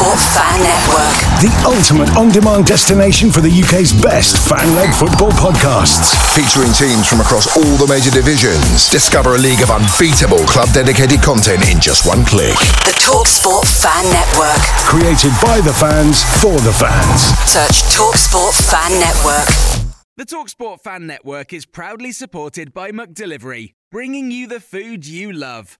Talksport 0.00 0.32
Fan 0.32 0.60
Network. 0.64 1.16
The 1.44 1.52
ultimate 1.68 2.16
on 2.16 2.32
demand 2.32 2.64
destination 2.64 3.30
for 3.30 3.42
the 3.42 3.52
UK's 3.52 3.92
best 3.92 4.40
fan 4.48 4.74
led 4.74 4.96
football 4.96 5.28
podcasts. 5.36 6.16
Featuring 6.32 6.72
teams 6.72 7.06
from 7.06 7.20
across 7.20 7.44
all 7.52 7.76
the 7.76 7.84
major 7.84 8.08
divisions. 8.08 8.88
Discover 8.88 9.36
a 9.36 9.38
league 9.38 9.60
of 9.60 9.68
unbeatable 9.68 10.40
club 10.48 10.72
dedicated 10.72 11.20
content 11.20 11.68
in 11.68 11.80
just 11.84 12.08
one 12.08 12.24
click. 12.24 12.56
The 12.88 12.96
Talksport 12.96 13.68
Fan 13.68 14.08
Network. 14.08 14.64
Created 14.88 15.36
by 15.44 15.60
the 15.60 15.76
fans 15.76 16.24
for 16.40 16.56
the 16.64 16.72
fans. 16.72 17.36
Search 17.44 17.84
Talksport 17.92 18.56
Fan 18.56 18.96
Network. 19.04 19.52
The 20.16 20.24
Talksport 20.24 20.80
Fan 20.80 21.06
Network 21.06 21.52
is 21.52 21.66
proudly 21.66 22.12
supported 22.12 22.72
by 22.72 22.90
McDelivery, 22.90 23.74
bringing 23.92 24.30
you 24.30 24.46
the 24.48 24.60
food 24.60 25.06
you 25.06 25.30
love. 25.30 25.79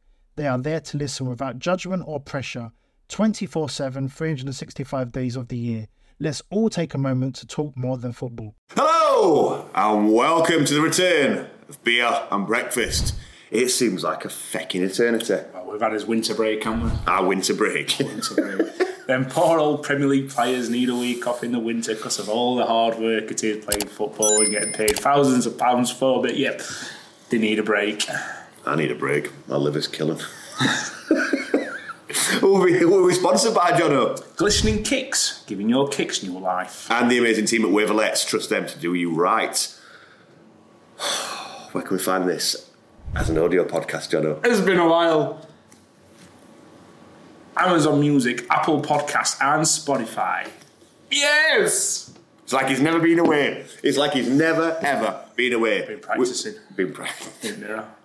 They 0.37 0.47
are 0.47 0.57
there 0.57 0.79
to 0.79 0.97
listen 0.97 1.27
without 1.27 1.59
judgment 1.59 2.03
or 2.05 2.19
pressure 2.19 2.71
24 3.09 3.69
7, 3.69 4.07
365 4.07 5.11
days 5.11 5.35
of 5.35 5.49
the 5.49 5.57
year. 5.57 5.87
Let's 6.21 6.41
all 6.49 6.69
take 6.69 6.93
a 6.93 6.97
moment 6.97 7.35
to 7.37 7.47
talk 7.47 7.75
more 7.75 7.97
than 7.97 8.13
football. 8.13 8.55
Hello, 8.69 9.69
and 9.75 10.13
welcome 10.13 10.63
to 10.63 10.73
the 10.73 10.79
return 10.79 11.49
of 11.67 11.83
beer 11.83 12.27
and 12.31 12.47
breakfast. 12.47 13.13
It 13.49 13.69
seems 13.69 14.05
like 14.05 14.23
a 14.23 14.29
fecking 14.29 14.81
eternity. 14.81 15.43
Well, 15.53 15.69
we've 15.69 15.81
had 15.81 15.91
his 15.91 16.05
winter 16.05 16.33
break, 16.33 16.63
haven't 16.63 16.83
we? 16.83 16.91
Our 17.07 17.25
winter 17.25 17.53
break. 17.53 17.93
Winter 17.99 18.35
break. 18.35 19.07
Them 19.07 19.25
poor 19.25 19.59
old 19.59 19.83
Premier 19.83 20.07
League 20.07 20.29
players 20.29 20.69
need 20.69 20.87
a 20.87 20.95
week 20.95 21.27
off 21.27 21.43
in 21.43 21.51
the 21.51 21.59
winter 21.59 21.93
because 21.93 22.19
of 22.19 22.29
all 22.29 22.55
the 22.55 22.65
hard 22.65 22.97
work 22.97 23.29
it 23.29 23.43
is 23.43 23.65
playing 23.65 23.87
football 23.87 24.39
and 24.41 24.51
getting 24.51 24.71
paid 24.71 24.97
thousands 24.97 25.45
of 25.45 25.57
pounds 25.57 25.91
for. 25.91 26.21
But 26.21 26.37
yep, 26.37 26.61
they 27.29 27.37
need 27.37 27.59
a 27.59 27.63
break. 27.63 28.05
I 28.65 28.75
need 28.75 28.91
a 28.91 28.95
break. 28.95 29.31
My 29.47 29.55
liver's 29.57 29.87
killing. 29.87 30.19
who, 32.39 32.55
are 32.55 32.61
we, 32.63 32.77
who 32.77 32.95
are 32.99 33.03
we 33.03 33.13
sponsored 33.13 33.53
by, 33.55 33.71
Jono? 33.71 34.35
Glistening 34.37 34.83
Kicks, 34.83 35.43
giving 35.47 35.69
your 35.69 35.87
kicks 35.87 36.21
new 36.23 36.37
life. 36.37 36.89
And 36.91 37.09
the 37.09 37.17
amazing 37.17 37.45
team 37.45 37.63
at 37.65 37.71
Waverlets. 37.71 38.25
Trust 38.27 38.49
them 38.49 38.67
to 38.67 38.77
do 38.79 38.93
you 38.93 39.13
right. 39.13 39.77
Where 41.71 41.83
can 41.83 41.97
we 41.97 42.03
find 42.03 42.27
this? 42.29 42.69
As 43.15 43.29
an 43.29 43.37
audio 43.37 43.65
podcast, 43.65 44.09
Jono. 44.11 44.45
It's 44.45 44.61
been 44.61 44.79
a 44.79 44.87
while. 44.87 45.45
Amazon 47.57 47.99
Music, 47.99 48.45
Apple 48.49 48.81
Podcast, 48.81 49.37
and 49.41 49.63
Spotify. 49.63 50.47
Yes! 51.09 52.13
It's 52.43 52.53
like 52.53 52.67
he's 52.67 52.81
never 52.81 52.99
been 52.99 53.19
away. 53.19 53.65
It's 53.83 53.97
like 53.97 54.13
he's 54.13 54.29
never, 54.29 54.77
ever 54.81 55.19
been 55.35 55.53
away. 55.53 55.85
Been 55.85 55.99
practicing. 55.99 56.53
We- 56.77 56.85
Been 56.85 56.93
practicing. 56.93 57.65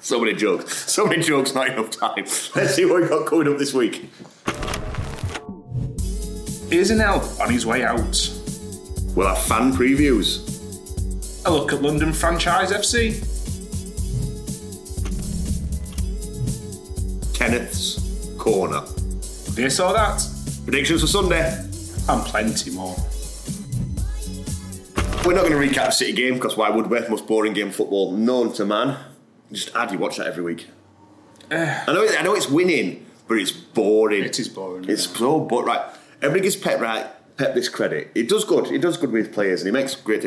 So 0.00 0.20
many 0.20 0.34
jokes. 0.34 0.92
So 0.92 1.06
many 1.06 1.22
jokes, 1.22 1.54
not 1.54 1.68
enough 1.68 1.90
time. 1.90 2.24
Let's 2.54 2.74
see 2.74 2.84
what 2.84 3.02
we 3.02 3.08
got 3.08 3.26
coming 3.26 3.48
up 3.48 3.58
this 3.58 3.72
week. 3.72 4.10
Here's 6.70 6.90
an 6.90 7.00
elf 7.00 7.40
on 7.40 7.50
his 7.50 7.64
way 7.64 7.84
out. 7.84 8.30
We'll 9.14 9.28
have 9.28 9.42
fan 9.42 9.72
previews. 9.72 10.44
A 11.46 11.50
look 11.50 11.72
at 11.72 11.80
London 11.80 12.12
Franchise 12.12 12.70
FC. 12.70 13.14
Kenneth's 17.32 18.36
Corner. 18.36 18.82
This 19.54 19.80
or 19.80 19.92
that. 19.92 20.22
Predictions 20.64 21.00
for 21.00 21.06
Sunday. 21.06 21.48
And 22.08 22.22
plenty 22.26 22.70
more. 22.70 22.94
We're 25.24 25.34
not 25.34 25.48
going 25.48 25.52
to 25.52 25.58
recap 25.58 25.86
the 25.86 25.90
City 25.90 26.12
game 26.12 26.34
because 26.34 26.56
why 26.56 26.70
would 26.70 26.88
we? 26.88 27.00
Most 27.08 27.26
boring 27.26 27.54
game 27.54 27.70
football 27.70 28.12
known 28.12 28.52
to 28.52 28.64
man. 28.64 28.96
Just 29.52 29.74
add 29.76 29.92
you 29.92 29.98
watch 29.98 30.16
that 30.16 30.26
every 30.26 30.42
week. 30.42 30.68
I 31.50 31.84
know. 31.88 32.06
I 32.18 32.22
know 32.22 32.34
it's 32.34 32.48
winning, 32.48 33.06
but 33.28 33.38
it's 33.38 33.52
boring. 33.52 34.24
It 34.24 34.38
is 34.40 34.48
boring, 34.48 34.88
It's 34.88 35.06
yeah. 35.10 35.16
so 35.18 35.40
but 35.40 35.64
right. 35.64 35.82
Everybody 36.22 36.40
gives 36.42 36.56
Pep 36.56 36.80
right. 36.80 37.06
Pep 37.36 37.54
this 37.54 37.68
credit. 37.68 38.10
It 38.14 38.28
does 38.28 38.44
good. 38.44 38.66
It 38.72 38.78
does 38.80 38.96
good 38.96 39.12
with 39.12 39.32
players, 39.32 39.60
and 39.62 39.68
he 39.68 39.72
makes 39.72 39.94
great. 39.94 40.24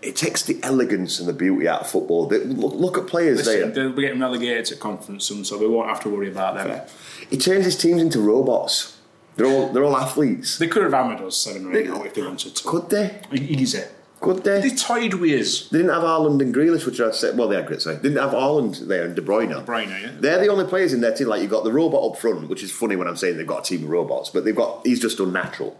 It 0.00 0.14
takes 0.16 0.42
the 0.44 0.58
elegance 0.62 1.18
and 1.18 1.28
the 1.28 1.32
beauty 1.32 1.68
out 1.68 1.80
of 1.82 1.90
football. 1.90 2.26
They- 2.26 2.38
Look, 2.38 2.74
look 2.74 2.98
at 2.98 3.06
players 3.08 3.38
Listen, 3.38 3.60
there. 3.60 3.70
they'll 3.70 3.92
be 3.92 4.02
getting 4.02 4.20
relegated 4.20 4.64
to 4.66 4.76
conference 4.76 5.24
soon, 5.24 5.44
so 5.44 5.58
we 5.58 5.66
won't 5.66 5.88
have 5.88 6.00
to 6.04 6.08
worry 6.08 6.30
about 6.30 6.54
them. 6.56 6.80
He 7.28 7.36
turns 7.36 7.64
his 7.64 7.76
teams 7.76 8.00
into 8.00 8.20
robots. 8.20 8.96
They're 9.36 9.46
all 9.46 9.68
they're 9.72 9.84
all 9.84 9.96
athletes. 9.96 10.58
They 10.58 10.66
could 10.66 10.82
have 10.82 10.92
hammered 10.92 11.20
us 11.20 11.36
seven 11.36 11.66
or 11.66 11.76
eight 11.76 11.86
now 11.88 12.02
if 12.04 12.14
they 12.14 12.22
wanted 12.22 12.56
to. 12.56 12.64
Could 12.64 12.90
they? 12.90 13.20
Easy. 13.32 13.82
Could 14.20 14.42
they? 14.42 14.60
They 14.60 14.70
toyed 14.70 15.14
with 15.14 15.40
us. 15.40 15.68
They 15.68 15.78
didn't 15.78 15.92
have 15.92 16.02
Haaland 16.02 16.42
and 16.42 16.52
Grealish, 16.54 16.84
which 16.84 17.00
I 17.00 17.12
said. 17.12 17.38
Well, 17.38 17.48
they 17.48 17.56
had 17.56 17.66
great. 17.66 17.80
Sorry, 17.82 17.96
they 17.96 18.02
didn't 18.02 18.18
have 18.18 18.32
Haaland 18.32 18.88
there 18.88 19.04
and 19.04 19.14
De 19.14 19.22
Bruyne. 19.22 19.48
De 19.50 19.62
Bruyne, 19.62 19.88
yeah. 19.88 20.10
They're 20.18 20.40
the 20.40 20.48
only 20.48 20.64
players 20.64 20.92
in 20.92 21.00
their 21.00 21.14
team. 21.14 21.28
Like 21.28 21.40
you've 21.40 21.50
got 21.50 21.62
the 21.64 21.72
robot 21.72 22.02
up 22.02 22.18
front, 22.18 22.48
which 22.48 22.62
is 22.62 22.72
funny 22.72 22.96
when 22.96 23.06
I'm 23.06 23.16
saying 23.16 23.36
they've 23.36 23.46
got 23.46 23.60
a 23.60 23.68
team 23.68 23.84
of 23.84 23.90
robots, 23.90 24.30
but 24.30 24.44
they've 24.44 24.56
got 24.56 24.84
he's 24.84 25.00
just 25.00 25.20
unnatural. 25.20 25.78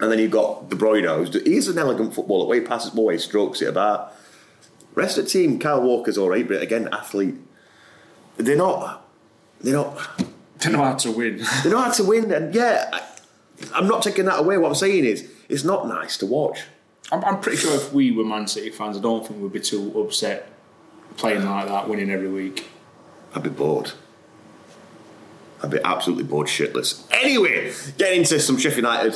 And 0.00 0.10
then 0.10 0.18
you've 0.18 0.30
got 0.30 0.70
De 0.70 0.76
Bruyne, 0.76 1.14
who's 1.16 1.42
he's 1.44 1.68
an 1.68 1.78
elegant 1.78 2.14
footballer. 2.14 2.46
Way 2.46 2.60
he 2.60 2.66
passes 2.66 2.90
ball, 2.90 3.10
he 3.10 3.18
strokes 3.18 3.60
it 3.60 3.68
about. 3.68 4.14
Rest 4.94 5.18
of 5.18 5.24
the 5.24 5.30
team, 5.30 5.58
Kyle 5.58 5.82
Walker's 5.82 6.18
all 6.18 6.30
right, 6.30 6.46
but 6.46 6.62
again, 6.62 6.88
athlete. 6.92 7.34
They're 8.36 8.56
not. 8.56 9.06
They're 9.60 9.74
not. 9.74 9.98
They 10.58 10.70
know 10.70 10.84
how 10.84 10.94
to 10.94 11.10
win. 11.12 11.44
They 11.62 11.70
know 11.70 11.80
how 11.80 11.90
to 11.90 12.04
win, 12.04 12.32
and 12.32 12.54
yeah, 12.54 12.88
I, 12.92 13.02
I'm 13.74 13.86
not 13.88 14.02
taking 14.02 14.24
that 14.26 14.40
away. 14.40 14.58
What 14.58 14.68
I'm 14.68 14.74
saying 14.74 15.04
is, 15.04 15.30
it's 15.48 15.64
not 15.64 15.86
nice 15.86 16.16
to 16.18 16.26
watch. 16.26 16.62
I'm, 17.12 17.22
I'm 17.24 17.40
pretty 17.40 17.58
sure 17.58 17.74
if 17.74 17.92
we 17.92 18.10
were 18.10 18.24
Man 18.24 18.48
City 18.48 18.70
fans, 18.70 18.96
I 18.96 19.00
don't 19.00 19.24
think 19.26 19.40
we'd 19.40 19.52
be 19.52 19.60
too 19.60 20.00
upset 20.00 20.48
playing 21.18 21.44
like 21.44 21.68
that, 21.68 21.88
winning 21.88 22.10
every 22.10 22.28
week. 22.28 22.68
I'd 23.34 23.42
be 23.42 23.50
bored. 23.50 23.92
I'd 25.62 25.70
be 25.70 25.78
absolutely 25.84 26.24
bored 26.24 26.46
shitless. 26.46 27.06
Anyway, 27.12 27.72
getting 27.98 28.20
into 28.20 28.40
some 28.40 28.56
Sheffield 28.56 28.78
United, 28.78 29.14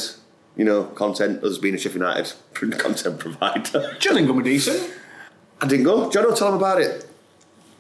you 0.57 0.65
know, 0.65 0.85
content, 0.85 1.43
us 1.43 1.57
being 1.57 1.75
a 1.75 1.79
Sheffield 1.79 2.03
United 2.03 2.35
content 2.79 3.19
provider. 3.19 3.97
Gillingham 3.99 4.37
were 4.37 4.43
decent. 4.43 4.93
I 5.63 5.67
didn't 5.67 5.87
go. 5.87 6.11
John, 6.11 6.23
tell 6.37 6.49
him 6.49 6.55
about 6.55 6.83
it. 6.83 7.07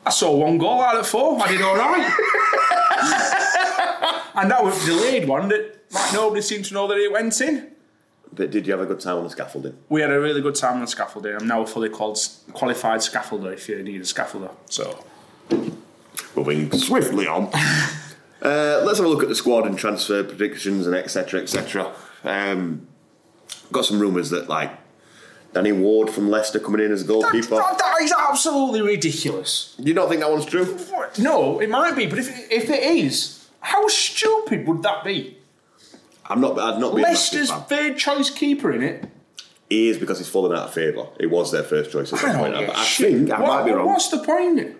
I 0.06 0.10
saw 0.10 0.34
one 0.34 0.56
goal 0.56 0.80
out 0.80 0.96
of 0.96 1.06
four. 1.06 1.38
I 1.42 1.48
did 1.48 1.60
all 1.60 1.76
right. 1.76 2.10
and 4.36 4.50
that 4.50 4.64
was 4.64 4.82
a 4.82 4.86
delayed 4.86 5.28
one 5.28 5.48
that 5.48 5.76
like 5.90 6.12
nobody 6.14 6.40
seemed 6.40 6.64
to 6.66 6.74
know 6.74 6.88
that 6.88 6.96
it 6.96 7.12
went 7.12 7.38
in. 7.40 7.75
But 8.36 8.50
did 8.50 8.66
you 8.66 8.72
have 8.72 8.80
a 8.80 8.86
good 8.86 9.00
time 9.00 9.16
on 9.16 9.24
the 9.24 9.30
scaffolding? 9.30 9.76
We 9.88 10.02
had 10.02 10.10
a 10.12 10.20
really 10.20 10.42
good 10.42 10.54
time 10.54 10.74
on 10.74 10.80
the 10.82 10.86
scaffolding. 10.86 11.34
I'm 11.34 11.46
now 11.48 11.62
a 11.62 11.66
fully 11.66 11.88
qual- 11.88 12.18
qualified 12.52 13.00
scaffolder 13.00 13.52
if 13.52 13.68
you 13.68 13.82
need 13.82 14.00
a 14.00 14.04
scaffolder. 14.04 14.50
So 14.66 15.04
Moving 16.36 16.70
swiftly 16.72 17.26
on. 17.26 17.44
uh, 18.42 18.82
let's 18.84 18.98
have 18.98 19.06
a 19.06 19.08
look 19.08 19.22
at 19.22 19.28
the 19.30 19.34
squad 19.34 19.66
and 19.66 19.78
transfer 19.78 20.22
predictions 20.22 20.86
and 20.86 20.94
etc. 20.94 21.40
etc. 21.40 21.92
Um, 22.24 22.86
got 23.72 23.86
some 23.86 23.98
rumours 23.98 24.28
that 24.30 24.48
like 24.48 24.70
Danny 25.54 25.72
Ward 25.72 26.10
from 26.10 26.28
Leicester 26.28 26.58
coming 26.58 26.84
in 26.84 26.92
as 26.92 27.00
a 27.02 27.04
that, 27.04 27.12
goalkeeper. 27.12 27.56
that- 27.56 27.78
that 27.78 28.02
is 28.02 28.12
absolutely 28.12 28.82
ridiculous. 28.82 29.74
You 29.78 29.94
don't 29.94 30.10
think 30.10 30.20
that 30.20 30.30
one's 30.30 30.44
true? 30.44 30.78
No, 31.18 31.58
it 31.60 31.70
might 31.70 31.96
be, 31.96 32.06
but 32.06 32.18
if 32.18 32.28
if 32.52 32.68
it 32.68 32.82
is, 32.82 33.48
how 33.60 33.88
stupid 33.88 34.66
would 34.68 34.82
that 34.82 35.04
be? 35.04 35.38
I'm 36.28 36.40
not. 36.40 36.58
I'd 36.58 36.80
not 36.80 36.94
be. 36.96 37.02
Leicester's 37.02 37.50
third 37.52 37.96
choice 37.98 38.30
keeper 38.30 38.72
in 38.72 38.82
it. 38.82 39.04
He 39.68 39.88
is 39.88 39.98
because 39.98 40.18
he's 40.18 40.28
fallen 40.28 40.56
out 40.56 40.68
of 40.68 40.74
favour. 40.74 41.06
It 41.18 41.26
was 41.26 41.50
their 41.52 41.62
first 41.64 41.90
choice 41.90 42.12
at 42.12 42.22
I 42.24 42.32
that 42.32 42.38
point. 42.38 42.54
I 42.70 42.82
shit. 42.84 43.12
think 43.12 43.30
I 43.30 43.40
What- 43.40 43.48
might 43.48 43.64
be 43.64 43.72
wrong. 43.72 43.86
What's 43.88 44.08
the 44.08 44.18
point? 44.18 44.76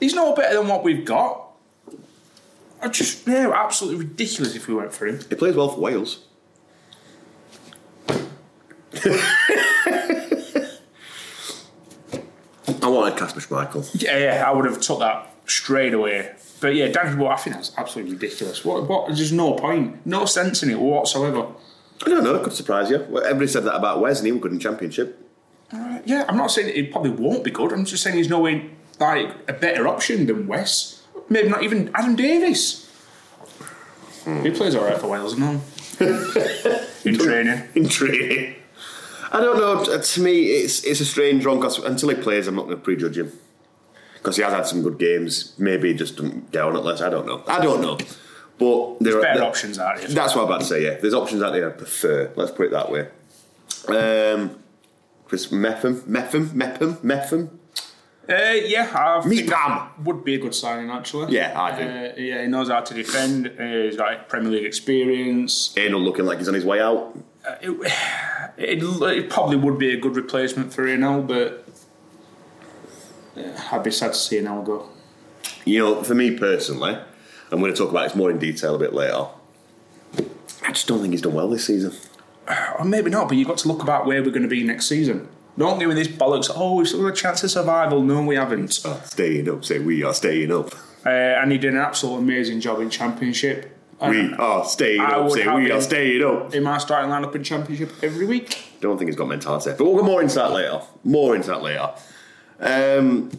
He's 0.00 0.14
no 0.14 0.34
better 0.34 0.56
than 0.58 0.68
what 0.68 0.82
we've 0.84 1.04
got. 1.04 1.38
I 2.82 2.88
just 2.88 3.26
yeah, 3.26 3.50
absolutely 3.54 4.04
ridiculous 4.06 4.54
if 4.56 4.66
we 4.68 4.74
went 4.74 4.92
for 4.92 5.06
him. 5.06 5.20
He 5.28 5.34
plays 5.36 5.54
well 5.54 5.68
for 5.68 5.80
Wales. 5.80 6.24
I 12.82 12.88
wanted 12.88 13.18
Kasper 13.18 13.40
Schmeichel. 13.40 14.02
Yeah, 14.02 14.18
yeah, 14.18 14.44
I 14.48 14.52
would 14.52 14.64
have 14.64 14.80
took 14.80 14.98
that 15.00 15.28
straight 15.46 15.94
away. 15.94 16.34
But 16.62 16.76
yeah, 16.76 16.88
Danny 16.88 17.16
Boy, 17.16 17.26
I 17.26 17.36
think 17.36 17.56
that's 17.56 17.72
absolutely 17.76 18.14
ridiculous. 18.14 18.64
What? 18.64 18.88
What? 18.88 19.08
There's 19.08 19.32
no 19.32 19.54
point, 19.54 20.06
no 20.06 20.24
sense 20.26 20.62
in 20.62 20.70
it 20.70 20.78
whatsoever. 20.78 21.48
I 22.06 22.08
don't 22.08 22.22
know, 22.22 22.36
it 22.36 22.44
could 22.44 22.52
surprise 22.52 22.88
you. 22.88 23.04
Well, 23.10 23.24
Everybody 23.24 23.48
said 23.48 23.64
that 23.64 23.74
about 23.74 24.00
Wes 24.00 24.18
and 24.18 24.26
he 24.26 24.32
was 24.32 24.40
good 24.40 24.52
in 24.52 24.60
Championship. 24.60 25.28
Uh, 25.72 25.98
yeah, 26.04 26.24
I'm 26.28 26.36
not 26.36 26.52
saying 26.52 26.72
it 26.74 26.92
probably 26.92 27.10
won't 27.10 27.42
be 27.42 27.50
good. 27.50 27.72
I'm 27.72 27.84
just 27.84 28.04
saying 28.04 28.16
he's 28.16 28.28
no 28.28 28.40
way 28.40 28.70
like 29.00 29.34
a 29.48 29.52
better 29.52 29.88
option 29.88 30.26
than 30.26 30.46
Wes. 30.46 31.02
Maybe 31.28 31.48
not 31.48 31.64
even 31.64 31.90
Adam 31.94 32.14
Davies. 32.14 32.88
Hmm. 34.22 34.44
He 34.44 34.50
plays 34.52 34.76
all 34.76 34.84
right 34.84 34.98
for 34.98 35.08
Wales, 35.08 35.36
no? 35.36 35.60
in 36.00 37.18
training. 37.18 37.62
in 37.74 37.88
training. 37.88 38.54
I 39.32 39.40
don't 39.40 39.58
know. 39.58 40.00
To 40.00 40.20
me, 40.20 40.44
it's 40.44 40.84
it's 40.84 41.00
a 41.00 41.04
strange 41.04 41.44
one 41.44 41.56
because 41.56 41.78
until 41.78 42.10
he 42.10 42.14
plays, 42.16 42.46
I'm 42.46 42.54
not 42.54 42.66
going 42.66 42.76
to 42.76 42.82
prejudge 42.82 43.18
him 43.18 43.32
because 44.22 44.36
he 44.36 44.42
has 44.42 44.52
had 44.52 44.66
some 44.66 44.82
good 44.82 44.98
games. 44.98 45.52
Maybe 45.58 45.88
he 45.88 45.94
just 45.94 46.16
doesn't 46.16 46.52
get 46.52 46.62
on 46.62 46.76
it 46.76 46.80
less. 46.84 47.00
I 47.00 47.10
don't 47.10 47.26
know. 47.26 47.42
I 47.48 47.60
don't 47.60 47.80
know. 47.82 47.98
But 48.58 49.00
there 49.00 49.18
are 49.18 49.22
Better 49.22 49.40
there- 49.40 49.48
options 49.48 49.78
out 49.80 49.98
here. 49.98 50.08
That's 50.08 50.36
what 50.36 50.42
I'm 50.42 50.48
about 50.48 50.60
to 50.60 50.66
say. 50.66 50.84
Yeah, 50.84 50.94
there's 50.94 51.14
options 51.14 51.42
out 51.42 51.52
there 51.52 51.68
I 51.68 51.72
prefer. 51.72 52.30
Let's 52.36 52.52
put 52.52 52.66
it 52.66 52.70
that 52.70 52.90
way. 52.90 53.08
Um, 53.88 54.62
Chris 55.26 55.50
Mepham, 55.50 56.04
Mepham, 56.06 56.50
Mepham, 56.54 56.98
Mepham. 57.02 57.58
Uh, 58.28 58.34
yeah, 58.34 58.88
I 58.94 59.26
Meet 59.26 59.52
would 60.04 60.24
be 60.24 60.36
a 60.36 60.38
good 60.38 60.54
signing 60.54 60.90
actually. 60.90 61.34
Yeah, 61.34 61.60
I 61.60 61.76
do. 61.76 61.82
Uh, 61.82 62.12
yeah, 62.16 62.42
he 62.42 62.46
knows 62.46 62.68
how 62.68 62.80
to 62.80 62.94
defend. 62.94 63.48
Uh, 63.58 63.64
he's 63.64 63.96
got 63.96 64.28
Premier 64.28 64.52
League 64.52 64.64
experience. 64.64 65.76
Ain't 65.76 65.92
looking 65.92 66.24
like 66.24 66.38
he's 66.38 66.46
on 66.46 66.54
his 66.54 66.64
way 66.64 66.80
out. 66.80 67.18
Uh, 67.44 67.56
it, 67.60 67.70
it, 68.56 68.82
it 69.18 69.30
probably 69.30 69.56
would 69.56 69.76
be 69.78 69.92
a 69.92 69.96
good 69.96 70.14
replacement 70.14 70.72
for 70.72 70.84
Anel, 70.84 71.26
but 71.26 71.61
uh, 73.44 73.68
I'd 73.72 73.82
be 73.82 73.90
sad 73.90 74.12
to 74.12 74.18
see 74.18 74.38
Anel 74.38 74.64
go. 74.64 74.88
You 75.64 75.78
know, 75.80 76.02
for 76.02 76.14
me 76.14 76.36
personally, 76.36 76.96
I'm 77.50 77.60
going 77.60 77.72
to 77.72 77.78
talk 77.78 77.90
about 77.90 78.04
this 78.08 78.16
more 78.16 78.30
in 78.30 78.38
detail 78.38 78.74
a 78.74 78.78
bit 78.78 78.92
later. 78.94 79.26
I 80.64 80.72
just 80.72 80.86
don't 80.86 81.00
think 81.00 81.12
he's 81.12 81.22
done 81.22 81.34
well 81.34 81.48
this 81.48 81.66
season. 81.66 81.92
Or 82.78 82.84
maybe 82.84 83.10
not, 83.10 83.28
but 83.28 83.36
you've 83.36 83.48
got 83.48 83.58
to 83.58 83.68
look 83.68 83.82
about 83.82 84.06
where 84.06 84.22
we're 84.22 84.30
going 84.30 84.42
to 84.42 84.48
be 84.48 84.64
next 84.64 84.86
season. 84.86 85.28
Don't 85.58 85.78
give 85.78 85.88
me 85.88 85.94
this 85.94 86.08
bollocks. 86.08 86.50
Oh, 86.54 86.76
we've 86.76 86.88
still 86.88 87.02
got 87.02 87.08
a 87.08 87.12
chance 87.12 87.44
of 87.44 87.50
survival. 87.50 88.02
No, 88.02 88.22
we 88.22 88.36
haven't. 88.36 88.80
Oh, 88.84 89.00
staying 89.04 89.48
up, 89.48 89.64
say 89.64 89.78
we 89.78 90.02
are 90.02 90.14
staying 90.14 90.50
up. 90.50 90.74
Uh, 91.04 91.10
and 91.10 91.52
he 91.52 91.58
did 91.58 91.74
an 91.74 91.80
absolute 91.80 92.16
amazing 92.18 92.60
job 92.60 92.80
in 92.80 92.88
Championship. 92.90 93.76
We 94.00 94.32
are 94.34 94.64
staying 94.64 95.00
I 95.00 95.12
up, 95.12 95.30
say 95.30 95.46
we 95.54 95.70
are 95.70 95.80
staying 95.80 96.24
up. 96.24 96.52
in 96.54 96.64
my 96.64 96.78
starting 96.78 97.10
lineup 97.10 97.36
in 97.36 97.44
Championship 97.44 97.92
every 98.02 98.26
week. 98.26 98.58
Don't 98.80 98.98
think 98.98 99.08
he's 99.08 99.16
got 99.16 99.28
mentality. 99.28 99.74
But 99.78 99.84
we'll 99.84 99.96
get 99.96 100.04
more 100.04 100.20
into 100.22 100.34
that 100.36 100.50
later. 100.50 100.80
More 101.04 101.36
into 101.36 101.48
that 101.48 101.62
later. 101.62 101.90
Um, 102.62 103.30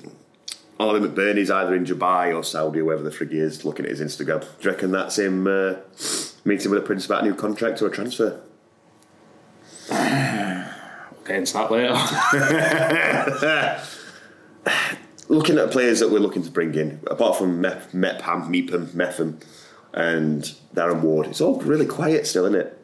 Oliver 0.79 1.07
McBurnie's 1.07 1.49
either 1.49 1.73
in 1.73 1.85
Dubai 1.85 2.35
or 2.35 2.43
Saudi, 2.43 2.81
wherever 2.81 3.03
the 3.03 3.09
frig 3.09 3.31
he 3.31 3.39
is, 3.39 3.63
looking 3.63 3.85
at 3.85 3.91
his 3.91 4.01
Instagram. 4.01 4.41
Do 4.41 4.47
you 4.61 4.71
reckon 4.71 4.91
that's 4.91 5.17
him 5.17 5.47
uh, 5.47 5.75
meeting 6.43 6.71
with 6.71 6.83
a 6.83 6.85
prince 6.85 7.05
about 7.05 7.23
a 7.23 7.25
new 7.25 7.35
contract 7.35 7.81
or 7.81 7.87
a 7.87 7.91
transfer? 7.91 8.41
We'll 9.89 11.23
get 11.25 11.37
into 11.37 11.53
that 11.53 11.71
later. 11.71 11.93
looking 15.29 15.57
at 15.57 15.71
players 15.71 15.99
that 15.99 16.11
we're 16.11 16.19
looking 16.19 16.43
to 16.43 16.51
bring 16.51 16.75
in, 16.75 16.99
apart 17.07 17.37
from 17.37 17.61
Mep, 17.61 17.93
Mepham, 17.93 18.51
Mepham, 18.51 18.89
Mepham, 18.93 19.39
and 19.93 20.53
Darren 20.75 21.01
Ward, 21.01 21.27
it's 21.27 21.39
all 21.39 21.59
really 21.61 21.85
quiet 21.85 22.27
still, 22.27 22.45
isn't 22.45 22.59
it? 22.59 22.82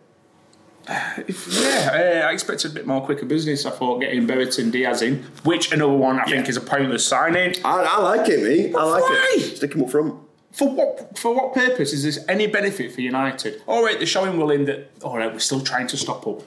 Yeah, 0.90 2.24
uh, 2.24 2.28
I 2.28 2.32
expected 2.32 2.72
a 2.72 2.74
bit 2.74 2.88
more 2.88 3.06
quicker 3.06 3.26
business. 3.26 3.66
I 3.66 3.70
thought 3.70 4.02
getting 4.02 4.26
Brereton 4.26 4.72
Diaz 4.72 5.04
in, 5.04 5.24
which 5.44 5.72
another 5.72 5.94
one 5.94 6.20
I 6.20 6.26
think 6.26 6.50
is 6.50 6.58
a 6.58 6.62
pointless 6.62 7.06
signing. 7.06 7.54
I, 7.64 7.84
I 7.84 8.02
like 8.02 8.28
it, 8.28 8.44
me. 8.44 8.74
I 8.74 8.84
like 8.84 9.04
Why? 9.04 9.36
it. 9.38 9.58
Stick 9.58 9.76
him 9.76 9.84
up 9.84 9.92
front. 9.92 10.16
For 10.52 10.68
what 10.68 11.18
for 11.18 11.36
what 11.36 11.54
purpose 11.54 11.94
is 11.94 12.04
this 12.04 12.26
any 12.28 12.48
benefit 12.48 12.92
for 12.92 13.02
United? 13.02 13.62
All 13.68 13.84
right, 13.84 13.98
they're 13.98 14.08
showing 14.08 14.38
William 14.38 14.66
that 14.66 14.90
all 15.04 15.18
right, 15.18 15.32
we're 15.32 15.40
still 15.40 15.62
trying 15.62 15.86
to 15.88 15.98
stop 15.98 16.26
up, 16.26 16.42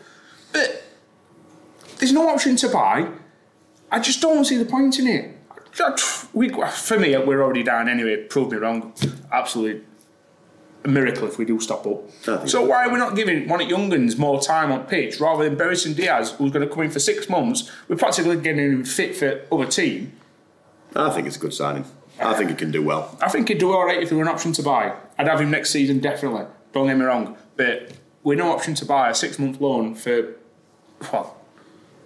but 0.52 0.82
there's 1.98 2.12
no 2.12 2.28
option 2.28 2.56
to 2.56 2.68
buy. 2.68 3.08
I 3.92 4.00
just 4.00 4.20
don't 4.20 4.44
see 4.44 4.56
the 4.56 4.64
point 4.64 4.98
in 4.98 5.06
it. 5.06 5.36
We, 6.32 6.48
for 6.48 6.98
me, 6.98 7.16
we're 7.16 7.42
already 7.42 7.62
down 7.62 7.88
anyway. 7.88 8.24
Prove 8.24 8.50
me 8.50 8.58
wrong. 8.58 8.92
Absolutely 9.30 9.82
a 10.84 10.88
miracle 10.88 11.26
if 11.28 11.38
we 11.38 11.44
do 11.44 11.60
stop 11.60 11.86
up. 11.86 12.48
So 12.48 12.64
why 12.64 12.86
are 12.86 12.90
we 12.90 12.98
not 12.98 13.14
giving 13.14 13.48
one 13.48 13.60
of 13.60 13.68
Youngans 13.68 14.18
more 14.18 14.40
time 14.40 14.72
on 14.72 14.84
pitch 14.86 15.20
rather 15.20 15.44
than 15.44 15.56
Brereton 15.56 15.94
Diaz, 15.94 16.32
who's 16.32 16.50
going 16.52 16.66
to 16.66 16.72
come 16.72 16.84
in 16.84 16.90
for 16.90 16.98
six 16.98 17.28
months? 17.28 17.70
We're 17.88 17.96
practically 17.96 18.36
getting 18.36 18.58
him 18.58 18.84
fit 18.84 19.14
for 19.16 19.42
other 19.52 19.66
team. 19.66 20.12
I 20.94 21.10
think 21.10 21.26
it's 21.26 21.36
a 21.36 21.40
good 21.40 21.54
signing. 21.54 21.84
I 22.20 22.34
think 22.34 22.50
he 22.50 22.56
can 22.56 22.70
do 22.70 22.82
well. 22.82 23.16
I 23.20 23.28
think 23.28 23.48
he'd 23.48 23.58
do 23.58 23.72
all 23.72 23.86
right 23.86 24.02
if 24.02 24.08
there 24.08 24.18
were 24.18 24.24
an 24.24 24.28
option 24.30 24.52
to 24.54 24.62
buy. 24.62 24.94
I'd 25.18 25.28
have 25.28 25.40
him 25.40 25.50
next 25.50 25.70
season 25.70 25.98
definitely. 26.00 26.46
Don't 26.72 26.86
get 26.86 26.96
me 26.96 27.04
wrong, 27.04 27.36
but 27.56 27.92
with 28.22 28.38
no 28.38 28.52
option 28.52 28.74
to 28.74 28.84
buy 28.84 29.10
a 29.10 29.14
six 29.14 29.38
month 29.38 29.60
loan 29.60 29.94
for 29.94 30.34
well, 31.12 31.36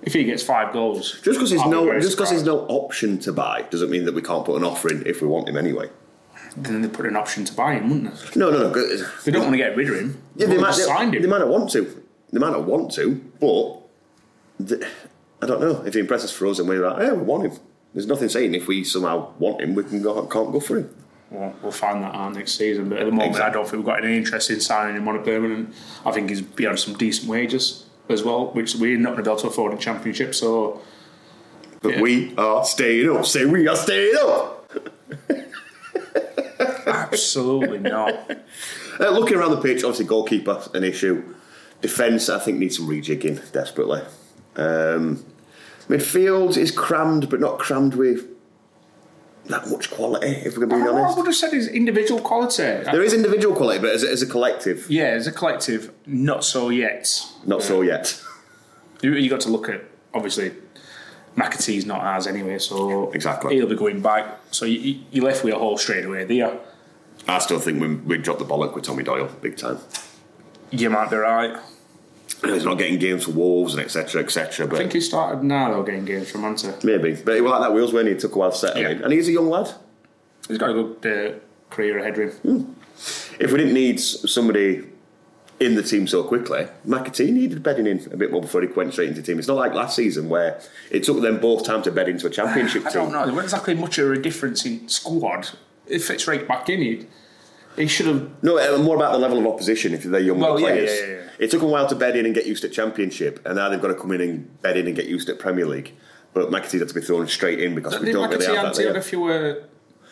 if 0.02 0.12
he 0.12 0.24
gets 0.24 0.42
five 0.42 0.72
goals, 0.72 1.20
Just 1.22 1.38
because 1.38 1.50
be 1.50 1.68
no, 1.68 1.98
just 2.00 2.16
because 2.16 2.30
there's 2.30 2.44
no 2.44 2.60
option 2.66 3.18
to 3.20 3.32
buy 3.32 3.62
doesn't 3.62 3.90
mean 3.90 4.04
that 4.04 4.14
we 4.14 4.22
can't 4.22 4.44
put 4.44 4.56
an 4.56 4.64
offer 4.64 4.88
in 4.90 5.06
if 5.06 5.20
we 5.20 5.28
want 5.28 5.48
him 5.48 5.56
anyway. 5.56 5.90
Then 6.56 6.82
they 6.82 6.88
put 6.88 7.06
an 7.06 7.16
option 7.16 7.44
to 7.44 7.52
buy 7.54 7.74
him, 7.74 7.88
wouldn't 7.90 8.32
they? 8.34 8.40
No, 8.40 8.50
no, 8.50 8.70
no. 8.70 8.96
They 9.24 9.30
don't 9.30 9.42
want 9.42 9.52
to 9.54 9.58
get 9.58 9.76
rid 9.76 9.88
of 9.90 9.96
him. 9.96 10.22
Yeah, 10.36 10.46
they 10.46 10.58
might, 10.58 10.74
they, 10.76 10.82
signed 10.82 11.14
him. 11.14 11.22
they 11.22 11.28
might 11.28 11.38
not 11.38 11.48
want 11.48 11.70
to. 11.72 12.02
They 12.32 12.38
might 12.38 12.50
not 12.52 12.64
want 12.64 12.92
to, 12.94 13.14
but 13.40 13.82
th- 14.66 14.82
I 15.42 15.46
don't 15.46 15.60
know 15.60 15.82
if 15.84 15.94
he 15.94 16.00
impresses 16.00 16.30
for 16.30 16.46
us 16.46 16.58
and 16.58 16.68
we're 16.68 16.86
like, 16.88 17.02
yeah, 17.02 17.12
we 17.12 17.22
want 17.22 17.44
him. 17.52 17.58
There's 17.94 18.06
nothing 18.06 18.28
saying 18.28 18.54
if 18.54 18.66
we 18.68 18.84
somehow 18.84 19.32
want 19.38 19.60
him, 19.60 19.74
we 19.74 19.84
can 19.84 20.02
go, 20.02 20.26
can't 20.26 20.52
go 20.52 20.60
for 20.60 20.78
him. 20.78 20.94
Well, 21.30 21.54
we'll 21.62 21.72
find 21.72 22.02
that 22.04 22.14
out 22.14 22.34
next 22.34 22.52
season. 22.56 22.88
But 22.88 22.98
at 22.98 23.04
the 23.06 23.10
moment, 23.10 23.30
Exactly. 23.30 23.50
I 23.50 23.52
don't 23.52 23.64
think 23.64 23.78
we've 23.78 23.86
got 23.86 24.04
any 24.04 24.16
interest 24.16 24.50
in 24.50 24.60
signing 24.60 24.96
him 24.96 25.08
on 25.08 25.16
a 25.16 25.22
permanent. 25.22 25.74
I 26.04 26.12
think 26.12 26.30
he's 26.30 26.40
beyond 26.40 26.78
some 26.78 26.94
decent 26.94 27.28
wages 27.28 27.86
as 28.08 28.22
well, 28.22 28.46
which 28.52 28.76
we're 28.76 28.96
not 28.98 29.14
going 29.14 29.24
to 29.24 29.30
be 29.30 29.30
able 29.30 29.40
to 29.42 29.48
afford 29.48 29.72
in 29.72 29.78
Championship. 29.78 30.34
So 30.34 30.80
But 31.80 31.94
Yeah. 31.94 32.00
we 32.02 32.34
are 32.36 32.64
staying 32.64 33.10
up. 33.16 33.24
Say 33.26 33.44
we 33.44 33.66
are 33.68 33.76
staying 33.76 34.14
up. 34.20 34.70
absolutely 36.86 37.78
not. 37.78 38.30
Uh, 38.98 39.10
looking 39.10 39.36
around 39.36 39.50
the 39.50 39.60
pitch, 39.60 39.84
obviously 39.84 40.06
goalkeeper 40.06 40.62
an 40.72 40.82
issue. 40.82 41.22
Defence, 41.82 42.30
I 42.30 42.38
think 42.38 42.56
needs 42.56 42.78
some 42.78 42.88
rejigging 42.88 43.52
desperately. 43.52 44.00
Um, 44.56 45.22
midfield 45.86 46.56
is 46.56 46.70
crammed, 46.70 47.28
but 47.28 47.38
not 47.38 47.58
crammed 47.58 47.94
with 47.94 48.24
that 49.48 49.68
much 49.68 49.90
quality. 49.90 50.28
If 50.28 50.56
we're 50.56 50.64
going 50.64 50.80
to 50.80 50.86
be 50.86 50.90
I 50.90 50.94
honest, 51.02 51.14
I 51.14 51.20
would 51.20 51.26
have 51.26 51.36
said 51.36 51.52
his 51.52 51.68
individual 51.68 52.22
quality. 52.22 52.62
there 52.62 53.02
is 53.02 53.12
individual 53.12 53.54
quality, 53.54 53.80
but 53.80 53.90
as 53.90 54.02
a, 54.02 54.10
as 54.10 54.22
a 54.22 54.26
collective, 54.26 54.86
Yeah, 54.88 55.08
as 55.08 55.26
a 55.26 55.32
collective, 55.32 55.92
not 56.06 56.42
so 56.42 56.70
yet. 56.70 57.22
not 57.44 57.62
so 57.62 57.82
yet. 57.82 58.18
You, 59.02 59.12
you 59.12 59.28
got 59.28 59.40
to 59.42 59.50
look 59.50 59.68
at 59.68 59.84
obviously 60.14 60.52
McAtee's 61.36 61.84
not 61.84 62.00
ours 62.00 62.26
anyway, 62.26 62.58
so 62.58 63.10
Exactly. 63.12 63.56
he'll 63.56 63.66
be 63.68 63.76
going 63.76 64.00
back. 64.00 64.38
So 64.52 64.64
you, 64.64 65.00
you 65.10 65.22
left 65.22 65.44
with 65.44 65.52
a 65.52 65.58
hole 65.58 65.76
straight 65.76 66.06
away 66.06 66.24
there. 66.24 66.58
I 67.28 67.38
still 67.40 67.58
think 67.58 67.80
we, 67.80 67.94
we 67.96 68.18
dropped 68.18 68.38
the 68.40 68.44
bollock 68.46 68.74
with 68.74 68.84
Tommy 68.84 69.02
Doyle 69.02 69.28
big 69.42 69.56
time. 69.56 69.78
You 70.70 70.90
might 70.90 71.10
be 71.10 71.16
right. 71.16 71.56
I 72.42 72.46
know 72.46 72.54
He's 72.54 72.64
not 72.64 72.78
getting 72.78 72.98
games 72.98 73.24
for 73.24 73.30
Wolves 73.32 73.74
and 73.74 73.82
etc. 73.82 74.22
etc. 74.22 74.66
But 74.66 74.76
I 74.76 74.78
think 74.80 74.92
he 74.92 75.00
started 75.00 75.42
now 75.42 75.72
though 75.72 75.82
getting 75.82 76.04
games 76.04 76.30
from 76.30 76.42
Manta. 76.42 76.78
maybe. 76.84 77.14
But 77.14 77.34
he 77.36 77.40
was 77.40 77.50
like 77.50 77.60
that 77.62 77.72
Wheels 77.74 77.92
when 77.92 78.06
he 78.06 78.14
took 78.14 78.34
a 78.34 78.38
while 78.38 78.50
to 78.52 78.56
settle 78.56 78.82
Yeah. 78.82 78.90
in, 78.90 79.02
and 79.02 79.12
he's 79.12 79.28
a 79.28 79.32
young 79.32 79.48
lad. 79.48 79.70
He's 80.48 80.58
got 80.58 80.70
a 80.70 80.74
good 80.74 81.06
uh, 81.06 81.74
career 81.74 81.98
ahead 81.98 82.18
of 82.18 82.38
him. 82.42 82.76
If 83.38 83.52
we 83.52 83.58
didn't 83.58 83.74
need 83.74 83.98
somebody 84.00 84.84
in 85.58 85.74
the 85.74 85.82
team 85.82 86.06
so 86.06 86.22
quickly, 86.22 86.66
McAtee 86.86 87.32
needed 87.32 87.62
bedding 87.62 87.86
in 87.86 88.06
a 88.12 88.16
bit 88.16 88.30
more 88.30 88.40
before 88.42 88.60
he 88.60 88.68
went 88.68 88.92
straight 88.92 89.08
into 89.08 89.20
the 89.22 89.26
team. 89.26 89.38
It's 89.38 89.48
not 89.48 89.56
like 89.56 89.72
last 89.72 89.96
season 89.96 90.28
where 90.28 90.60
it 90.90 91.02
took 91.02 91.20
them 91.22 91.40
both 91.40 91.64
time 91.64 91.82
to 91.82 91.90
bed 91.90 92.08
into 92.08 92.26
a 92.26 92.30
championship 92.30 92.86
I 92.86 92.90
team. 92.90 93.00
I 93.00 93.04
don't 93.04 93.12
know. 93.12 93.24
There 93.24 93.34
wasn't 93.34 93.44
exactly 93.44 93.74
much 93.74 93.98
of 93.98 94.10
a 94.12 94.18
difference 94.18 94.64
in 94.66 94.88
squad. 94.88 95.48
It 95.88 96.00
fits 96.00 96.26
right 96.26 96.46
back 96.46 96.68
in. 96.68 96.80
He, 96.80 97.06
he 97.76 97.86
should 97.86 98.06
have. 98.06 98.30
No, 98.42 98.58
uh, 98.58 98.78
more 98.82 98.96
about 98.96 99.12
the 99.12 99.18
level 99.18 99.38
of 99.38 99.46
opposition 99.46 99.92
if 99.94 100.02
they're 100.04 100.20
younger 100.20 100.42
Well, 100.44 100.58
players. 100.58 100.90
yeah, 100.90 101.06
yeah, 101.06 101.12
yeah. 101.14 101.22
It 101.38 101.50
took 101.50 101.62
a 101.62 101.66
while 101.66 101.86
to 101.88 101.94
bed 101.94 102.16
in 102.16 102.24
and 102.26 102.34
get 102.34 102.46
used 102.46 102.62
to 102.62 102.68
Championship, 102.68 103.40
and 103.44 103.56
now 103.56 103.68
they've 103.68 103.80
got 103.80 103.88
to 103.88 103.94
come 103.94 104.12
in 104.12 104.20
and 104.20 104.62
bed 104.62 104.76
in 104.76 104.86
and 104.86 104.96
get 104.96 105.06
used 105.06 105.26
to 105.28 105.34
Premier 105.34 105.66
League. 105.66 105.92
But 106.32 106.50
McAtee 106.50 106.78
had 106.78 106.88
to 106.88 106.94
be 106.94 107.00
thrown 107.00 107.26
straight 107.28 107.60
in 107.60 107.74
because 107.74 107.98
we 108.00 108.12
don't 108.12 108.28
really 108.30 108.36
McAtee 108.44 108.46
have 108.54 108.56
had 108.56 108.74
that. 108.74 108.84
had 108.84 108.94
there. 108.94 108.96
a 108.96 109.02
few 109.02 109.24
uh, 109.26 109.54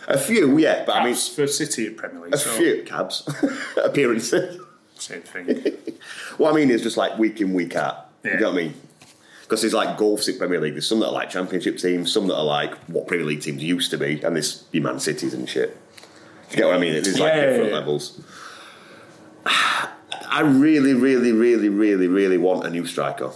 A 0.09 0.19
few, 0.19 0.59
yeah, 0.59 0.85
but 0.85 0.97
I 0.97 1.05
mean, 1.05 1.15
for 1.15 1.47
City 1.47 1.87
at 1.87 1.97
Premier 1.97 2.21
League. 2.23 2.35
a 2.35 2.39
so 2.39 2.51
few 2.53 2.83
cabs 2.85 3.29
appearances. 3.85 4.61
Same 4.97 5.23
thing. 5.23 5.73
What 6.37 6.53
I 6.53 6.57
mean 6.57 6.71
is 6.71 6.83
just 6.83 6.97
like 6.97 7.17
week 7.19 7.41
in, 7.41 7.55
week 7.55 7.77
out. 7.77 8.09
You 8.25 8.39
know 8.41 8.51
what 8.51 8.59
I 8.59 8.63
mean? 8.65 8.75
Because 9.45 9.61
there's 9.61 9.75
like 9.75 9.99
golfs 9.99 10.29
in 10.29 10.39
Premier 10.39 10.59
League. 10.61 10.73
There's 10.73 10.89
some 10.89 11.01
that 11.01 11.09
are 11.09 11.13
like 11.13 11.29
Championship 11.31 11.77
teams, 11.79 12.11
some 12.11 12.27
that 12.29 12.37
are 12.37 12.45
like 12.45 12.75
what 12.89 13.07
Premier 13.07 13.27
League 13.27 13.43
teams 13.43 13.63
used 13.63 13.91
to 13.91 13.99
be, 13.99 14.23
and 14.23 14.35
there's 14.37 14.65
your 14.73 14.83
Man 14.83 14.99
Cities 14.99 15.35
and 15.35 15.47
shit. 15.49 15.77
You 16.51 16.57
get 16.57 16.67
what 16.67 16.77
I 16.77 16.79
mean? 16.79 16.93
There's 16.95 17.19
like 17.21 17.35
Yeah, 17.35 17.47
different 17.51 17.71
yeah. 17.71 17.79
levels. 17.79 18.21
I 19.47 20.41
really, 20.41 20.95
really, 20.95 21.33
really, 21.33 21.69
really, 21.69 22.09
really 22.09 22.39
want 22.39 22.65
a 22.67 22.71
new 22.71 22.87
striker. 22.87 23.31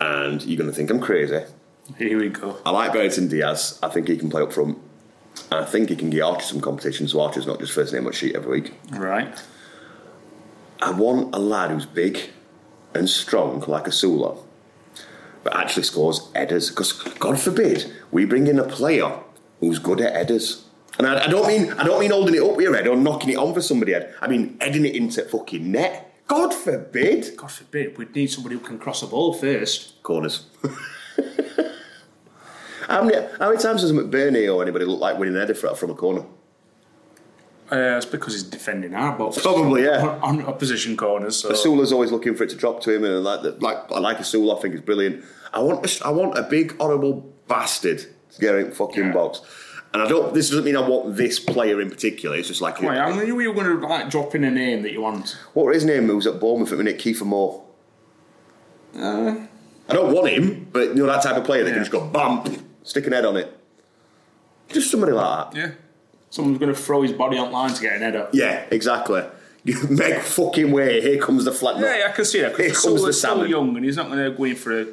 and 0.00 0.42
you're 0.44 0.58
going 0.58 0.68
to 0.70 0.76
think 0.76 0.90
I'm 0.90 1.00
crazy. 1.00 1.40
Here 1.98 2.18
we 2.18 2.28
go. 2.28 2.58
I 2.66 2.70
like 2.70 2.92
Brereton 2.92 3.28
Diaz. 3.28 3.78
I 3.82 3.88
think 3.88 4.08
he 4.08 4.16
can 4.16 4.28
play 4.28 4.42
up 4.42 4.52
front. 4.52 4.78
And 5.50 5.60
I 5.60 5.64
think 5.64 5.88
he 5.88 5.96
can 5.96 6.10
get 6.10 6.20
Archer 6.22 6.44
some 6.46 6.60
competition, 6.60 7.08
so 7.08 7.20
Archer's 7.20 7.46
not 7.46 7.58
just 7.60 7.72
first 7.72 7.92
name 7.92 8.06
on 8.06 8.12
sheet 8.12 8.36
every 8.36 8.60
week. 8.60 8.74
Right. 8.90 9.34
I 10.82 10.90
want 10.90 11.34
a 11.34 11.38
lad 11.38 11.70
who's 11.70 11.86
big 11.86 12.20
and 12.96 13.08
strong 13.08 13.60
like 13.66 13.84
Osula, 13.84 14.36
but 15.44 15.56
actually 15.56 15.84
scores 15.84 16.30
headers. 16.34 16.70
Because 16.70 16.92
God 17.18 17.38
forbid 17.38 17.92
we 18.10 18.24
bring 18.24 18.46
in 18.46 18.58
a 18.58 18.64
player 18.64 19.18
who's 19.60 19.78
good 19.78 20.00
at 20.00 20.14
headers. 20.14 20.64
And 20.98 21.06
I, 21.06 21.24
I 21.24 21.28
don't 21.28 21.46
mean 21.46 21.72
I 21.72 21.84
don't 21.84 22.00
mean 22.00 22.10
holding 22.10 22.34
it 22.34 22.42
up 22.42 22.56
with 22.56 22.64
your 22.64 22.74
head 22.74 22.86
or 22.86 22.96
knocking 22.96 23.30
it 23.30 23.36
on 23.36 23.54
for 23.54 23.60
somebody 23.60 23.92
head. 23.92 24.14
I 24.20 24.28
mean 24.28 24.56
heading 24.60 24.84
it 24.86 24.94
into 24.96 25.22
fucking 25.22 25.70
net. 25.70 26.14
God 26.26 26.52
forbid. 26.52 27.36
God 27.36 27.52
forbid, 27.52 27.96
we'd 27.96 28.14
need 28.14 28.28
somebody 28.28 28.56
who 28.56 28.60
can 28.60 28.78
cross 28.78 29.02
a 29.02 29.06
ball 29.06 29.32
first. 29.32 30.02
Corners. 30.02 30.46
how, 32.88 33.02
many, 33.04 33.16
how 33.38 33.50
many 33.50 33.62
times 33.62 33.82
does 33.82 33.92
McBurnie 33.92 34.52
or 34.52 34.60
anybody 34.62 34.84
look 34.86 34.98
like 34.98 35.18
winning 35.18 35.36
a 35.36 35.40
header 35.40 35.54
from 35.54 35.90
a 35.90 35.94
corner? 35.94 36.24
Uh, 37.72 37.96
it's 37.96 38.06
because 38.06 38.32
he's 38.34 38.42
defending 38.44 38.94
our 38.94 39.16
box. 39.18 39.40
Probably, 39.42 39.84
yeah. 39.84 40.00
On, 40.22 40.38
on 40.40 40.46
opposition 40.46 40.96
corners. 40.96 41.36
So. 41.36 41.52
Sula's 41.52 41.92
always 41.92 42.12
looking 42.12 42.34
for 42.36 42.44
it 42.44 42.50
to 42.50 42.56
drop 42.56 42.80
to 42.82 42.92
him, 42.94 43.04
and 43.04 43.24
like, 43.24 43.42
the, 43.42 43.52
like 43.52 43.78
I 43.90 43.98
like 43.98 44.18
Osula. 44.18 44.56
I 44.56 44.60
think 44.62 44.74
he's 44.74 44.82
brilliant. 44.82 45.24
I 45.52 45.60
want, 45.60 45.84
a, 45.84 46.06
I 46.06 46.10
want 46.10 46.38
a 46.38 46.42
big 46.44 46.76
horrible 46.78 47.32
bastard 47.48 47.98
to 48.32 48.40
get 48.40 48.54
in 48.54 48.70
fucking 48.72 49.06
Yeah. 49.06 49.12
box. 49.12 49.40
And 49.94 50.02
I 50.02 50.08
don't. 50.08 50.34
This 50.34 50.50
doesn't 50.50 50.64
mean 50.64 50.76
I 50.76 50.86
want 50.86 51.16
this 51.16 51.40
player 51.40 51.80
in 51.80 51.88
particular. 51.90 52.36
It's 52.36 52.48
just 52.48 52.60
like 52.60 52.80
Wait, 52.82 52.88
I 52.90 53.10
knew 53.24 53.40
you 53.40 53.48
were 53.48 53.54
going 53.54 53.80
to 53.80 53.86
like 53.86 54.10
drop 54.10 54.34
in 54.34 54.44
a 54.44 54.50
name 54.50 54.82
that 54.82 54.92
you 54.92 55.00
want. 55.00 55.38
what 55.54 55.72
his 55.74 55.84
name? 55.84 56.06
Was 56.08 56.26
at 56.26 56.38
Bournemouth 56.38 56.70
at 56.72 56.78
the 56.78 56.84
minute? 56.84 57.00
Kieffer 57.00 57.24
Moore. 57.24 57.64
Uh, 58.94 59.34
I 59.88 59.92
don't 59.94 60.12
want 60.12 60.28
him, 60.28 60.68
but 60.72 60.88
you 60.88 60.94
know 60.96 61.06
that 61.06 61.22
type 61.22 61.36
of 61.36 61.44
player 61.44 61.64
that 61.64 61.70
can 61.70 61.78
just 61.80 61.90
go 61.92 62.06
bam, 62.06 62.44
stick 62.82 63.06
an 63.06 63.12
head 63.12 63.24
on 63.24 63.36
it. 63.36 63.56
Just 64.68 64.90
somebody 64.90 65.12
like 65.12 65.52
that. 65.52 65.56
yeah. 65.58 65.70
Someone's 66.36 66.58
going 66.58 66.74
to 66.74 66.78
throw 66.78 67.00
his 67.00 67.12
body 67.12 67.38
online 67.38 67.72
to 67.72 67.80
get 67.80 67.96
an 67.96 68.02
header. 68.02 68.28
Yeah, 68.30 68.66
exactly. 68.70 69.24
Make 69.88 70.20
fucking 70.20 70.70
way. 70.70 71.00
Here 71.00 71.18
comes 71.18 71.46
the 71.46 71.52
flat. 71.52 71.80
Yeah, 71.80 71.96
yeah, 71.96 72.08
I 72.08 72.12
can 72.12 72.26
see 72.26 72.42
that. 72.42 72.54
Here 72.56 72.68
comes 72.68 72.82
the 72.82 72.98
Sula's 72.98 73.18
still 73.18 73.46
young 73.46 73.74
and 73.74 73.82
he's 73.86 73.96
not 73.96 74.08
going 74.08 74.18
to 74.18 74.36
go 74.36 74.44
in 74.44 74.54
for 74.54 74.82
a, 74.82 74.86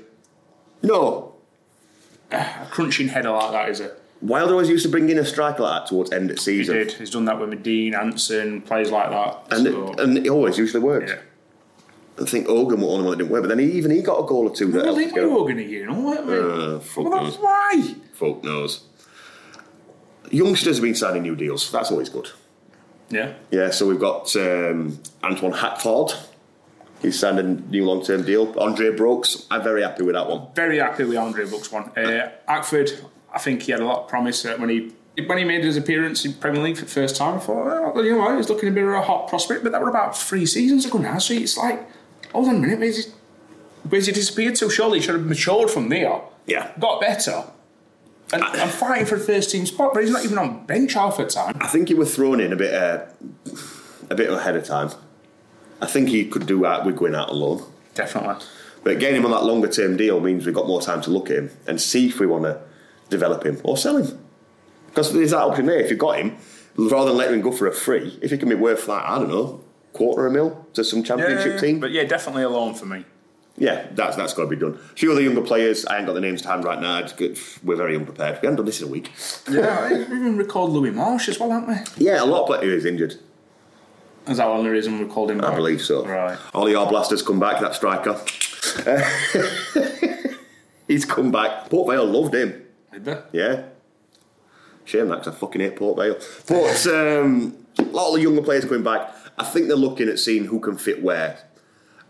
No, 0.82 1.36
a 2.32 2.66
crunching 2.72 3.10
header 3.10 3.30
like 3.32 3.52
that, 3.52 3.70
is 3.70 3.82
it? 3.82 4.02
Wilder 4.22 4.54
always 4.54 4.70
used 4.70 4.86
to 4.86 4.90
bring 4.90 5.10
in 5.10 5.18
a 5.20 5.26
striker 5.26 5.64
like 5.64 5.82
that 5.82 5.90
towards 5.90 6.14
end 6.14 6.32
of 6.32 6.40
season. 6.40 6.78
He 6.78 6.84
did. 6.86 6.94
He's 6.94 7.10
done 7.10 7.26
that 7.26 7.38
with 7.38 7.50
Medine, 7.50 7.94
Anson, 7.94 8.62
players 8.62 8.90
like 8.90 9.10
that. 9.10 9.48
and 9.52 9.68
so, 9.68 9.92
it, 9.92 10.00
and 10.00 10.18
it 10.18 10.30
always 10.30 10.58
usually 10.58 10.82
worked. 10.82 11.10
yeah. 11.10 11.18
I 12.22 12.26
think 12.26 12.48
Hogan 12.48 12.80
was 12.80 12.88
the 12.88 12.94
only 12.94 13.06
one 13.06 13.12
that 13.12 13.18
didn't 13.18 13.32
work, 13.32 13.42
but 13.44 13.50
then 13.50 13.60
he, 13.60 13.66
even 13.74 13.92
he 13.92 14.02
got 14.02 14.24
a 14.24 14.26
goal 14.26 14.48
or 14.48 14.56
two. 14.56 14.72
Well, 14.72 14.96
they 14.96 15.12
were 15.12 15.30
all 15.30 15.44
going 15.44 15.58
to 15.58 15.64
you 15.64 15.88
know 15.88 16.00
what? 16.00 16.20
Uh, 16.20 16.80
fuck 16.80 17.04
well, 17.04 17.24
knows. 17.24 17.34
that's 17.34 17.44
why. 17.44 17.96
Folk 18.14 18.44
knows. 18.46 18.84
Youngsters 20.34 20.78
have 20.78 20.84
been 20.84 20.96
signing 20.96 21.22
new 21.22 21.36
deals. 21.36 21.72
That's 21.72 21.92
always 21.92 22.10
good. 22.10 22.30
Yeah. 23.10 23.34
Yeah, 23.52 23.70
so 23.70 23.88
we've 23.88 24.00
got 24.00 24.36
um, 24.36 25.00
Antwoine 25.22 25.56
Hackford. 25.56 26.14
He's 27.02 27.20
signed 27.20 27.38
a 27.38 27.44
new 27.44 27.86
long-term 27.86 28.24
deal. 28.24 28.58
Andre 28.60 28.96
Brooks. 28.96 29.46
I'm 29.52 29.62
very 29.62 29.84
happy 29.84 30.04
with 30.04 30.16
that 30.16 30.28
one. 30.28 30.48
Very 30.56 30.80
happy 30.80 31.04
with 31.04 31.18
Andre 31.18 31.46
Brooks 31.46 31.72
one. 31.72 31.92
Uh, 31.96 32.32
Ackford, 32.48 32.90
I 33.32 33.40
think 33.40 33.62
he 33.62 33.72
had 33.74 33.82
a 33.82 33.86
lot 33.86 34.04
of 34.04 34.08
promise 34.08 34.44
uh, 34.46 34.56
when 34.58 34.70
he 34.70 34.94
when 35.28 35.38
he 35.38 35.44
made 35.44 35.64
his 35.64 35.78
appearance 35.78 36.26
in 36.26 36.34
Premier 36.34 36.64
League 36.64 36.78
for 36.78 36.86
the 36.86 36.92
first 36.92 37.16
time. 37.16 37.36
I 37.36 37.40
thought, 37.40 37.94
well, 37.94 38.04
you 38.04 38.14
know 38.14 38.20
what, 38.20 38.36
he's 38.36 38.50
looking 38.50 38.70
a 38.70 38.72
bit 38.72 38.84
of 38.84 38.90
a 38.90 39.02
hot 39.02 39.28
prospect, 39.28 39.62
but 39.62 39.72
that 39.72 39.82
were 39.82 39.90
about 39.90 40.18
three 40.18 40.48
seasons 40.48 40.86
ago 40.88 40.98
now. 40.98 41.20
So 41.20 41.36
it's 41.36 41.56
like, 41.56 41.88
hold 42.32 42.48
on 42.48 42.56
a 42.56 42.60
minute, 42.60 42.80
where's 42.80 43.06
he, 43.06 43.12
where's 43.88 44.08
he 44.08 44.12
disappeared 44.12 44.56
to? 44.56 44.70
Surely 44.72 44.98
he 44.98 45.06
should 45.06 45.14
have 45.14 45.26
matured 45.26 45.70
from 45.70 45.90
there. 45.90 46.20
Yeah. 46.48 46.72
Got 46.80 47.00
better. 47.00 47.44
And, 48.34 48.44
and 48.44 48.72
fighting 48.72 49.06
for 49.06 49.16
a 49.16 49.20
first 49.20 49.52
team 49.52 49.66
spot, 49.66 49.94
but 49.94 50.04
he's 50.04 50.12
not 50.12 50.26
even 50.26 50.38
on 50.38 50.66
bench 50.66 50.94
half 50.94 51.18
the 51.18 51.26
time. 51.26 51.56
I 51.62 51.68
think 51.68 51.88
he 51.88 51.94
was 51.94 52.16
thrown 52.16 52.40
in 52.40 52.52
a 52.52 52.56
bit, 52.56 52.74
uh, 52.74 53.06
a 54.10 54.16
bit 54.16 54.30
ahead 54.30 54.56
of 54.56 54.66
time. 54.66 54.90
I 55.82 55.86
think 55.86 56.10
he 56.10 56.26
could 56.26 56.48
do 56.48 56.62
that 56.62 56.86
with 56.86 56.96
going 56.96 57.14
out 57.16 57.30
alone. 57.30 57.64
Definitely. 57.94 58.44
But 58.84 59.00
getting 59.00 59.18
him 59.18 59.26
on 59.26 59.32
that 59.32 59.44
longer 59.44 59.68
term 59.68 59.98
deal 59.98 60.20
means 60.20 60.46
we've 60.46 60.56
got 60.56 60.68
more 60.68 60.82
time 60.82 61.02
to 61.04 61.12
look 61.12 61.30
at 61.30 61.38
him 61.38 61.52
and 61.68 61.80
see 61.80 62.08
if 62.08 62.20
we 62.20 62.26
want 62.26 62.44
to 62.44 62.60
develop 63.10 63.46
him 63.46 63.62
or 63.64 63.78
sell 63.78 63.98
him. 63.98 64.20
Because 64.88 65.14
there's 65.14 65.32
that 65.32 65.42
option 65.42 65.66
there. 65.66 65.80
If 65.80 65.90
you've 65.90 66.00
got 66.00 66.18
him, 66.18 66.38
rather 66.76 67.10
than 67.10 67.18
letting 67.18 67.36
him 67.36 67.42
go 67.42 67.52
for 67.52 67.68
a 67.68 67.74
free, 67.74 68.18
if 68.22 68.32
he 68.32 68.38
can 68.38 68.50
be 68.50 68.56
worth 68.56 68.88
like, 68.88 69.04
I 69.04 69.20
don't 69.20 69.30
know, 69.30 69.64
quarter 69.94 70.26
a 70.26 70.32
mil 70.32 70.68
to 70.74 70.84
some 70.84 71.04
championship 71.04 71.60
team. 71.60 71.80
But 71.80 71.92
yeah, 71.92 72.04
definitely 72.04 72.44
a 72.44 72.50
loan 72.50 72.74
for 72.74 72.86
me. 72.86 73.06
Yeah, 73.56 73.86
that's 73.92 74.16
that's 74.16 74.34
got 74.34 74.44
to 74.44 74.48
be 74.48 74.56
done. 74.56 74.74
A 74.74 74.96
few 74.98 75.12
other 75.12 75.22
younger 75.22 75.42
players, 75.42 75.86
I 75.86 75.98
ain't 75.98 76.08
got 76.08 76.14
the 76.14 76.22
names 76.22 76.42
to 76.42 76.48
hand 76.48 76.64
right 76.64 76.82
now. 76.82 77.00
It's 77.00 77.14
good. 77.14 77.38
We're 77.64 77.76
very 77.76 77.96
unprepared. 77.96 78.40
We 78.42 78.48
haven't 78.48 78.56
done 78.58 78.66
this 78.66 78.82
in 78.82 78.88
a 78.88 78.92
week. 78.92 79.12
Yeah, 79.50 79.90
we 79.94 80.02
even 80.02 80.38
recalled 80.38 80.72
Louie 80.72 80.90
Marsh 80.90 81.30
as 81.30 81.40
well, 81.40 81.52
haven't 81.52 81.70
we? 81.98 82.06
Yeah, 82.06 82.24
a 82.24 82.26
lot 82.26 82.42
of 82.42 82.48
players 82.60 82.86
injured. 82.86 83.16
Is 84.28 84.38
that 84.38 84.50
one 84.50 84.64
the 84.64 84.72
reason 84.72 84.98
we 85.00 85.06
called 85.06 85.30
him 85.32 85.38
back? 85.40 85.52
I 85.52 85.56
believe 85.56 85.82
so. 85.82 86.06
Right. 86.06 86.38
Ollie 86.54 86.74
Arblasters 86.74 87.26
come 87.26 87.40
back, 87.40 87.60
that 87.62 87.76
striker. 87.76 88.20
He's 90.88 91.06
come 91.06 91.32
back. 91.32 91.70
Port 91.70 91.90
Vale 91.90 92.06
loved 92.06 92.34
him. 92.34 92.64
Did 92.92 93.06
they? 93.06 93.22
Yeah. 93.34 93.64
Shame 94.86 95.10
that 95.10 95.20
'cause 95.24 95.28
I 95.30 95.32
fucking 95.38 95.62
hate 95.62 95.76
Port 95.76 95.98
Vale. 95.98 96.18
But 96.48 96.88
um, 96.88 97.56
a 97.78 97.84
lot 97.84 98.10
of 98.10 98.16
the 98.16 98.22
younger 98.22 98.42
players 98.42 98.66
coming 98.66 98.84
back. 98.84 99.14
I 99.38 99.44
think 99.46 99.68
they're 99.68 99.76
looking 99.78 100.10
at 100.10 100.20
seeing 100.20 100.46
who 100.46 100.60
can 100.60 100.78
fit 100.78 101.04
where. 101.04 101.38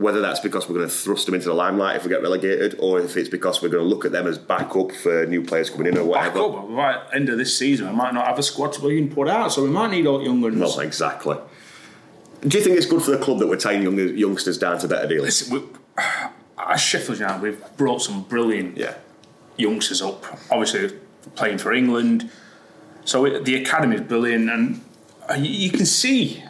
Whether 0.03 0.19
that's 0.19 0.41
because 0.41 0.67
we're 0.67 0.75
going 0.75 0.89
to 0.89 0.93
thrust 0.93 1.27
them 1.27 1.33
into 1.35 1.47
the 1.47 1.53
limelight 1.53 1.95
if 1.95 2.03
we 2.03 2.09
get 2.09 2.21
relegated, 2.21 2.75
or 2.77 2.99
if 2.99 3.15
it's 3.15 3.29
because 3.29 3.61
we're 3.61 3.69
going 3.69 3.83
to 3.83 3.87
look 3.87 4.03
at 4.03 4.11
them 4.11 4.27
as 4.27 4.37
backup 4.37 4.91
for 4.91 5.25
new 5.25 5.41
players 5.41 5.69
coming 5.69 5.87
in 5.87 5.97
or 5.97 6.03
whatever. 6.03 6.39
up, 6.41 6.65
right 6.67 6.99
end 7.13 7.29
of 7.29 7.37
this 7.37 7.57
season, 7.57 7.87
we 7.89 7.95
might 7.95 8.13
not 8.13 8.27
have 8.27 8.37
a 8.37 8.43
squad 8.43 8.73
to 8.73 8.91
even 8.91 9.09
put 9.15 9.29
out, 9.29 9.53
so 9.53 9.63
we 9.63 9.69
might 9.69 9.91
need 9.91 10.05
all 10.05 10.21
young 10.21 10.41
ones. 10.41 10.57
Not 10.57 10.77
exactly. 10.83 11.37
Do 12.45 12.57
you 12.57 12.61
think 12.65 12.75
it's 12.75 12.85
good 12.85 13.01
for 13.01 13.11
the 13.11 13.17
club 13.17 13.39
that 13.39 13.47
we're 13.47 13.55
tying 13.55 13.81
younger, 13.81 14.05
youngsters 14.05 14.57
down 14.57 14.77
to 14.79 14.89
better 14.89 15.07
deals? 15.07 15.23
Listen, 15.23 15.53
we, 15.53 16.03
as 16.57 16.81
Sheffield 16.81 17.19
United, 17.19 17.41
we've 17.41 17.77
brought 17.77 18.01
some 18.01 18.23
brilliant 18.23 18.75
Yeah. 18.77 18.95
youngsters 19.55 20.01
up. 20.01 20.25
Obviously, 20.51 20.99
playing 21.35 21.59
for 21.59 21.71
England, 21.71 22.29
so 23.05 23.23
it, 23.23 23.45
the 23.45 23.55
academy 23.55 23.95
is 23.95 24.01
brilliant, 24.01 24.49
and 24.49 24.83
uh, 25.29 25.35
you, 25.35 25.49
you 25.49 25.71
can 25.71 25.85
see 25.85 26.43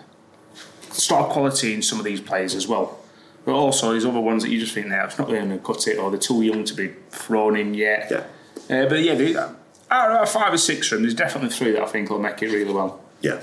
star 0.90 1.28
quality 1.28 1.76
in 1.76 1.84
some 1.84 2.00
of 2.00 2.06
these 2.06 2.20
players 2.20 2.56
as 2.56 2.68
well. 2.68 2.98
But 3.46 3.54
also, 3.56 3.92
there's 3.92 4.06
other 4.06 4.22
ones 4.22 4.44
that 4.44 4.50
you 4.50 4.60
just 4.60 4.74
think, 4.74 4.88
now 4.88 5.06
it's 5.06 5.20
not 5.20 5.28
going 5.28 5.50
to 5.50 5.58
cut 5.58 5.88
it, 5.88 5.98
or 5.98 6.10
they're 6.10 6.20
too 6.20 6.42
young 6.44 6.64
to 6.64 6.74
be 6.74 6.94
thrown 7.10 7.58
in 7.58 7.74
yet. 7.74 8.10
Yeah. 8.10 8.84
Uh, 8.84 8.88
but 8.88 9.02
yeah, 9.02 9.16
they, 9.16 9.36
out 9.36 10.22
of 10.24 10.30
five 10.30 10.54
or 10.54 10.58
six 10.58 10.92
of 10.92 10.98
them, 10.98 11.04
there's 11.04 11.14
definitely 11.14 11.50
three 11.50 11.72
that 11.72 11.82
I 11.82 11.88
think 11.88 12.10
will 12.10 12.20
make 12.20 12.42
it 12.42 12.48
really 12.48 12.74
well. 12.74 13.02
Yeah. 13.22 13.42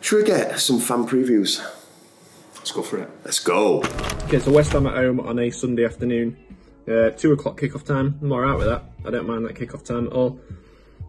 Should 0.00 0.16
we 0.16 0.24
get 0.24 0.58
some 0.58 0.80
fan 0.80 1.06
previews? 1.06 1.62
Let's 2.56 2.72
go 2.72 2.82
for 2.82 2.98
it. 2.98 3.10
Let's 3.24 3.40
go. 3.40 3.82
Okay, 4.24 4.38
so 4.38 4.52
West 4.52 4.72
Ham 4.72 4.86
at 4.86 4.94
home 4.94 5.20
on 5.20 5.38
a 5.38 5.50
Sunday 5.50 5.84
afternoon. 5.84 6.36
Uh, 6.88 7.10
two 7.10 7.32
o'clock 7.32 7.60
kickoff 7.60 7.84
time. 7.84 8.18
I'm 8.22 8.32
alright 8.32 8.56
with 8.56 8.66
that. 8.66 8.84
I 9.06 9.10
don't 9.10 9.26
mind 9.26 9.44
that 9.46 9.54
kickoff 9.54 9.84
time 9.84 10.06
at 10.06 10.12
all. 10.12 10.40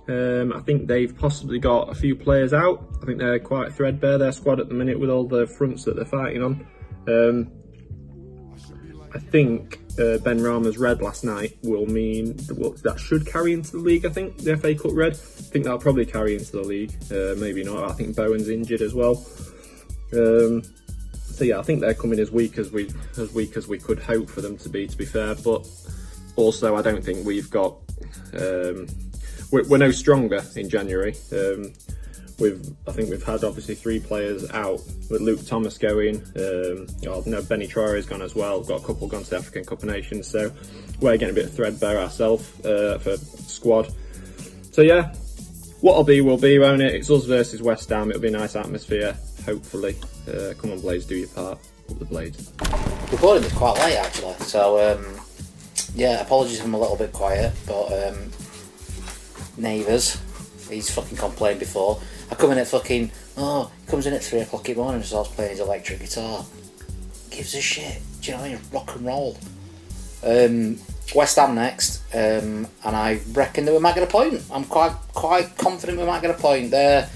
Um, 0.08 0.54
I 0.54 0.60
think 0.60 0.88
they've 0.88 1.18
possibly 1.18 1.60
got 1.60 1.90
a 1.90 1.96
few 1.96 2.16
players 2.16 2.54
out. 2.54 2.88
I 3.02 3.06
think 3.06 3.20
they're 3.20 3.40
quite 3.40 3.74
threadbare, 3.74 4.18
their 4.18 4.32
squad 4.32 4.60
at 4.60 4.68
the 4.68 4.76
minute, 4.76 5.00
with 5.00 5.10
all 5.10 5.26
the 5.26 5.48
fronts 5.48 5.84
that 5.86 5.96
they're 5.96 6.06
fighting 6.06 6.44
on. 6.44 6.68
Um, 7.08 7.52
I 9.14 9.20
think 9.20 9.80
uh, 9.98 10.20
Benrahma's 10.20 10.78
red 10.78 11.02
last 11.02 11.24
night 11.24 11.58
will 11.64 11.86
mean 11.86 12.36
that, 12.36 12.58
well, 12.58 12.72
that 12.84 13.00
should 13.00 13.26
carry 13.26 13.54
into 13.54 13.72
the 13.72 13.78
league. 13.78 14.06
I 14.06 14.10
think 14.10 14.38
the 14.40 14.58
FA 14.58 14.76
Cup 14.76 14.92
red. 14.94 15.14
I 15.14 15.16
think 15.16 15.64
that'll 15.64 15.80
probably 15.80 16.06
carry 16.06 16.34
into 16.36 16.52
the 16.52 16.64
league. 16.64 16.92
Uh, 17.10 17.40
maybe 17.40 17.64
not. 17.64 17.90
I 17.90 17.94
think 17.94 18.16
Bowen's 18.16 18.50
injured 18.50 18.82
as 18.82 18.94
well. 18.94 19.26
Um, 20.14 20.64
so 21.14 21.44
yeah, 21.44 21.60
I 21.60 21.64
think 21.64 21.80
they're 21.80 21.94
coming 21.94 22.20
as 22.20 22.32
weak 22.32 22.58
as 22.58 22.72
we 22.72 22.90
as 23.18 23.34
weak 23.34 23.56
as 23.58 23.68
we 23.68 23.80
could 23.80 24.00
hope 24.00 24.30
for 24.30 24.42
them 24.42 24.58
to 24.58 24.70
be. 24.70 24.88
To 24.88 24.98
be 24.98 25.06
fair, 25.06 25.36
but 25.36 25.68
also 26.36 26.76
I 26.76 26.82
don't 26.82 27.04
think 27.04 27.26
we've 27.26 27.50
got. 27.50 27.78
Um, 28.34 28.88
we're, 29.52 29.68
we're 29.70 29.78
no 29.78 29.92
stronger 29.92 30.42
in 30.56 30.70
January. 30.70 31.16
Um, 31.32 31.74
we've 32.40 32.62
I 32.88 32.92
think 32.92 33.10
we've 33.10 33.24
had 33.24 33.44
obviously 33.44 33.76
three 33.76 34.00
players 34.00 34.50
out 34.52 34.82
with 35.10 35.22
Luke 35.22 35.46
Thomas 35.46 35.78
going. 35.78 36.18
Um, 36.18 36.88
oh, 37.08 37.24
Bénie 37.24 37.70
Traore's 37.70 38.06
gone 38.06 38.22
as 38.22 38.36
well. 38.36 38.62
Got 38.62 38.82
a 38.82 38.86
couple 38.86 39.08
gone 39.08 39.24
to 39.24 39.30
the 39.30 39.38
African 39.38 39.66
Cup 39.66 39.84
of 39.84 39.90
Nations, 39.90 40.28
so 40.28 40.52
we're 41.00 41.18
getting 41.18 41.36
a 41.38 41.42
bit 41.42 41.50
threadbare 41.50 42.00
ourselves 42.00 42.66
uh, 42.66 43.00
for 43.00 43.18
squad. 43.18 43.94
So 44.72 44.82
yeah, 44.82 45.14
what'll 45.82 46.04
be 46.04 46.22
will 46.22 46.38
be, 46.38 46.60
won't 46.60 46.82
it? 46.82 46.94
It's 46.94 47.10
us 47.10 47.26
versus 47.26 47.62
West 47.62 47.90
Ham. 47.90 48.10
It'll 48.10 48.22
be 48.22 48.28
a 48.28 48.32
nice 48.32 48.56
atmosphere, 48.56 49.16
hopefully. 49.46 49.96
Uh, 50.28 50.54
come 50.58 50.72
on, 50.72 50.82
Blades, 50.82 51.06
do 51.06 51.16
your 51.16 51.28
part. 51.30 51.60
Up 51.90 52.00
the 52.00 52.06
Blades. 52.06 52.52
Recording 53.12 53.44
was 53.44 53.54
quite 53.54 53.78
late 53.80 53.98
actually, 53.98 54.34
so 54.40 54.94
um, 54.94 55.20
yeah, 55.94 56.22
apologies 56.22 56.60
if 56.60 56.66
I'm 56.66 56.74
a 56.74 56.80
little 56.80 56.98
bit 56.98 57.14
quiet, 57.14 57.54
but 57.68 58.10
um, 58.10 58.32
neighbours, 59.56 60.20
he's 60.68 60.90
fucking 60.90 61.18
complained 61.18 61.60
before. 61.60 62.02
I 62.32 62.36
come 62.36 62.52
in 62.52 62.58
at 62.58 62.68
fucking, 62.68 63.12
oh, 63.38 63.72
he 63.82 63.92
comes 63.92 64.06
in 64.08 64.14
at 64.14 64.24
3 64.24 64.40
o'clock 64.40 64.68
in 64.68 64.76
the 64.76 64.82
morning 64.82 64.98
and 64.98 65.06
starts 65.06 65.30
playing 65.30 65.52
his 65.52 65.60
electric 65.60 66.00
guitar. 66.00 66.46
Gives 67.30 67.54
a 67.56 67.62
shit. 67.62 68.02
Do 68.22 68.32
you 68.32 68.38
know 68.38 68.44
what 68.44 68.50
I 68.50 68.54
mean? 68.54 68.62
Rock 68.72 68.96
and 68.96 69.06
roll. 69.06 69.38
Um, 70.24 70.80
West 71.14 71.36
Ham 71.36 71.56
next, 71.56 72.02
um, 72.16 72.68
and 72.84 72.96
I 72.96 73.20
reckon 73.34 73.66
that 73.66 73.74
we 73.74 73.80
might 73.80 73.94
get 73.94 74.04
a 74.04 74.08
point. 74.08 74.42
I'm 74.52 74.64
quite 74.64 74.94
quite 75.14 75.56
confident 75.58 76.00
we 76.00 76.06
might 76.06 76.22
get 76.22 76.32
a 76.32 76.42
point. 76.42 76.72
There, 76.72 77.08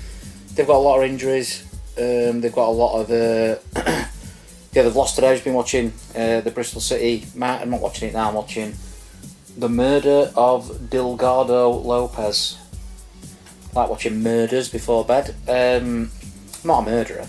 they've 0.53 0.67
got 0.67 0.75
a 0.75 0.77
lot 0.77 0.99
of 0.99 1.09
injuries. 1.09 1.63
Um, 1.97 2.41
they've 2.41 2.53
got 2.53 2.67
a 2.67 2.71
lot 2.71 3.01
of. 3.01 3.09
Uh, 3.09 3.59
yeah, 4.73 4.83
they've 4.83 4.95
lost 4.95 5.15
today. 5.15 5.31
I've 5.31 5.43
been 5.43 5.55
watching 5.55 5.91
uh, 6.15 6.41
the 6.41 6.51
Bristol 6.53 6.81
City. 6.81 7.25
Matt, 7.33 7.61
I'm 7.61 7.71
not 7.71 7.81
watching 7.81 8.09
it 8.09 8.13
now. 8.13 8.29
I'm 8.29 8.35
watching 8.35 8.75
the 9.57 9.69
murder 9.69 10.31
of 10.35 10.89
Delgado 10.89 11.71
Lopez. 11.71 12.57
Like 13.73 13.89
watching 13.89 14.21
murders 14.23 14.69
before 14.69 15.05
bed. 15.05 15.35
Um, 15.47 16.11
I'm 16.63 16.67
not 16.67 16.87
a 16.87 16.91
murderer. 16.91 17.27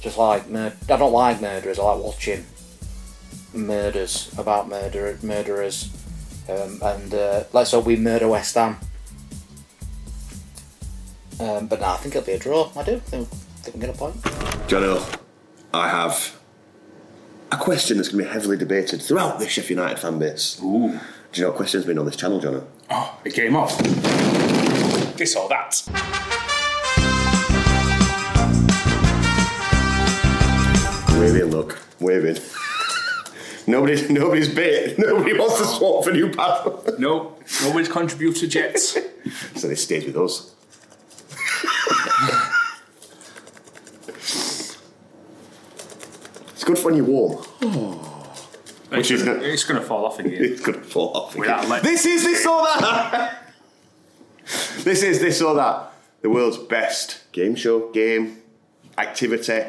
Just 0.00 0.18
like 0.18 0.48
mur- 0.48 0.74
I 0.88 0.96
don't 0.96 1.12
like 1.12 1.40
murderers. 1.40 1.78
I 1.78 1.84
like 1.84 2.04
watching 2.04 2.44
murders 3.54 4.32
about 4.36 4.68
murder 4.68 5.18
murderers. 5.22 5.90
Um, 6.48 6.80
and 6.82 7.14
uh, 7.14 7.44
let's 7.52 7.72
hope 7.72 7.86
we 7.86 7.96
murder 7.96 8.28
West 8.28 8.54
Ham. 8.54 8.78
Um, 11.40 11.66
but 11.66 11.80
no, 11.80 11.86
I 11.86 11.96
think 11.98 12.14
it'll 12.16 12.26
be 12.26 12.32
a 12.32 12.38
draw. 12.38 12.70
I 12.76 12.82
do. 12.82 12.96
I 12.96 12.98
think, 12.98 13.28
I 13.30 13.60
think 13.62 13.74
we 13.76 13.80
get 13.80 13.90
a 13.94 13.98
point. 13.98 14.16
Jono, 14.66 15.20
I 15.72 15.88
have 15.88 16.36
a 17.52 17.56
question 17.56 17.96
that's 17.96 18.08
going 18.08 18.24
to 18.24 18.28
be 18.28 18.32
heavily 18.32 18.56
debated 18.56 19.00
throughout 19.00 19.38
the 19.38 19.48
Sheffield 19.48 19.78
United 19.78 19.98
fan 19.98 20.18
base. 20.18 20.60
Ooh. 20.62 20.98
Do 21.32 21.40
you 21.40 21.42
know 21.42 21.50
what 21.50 21.56
question's 21.56 21.84
been 21.84 21.98
on 21.98 22.06
this 22.06 22.16
channel, 22.16 22.40
Jono? 22.40 22.64
Oh, 22.90 23.18
it 23.24 23.34
came 23.34 23.54
off. 23.54 23.78
This 25.18 25.34
or 25.34 25.48
that. 25.48 25.82
Waving, 31.18 31.50
look, 31.50 31.78
waving. 31.98 32.36
Nobody's, 33.66 34.08
nobody's 34.08 34.48
bit. 34.48 34.98
Nobody 34.98 35.36
wants 35.38 35.58
to 35.58 35.64
swap 35.66 36.04
for 36.04 36.10
new 36.12 36.30
paddle. 36.32 36.82
No, 36.98 37.36
nobody's 37.62 37.88
contributed 37.88 38.54
yet. 38.54 38.78
so 38.78 39.68
this 39.68 39.82
stays 39.82 40.06
with 40.06 40.16
us. 40.16 40.54
it's 46.52 46.64
good 46.64 46.78
when 46.84 46.94
you're 46.96 47.04
warm. 47.04 47.44
Oh. 47.62 48.04
Which 48.90 49.10
is 49.10 49.20
is 49.20 49.26
not- 49.26 49.42
it's 49.42 49.64
going 49.64 49.80
to 49.80 49.86
fall 49.86 50.06
off 50.06 50.18
again. 50.18 50.32
It's 50.42 50.60
gonna 50.62 50.80
fall 50.80 51.14
off. 51.14 51.32
again. 51.34 51.40
Without 51.42 51.68
let- 51.68 51.82
This 51.82 52.06
is 52.06 52.24
this 52.24 52.46
or 52.46 52.62
that. 52.62 53.47
This 54.88 55.02
is 55.02 55.20
this 55.20 55.42
or 55.42 55.54
that. 55.54 55.92
The 56.22 56.30
world's 56.30 56.56
best 56.56 57.30
game 57.32 57.54
show, 57.54 57.90
game, 57.92 58.38
activity, 58.96 59.62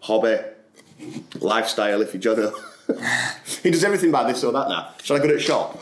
hobby, 0.00 0.38
lifestyle. 1.40 2.00
If 2.00 2.14
you 2.14 2.20
Jono, 2.20 2.52
he 3.62 3.70
does 3.70 3.84
everything 3.84 4.10
by 4.10 4.24
this 4.30 4.42
or 4.42 4.52
that 4.52 4.68
now. 4.68 4.94
Shall 5.02 5.16
I 5.16 5.20
go 5.20 5.28
to 5.28 5.38
shop? 5.38 5.78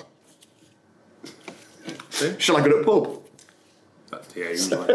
Shall 2.38 2.56
I 2.56 2.60
go 2.66 2.78
to 2.78 2.84
pub? 2.84 3.20
Yeah, 4.34 4.48
usually. 4.50 4.94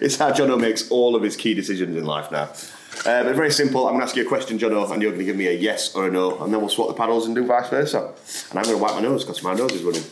It's 0.00 0.16
how 0.16 0.30
Jono 0.30 0.60
makes 0.60 0.90
all 0.90 1.16
of 1.16 1.22
his 1.22 1.36
key 1.36 1.54
decisions 1.54 1.96
in 1.96 2.04
life 2.04 2.30
now. 2.30 2.48
Uh, 3.06 3.24
but 3.24 3.34
very 3.34 3.50
simple. 3.50 3.86
I'm 3.86 3.92
going 3.92 4.00
to 4.00 4.06
ask 4.06 4.16
you 4.16 4.24
a 4.24 4.28
question, 4.28 4.58
Jono, 4.58 4.90
and 4.90 5.00
you're 5.00 5.12
going 5.12 5.20
to 5.20 5.24
give 5.24 5.36
me 5.36 5.46
a 5.46 5.52
yes 5.52 5.94
or 5.94 6.08
a 6.08 6.10
no, 6.10 6.38
and 6.42 6.52
then 6.52 6.60
we'll 6.60 6.68
swap 6.68 6.88
the 6.88 6.94
paddles 6.94 7.26
and 7.26 7.34
do 7.34 7.46
vice 7.46 7.70
versa. 7.70 8.12
And 8.50 8.58
I'm 8.58 8.64
going 8.64 8.76
to 8.76 8.82
wipe 8.82 8.94
my 8.94 9.00
nose 9.00 9.24
because 9.24 9.42
my 9.42 9.54
nose 9.54 9.72
is 9.72 9.82
running. 9.82 10.02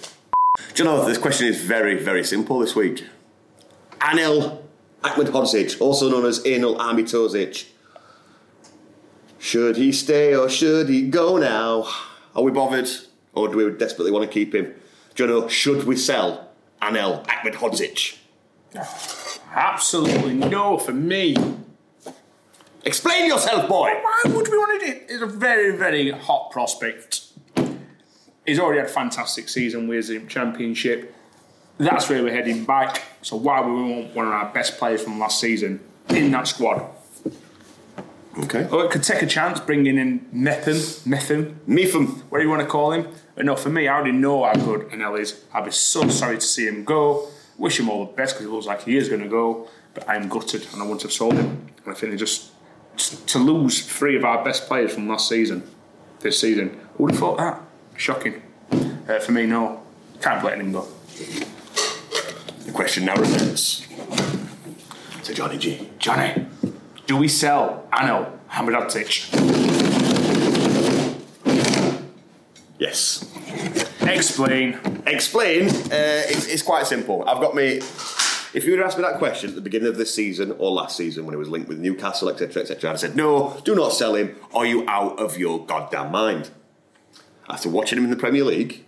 Jono, 0.78 1.04
this 1.04 1.18
question 1.18 1.49
is 1.49 1.61
very, 1.61 2.00
very 2.00 2.23
simple 2.23 2.61
this 2.61 2.76
week. 2.76 3.04
Anel 3.99 4.62
Ahmedhodzic, 5.02 5.80
also 5.80 6.08
known 6.08 6.25
as 6.25 6.38
Anil 6.44 6.78
Ahmetozic. 6.78 7.66
Should 9.40 9.76
he 9.76 9.90
stay 9.90 10.37
or 10.37 10.49
should 10.49 10.88
he 10.88 11.02
go 11.02 11.37
now? 11.37 11.92
Are 12.37 12.44
we 12.44 12.52
bothered, 12.52 12.88
or 13.32 13.49
do 13.49 13.56
we 13.56 13.69
desperately 13.76 14.12
want 14.12 14.25
to 14.25 14.32
keep 14.32 14.54
him? 14.54 14.73
Jono, 15.17 15.50
should 15.50 15.82
we 15.82 15.97
sell 15.97 16.49
Anel 16.80 17.26
Ahmedhodzic? 17.26 18.17
Absolutely 19.52 20.34
no 20.34 20.78
for 20.78 20.93
me. 20.93 21.36
Explain 22.84 23.26
yourself, 23.26 23.69
boy. 23.69 23.91
Why 24.00 24.23
would 24.26 24.47
we 24.47 24.56
want 24.56 24.80
to 24.80 24.86
do 24.86 24.93
it? 24.93 25.10
He's 25.10 25.23
a 25.23 25.26
very, 25.26 25.76
very 25.76 26.12
hot 26.12 26.52
prospect. 26.52 27.27
He's 28.49 28.58
already 28.58 28.80
had 28.80 28.89
a 28.89 28.93
fantastic 28.93 29.47
season 29.50 29.89
with 29.89 30.08
the 30.08 30.21
championship. 30.21 31.15
That's 31.76 32.08
where 32.08 32.23
we're 32.23 32.32
heading 32.32 32.65
back. 32.65 33.02
So 33.21 33.37
why 33.37 33.61
would 33.61 33.75
we 33.75 33.93
want 33.93 34.15
one 34.15 34.26
of 34.26 34.32
our 34.32 34.50
best 34.54 34.78
players 34.78 35.02
from 35.02 35.19
last 35.19 35.39
season 35.39 35.80
in 36.08 36.30
that 36.30 36.49
squad? 36.49 36.91
Okay. 38.39 38.67
Or 38.71 38.87
it 38.87 38.91
could 38.91 39.02
take 39.02 39.21
a 39.21 39.26
chance 39.26 39.61
bringing 39.61 39.99
in 39.99 40.26
Metham, 40.32 40.78
Metham, 41.04 41.61
Metham, 41.67 42.06
whatever 42.30 42.45
you 42.45 42.49
want 42.49 42.63
to 42.63 42.67
call 42.67 42.93
him. 42.93 43.06
But 43.34 43.45
no, 43.45 43.54
for 43.54 43.69
me, 43.69 43.87
I 43.87 43.95
already 43.95 44.13
know 44.13 44.45
how 44.45 44.54
good 44.54 44.89
Anel 44.89 45.21
is. 45.21 45.45
I'd 45.52 45.67
be 45.67 45.71
so 45.71 46.08
sorry 46.08 46.37
to 46.37 46.41
see 46.41 46.67
him 46.67 46.84
go. 46.84 47.28
Wish 47.58 47.78
him 47.78 47.91
all 47.91 48.06
the 48.06 48.13
best 48.13 48.34
because 48.34 48.47
it 48.47 48.50
looks 48.50 48.65
like 48.65 48.84
he 48.84 48.97
is 48.97 49.11
going 49.11 49.21
to 49.21 49.28
go. 49.28 49.69
But 49.93 50.08
I'm 50.08 50.30
gutted 50.30 50.67
and 50.73 50.80
I 50.80 50.84
wouldn't 50.84 51.02
have 51.02 51.13
sold 51.13 51.34
him. 51.34 51.69
And 51.84 51.89
I 51.89 51.93
think 51.93 52.13
they 52.13 52.17
just 52.17 52.52
to 53.26 53.39
lose 53.39 53.82
three 53.82 54.17
of 54.17 54.25
our 54.25 54.43
best 54.43 54.67
players 54.67 54.95
from 54.95 55.06
last 55.06 55.28
season, 55.28 55.69
this 56.21 56.41
season. 56.41 56.80
Who 56.97 57.04
would 57.04 57.11
have 57.11 57.21
thought 57.21 57.37
that? 57.37 57.68
Shocking. 57.99 58.41
Uh, 59.08 59.19
for 59.19 59.32
me, 59.32 59.45
no. 59.45 59.82
Can't 60.23 60.43
let 60.45 60.58
him 60.58 60.71
go. 60.71 60.87
The 62.65 62.71
question 62.73 63.04
now 63.04 63.17
remains. 63.17 63.87
So 65.23 65.34
Johnny 65.34 65.58
G. 65.58 65.91
Johnny, 65.99 66.47
do 67.08 67.17
we 67.17 67.26
sell 67.26 67.89
Anel 67.93 68.39
Hamadotic? 68.50 69.34
Yes. 72.78 73.28
Explain. 74.02 74.78
Explain. 75.04 75.69
Uh, 75.69 76.23
it's, 76.30 76.47
it's 76.47 76.63
quite 76.63 76.87
simple. 76.87 77.28
I've 77.28 77.41
got 77.41 77.56
me. 77.56 77.78
If 78.54 78.65
you 78.65 78.71
would 78.71 78.80
asked 78.80 78.97
me 78.97 79.02
that 79.02 79.19
question 79.19 79.50
at 79.50 79.56
the 79.56 79.61
beginning 79.61 79.89
of 79.89 79.97
this 79.97 80.15
season 80.15 80.52
or 80.58 80.71
last 80.71 80.97
season 80.97 81.26
when 81.26 81.34
it 81.34 81.39
was 81.39 81.49
linked 81.49 81.69
with 81.69 81.80
Newcastle, 81.80 82.28
etc., 82.30 82.63
etc., 82.63 82.91
I'd 82.91 82.93
have 82.93 83.00
said, 83.00 83.17
no, 83.17 83.61
do 83.65 83.75
not 83.75 83.93
sell 83.93 84.15
him. 84.15 84.37
Are 84.54 84.65
you 84.65 84.89
out 84.89 85.19
of 85.19 85.37
your 85.37 85.67
goddamn 85.67 86.13
mind? 86.13 86.50
After 87.49 87.69
watching 87.69 87.99
him 87.99 88.04
in 88.04 88.11
the 88.11 88.17
Premier 88.17 88.45
League, 88.45 88.84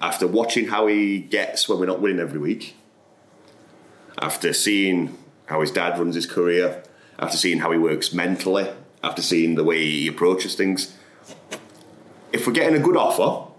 after 0.00 0.26
watching 0.26 0.68
how 0.68 0.86
he 0.86 1.18
gets 1.18 1.68
when 1.68 1.78
we're 1.80 1.86
not 1.86 2.00
winning 2.00 2.20
every 2.20 2.38
week, 2.38 2.76
after 4.20 4.52
seeing 4.52 5.16
how 5.46 5.60
his 5.60 5.70
dad 5.70 5.98
runs 5.98 6.14
his 6.14 6.26
career, 6.26 6.82
after 7.18 7.36
seeing 7.36 7.58
how 7.58 7.72
he 7.72 7.78
works 7.78 8.12
mentally, 8.12 8.68
after 9.02 9.22
seeing 9.22 9.56
the 9.56 9.64
way 9.64 9.84
he 9.84 10.06
approaches 10.08 10.54
things, 10.54 10.96
if 12.32 12.46
we're 12.46 12.52
getting 12.52 12.76
a 12.80 12.82
good 12.84 12.96
offer, 12.96 13.50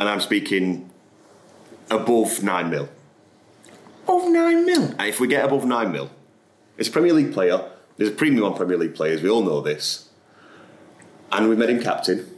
and 0.00 0.08
I'm 0.08 0.20
speaking 0.20 0.90
above 1.90 2.42
nine 2.42 2.70
mil, 2.70 2.88
Above 4.04 4.28
nine 4.30 4.66
mil. 4.66 4.82
and 4.98 5.02
if 5.02 5.20
we 5.20 5.28
get 5.28 5.44
above 5.44 5.64
nine 5.64 5.92
mil, 5.92 6.10
it's 6.76 6.88
a 6.88 6.92
Premier 6.92 7.12
League 7.12 7.32
player. 7.32 7.70
There's 7.96 8.10
a 8.10 8.14
premium 8.14 8.44
on 8.44 8.56
Premier 8.56 8.76
League 8.76 8.94
players. 8.96 9.22
We 9.22 9.30
all 9.30 9.42
know 9.42 9.60
this, 9.60 10.08
and 11.30 11.48
we've 11.48 11.56
made 11.58 11.70
him 11.70 11.80
captain. 11.82 12.33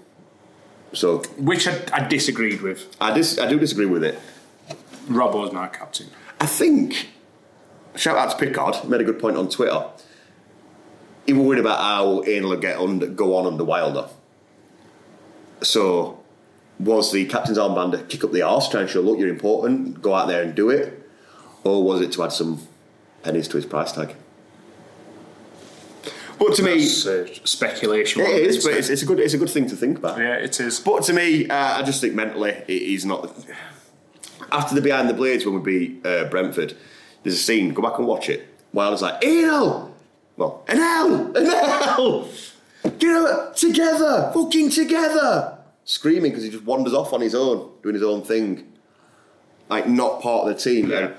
So 0.97 1.19
Which 1.37 1.69
I, 1.69 1.79
I 1.93 2.09
disagreed 2.09 2.63
with. 2.63 2.97
I 3.01 3.13
dis- 3.13 3.39
I 3.39 3.47
do 3.49 3.59
disagree 3.59 3.87
with 3.87 4.03
it. 4.03 4.19
Robbo's 5.09 5.53
my 5.53 5.69
captain. 5.69 6.07
I 6.41 6.47
think, 6.47 7.11
shout 7.95 8.17
out 8.17 8.31
to 8.31 8.37
Pickard, 8.45 8.89
made 8.89 9.03
a 9.03 9.05
good 9.05 9.19
point 9.19 9.37
on 9.37 9.49
Twitter. 9.49 9.85
He 11.27 11.33
was 11.33 11.47
worried 11.47 11.61
about 11.61 11.79
how 11.79 12.23
Anel 12.23 12.49
would 12.49 12.61
get 12.61 12.79
under, 12.79 13.07
go 13.07 13.37
on 13.37 13.47
under 13.47 13.65
Wilder. 13.65 14.09
So, 15.63 16.23
was 16.79 17.13
the 17.13 17.27
captain's 17.27 17.59
armband 17.59 17.93
to 17.93 17.99
kick 18.05 18.25
up 18.25 18.33
the 18.33 18.43
arse, 18.43 18.69
trying 18.69 18.87
to 18.87 18.93
show, 18.93 19.01
look, 19.01 19.19
you're 19.19 19.29
important, 19.29 20.01
go 20.01 20.15
out 20.15 20.29
there 20.29 20.43
and 20.43 20.55
do 20.55 20.71
it? 20.71 21.09
Or 21.65 21.83
was 21.83 22.01
it 22.01 22.13
to 22.13 22.25
add 22.25 22.33
some 22.33 22.67
pennies 23.23 23.49
to 23.49 23.57
his 23.57 23.67
price 23.67 23.93
tag? 23.93 24.15
But 26.39 26.55
to 26.57 26.63
me, 26.63 26.83
uh, 26.85 27.27
speculation. 27.45 28.23
it 28.23 28.29
is, 28.29 28.65
but 28.65 28.75
it's, 28.75 28.89
it's, 28.89 29.03
a 29.03 29.07
good, 29.07 29.19
it's 29.21 29.35
a 29.35 29.39
good 29.39 29.51
thing 29.51 29.69
to 29.69 29.77
think 29.77 29.99
about. 29.99 30.19
yeah, 30.19 30.35
it 30.35 30.61
is. 30.61 30.81
But 30.81 31.03
to 31.05 31.13
me, 31.13 31.49
uh, 31.49 31.79
I 31.79 31.83
just 31.83 32.01
think 32.01 32.15
mentally, 32.15 32.63
he's 32.67 33.07
not. 33.07 33.35
After 34.53 34.75
the 34.75 34.81
behind 34.81 35.09
the 35.09 35.15
blades 35.15 35.45
when 35.45 35.55
we 35.55 35.61
beat 35.61 36.07
uh, 36.07 36.25
Brentford, 36.27 36.77
there's 37.23 37.35
a 37.35 37.39
scene. 37.39 37.73
Go 37.73 37.83
back 37.83 37.99
and 37.99 38.07
watch 38.07 38.29
it. 38.29 38.47
Wilder's 38.73 39.03
like, 39.03 39.25
"Anal, 39.25 39.95
well, 40.37 40.63
an 40.69 40.79
L, 40.79 41.37
an 41.37 41.47
L, 41.47 42.29
get 42.85 43.03
know, 43.03 43.53
together, 43.57 44.31
fucking 44.35 44.71
together," 44.71 45.59
screaming 45.85 46.31
because 46.31 46.45
he 46.45 46.51
just 46.51 46.65
wanders 46.65 46.95
off 46.95 47.13
on 47.13 47.23
his 47.23 47.35
own, 47.35 47.71
doing 47.83 47.95
his 47.95 48.05
own 48.05 48.23
thing, 48.23 48.73
like 49.69 49.89
not 49.89 50.21
part 50.21 50.47
of 50.47 50.55
the 50.55 50.63
team. 50.63 50.91
Yeah. 50.91 51.15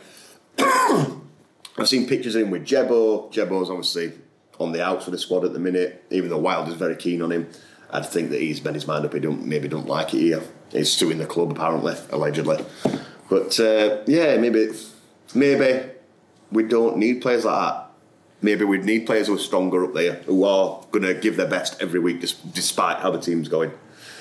I've 1.80 1.88
seen 1.88 2.08
pictures 2.08 2.36
of 2.36 2.44
him 2.44 2.52
with 2.52 2.66
Jebo. 2.66 3.32
Jebo's 3.32 3.70
obviously 3.70 4.14
on 4.60 4.72
the 4.72 4.84
outs 4.84 5.06
for 5.06 5.12
the 5.12 5.18
squad 5.18 5.46
at 5.46 5.54
the 5.54 5.60
minute, 5.60 6.04
even 6.10 6.30
though 6.30 6.38
Wilder's 6.38 6.76
very 6.76 6.96
keen 6.96 7.22
on 7.22 7.32
him. 7.32 7.50
I'd 7.90 8.06
think 8.06 8.32
that 8.32 8.42
he's 8.42 8.64
made 8.64 8.76
his 8.76 8.88
mind 8.88 9.06
up. 9.06 9.14
He 9.14 9.20
don't 9.20 9.46
maybe 9.46 9.68
don't 9.68 9.88
like 9.88 10.14
it 10.14 10.20
here. 10.20 10.44
He's 10.72 10.92
suing 10.92 11.20
the 11.20 11.26
club 11.26 11.52
apparently, 11.52 11.96
allegedly. 12.12 12.66
But 13.30 13.60
uh, 13.60 14.02
yeah, 14.06 14.38
maybe 14.38 14.70
maybe 15.34 15.90
we 16.52 16.64
don't 16.64 16.98
need 16.98 17.22
players 17.22 17.46
like 17.46 17.74
that. 17.74 17.84
Maybe 18.42 18.66
we'd 18.66 18.86
need 18.86 19.06
players 19.06 19.28
who 19.28 19.36
are 19.36 19.40
stronger 19.40 19.84
up 19.84 19.94
there, 19.94 20.16
who 20.26 20.44
are 20.44 20.86
going 20.92 21.04
to 21.04 21.16
give 21.16 21.38
their 21.38 21.48
best 21.48 21.82
every 21.82 22.00
week, 22.00 22.22
despite 22.54 23.00
how 23.00 23.10
the 23.10 23.20
team's 23.20 23.48
going. 23.48 23.72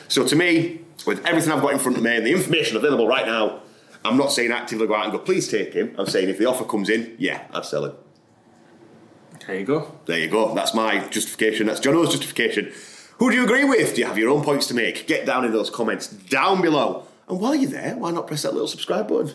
So 0.09 0.27
to 0.27 0.35
me, 0.35 0.81
with 1.07 1.25
everything 1.27 1.53
I've 1.53 1.61
got 1.61 1.72
in 1.72 1.79
front 1.79 1.99
of 1.99 2.03
me 2.03 2.16
and 2.16 2.25
the 2.25 2.33
information 2.33 2.79
available 2.79 3.07
right 3.07 3.27
now, 3.27 3.61
I'm 4.07 4.16
not 4.16 4.33
saying 4.33 4.53
actively 4.53 4.87
go 4.87 4.94
out 4.94 5.05
and 5.05 5.12
go, 5.12 5.18
please 5.18 5.49
take 5.49 5.75
him. 5.75 5.94
I'm 5.99 6.07
saying 6.07 6.31
if 6.31 6.38
the 6.38 6.46
offer 6.46 6.64
comes 6.64 6.88
in, 6.88 7.14
yeah, 7.18 7.46
I'd 7.53 7.66
sell 7.66 7.85
him. 7.85 7.92
There 9.46 9.59
you 9.59 9.66
go. 9.66 9.99
There 10.07 10.18
you 10.18 10.29
go. 10.29 10.55
That's 10.55 10.75
my 10.75 11.07
justification. 11.09 11.66
That's 11.66 11.81
Jono's 11.81 12.11
justification. 12.11 12.72
Who 13.18 13.31
do 13.31 13.37
you 13.37 13.44
agree 13.44 13.64
with? 13.64 13.94
Do 13.94 14.01
you 14.01 14.07
have 14.07 14.18
your 14.18 14.31
own 14.31 14.44
points 14.44 14.66
to 14.68 14.75
make? 14.75 15.07
Get 15.07 15.27
down 15.27 15.44
in 15.44 15.53
those 15.53 15.70
comments 15.70 16.09
down 16.09 16.61
below. 16.61 17.07
And 17.29 17.40
while 17.40 17.55
you're 17.55 17.70
there, 17.70 17.96
why 17.96 18.11
not 18.11 18.27
press 18.27 18.42
that 18.42 18.53
little 18.53 18.68
subscribe 18.68 19.09
button? 19.09 19.33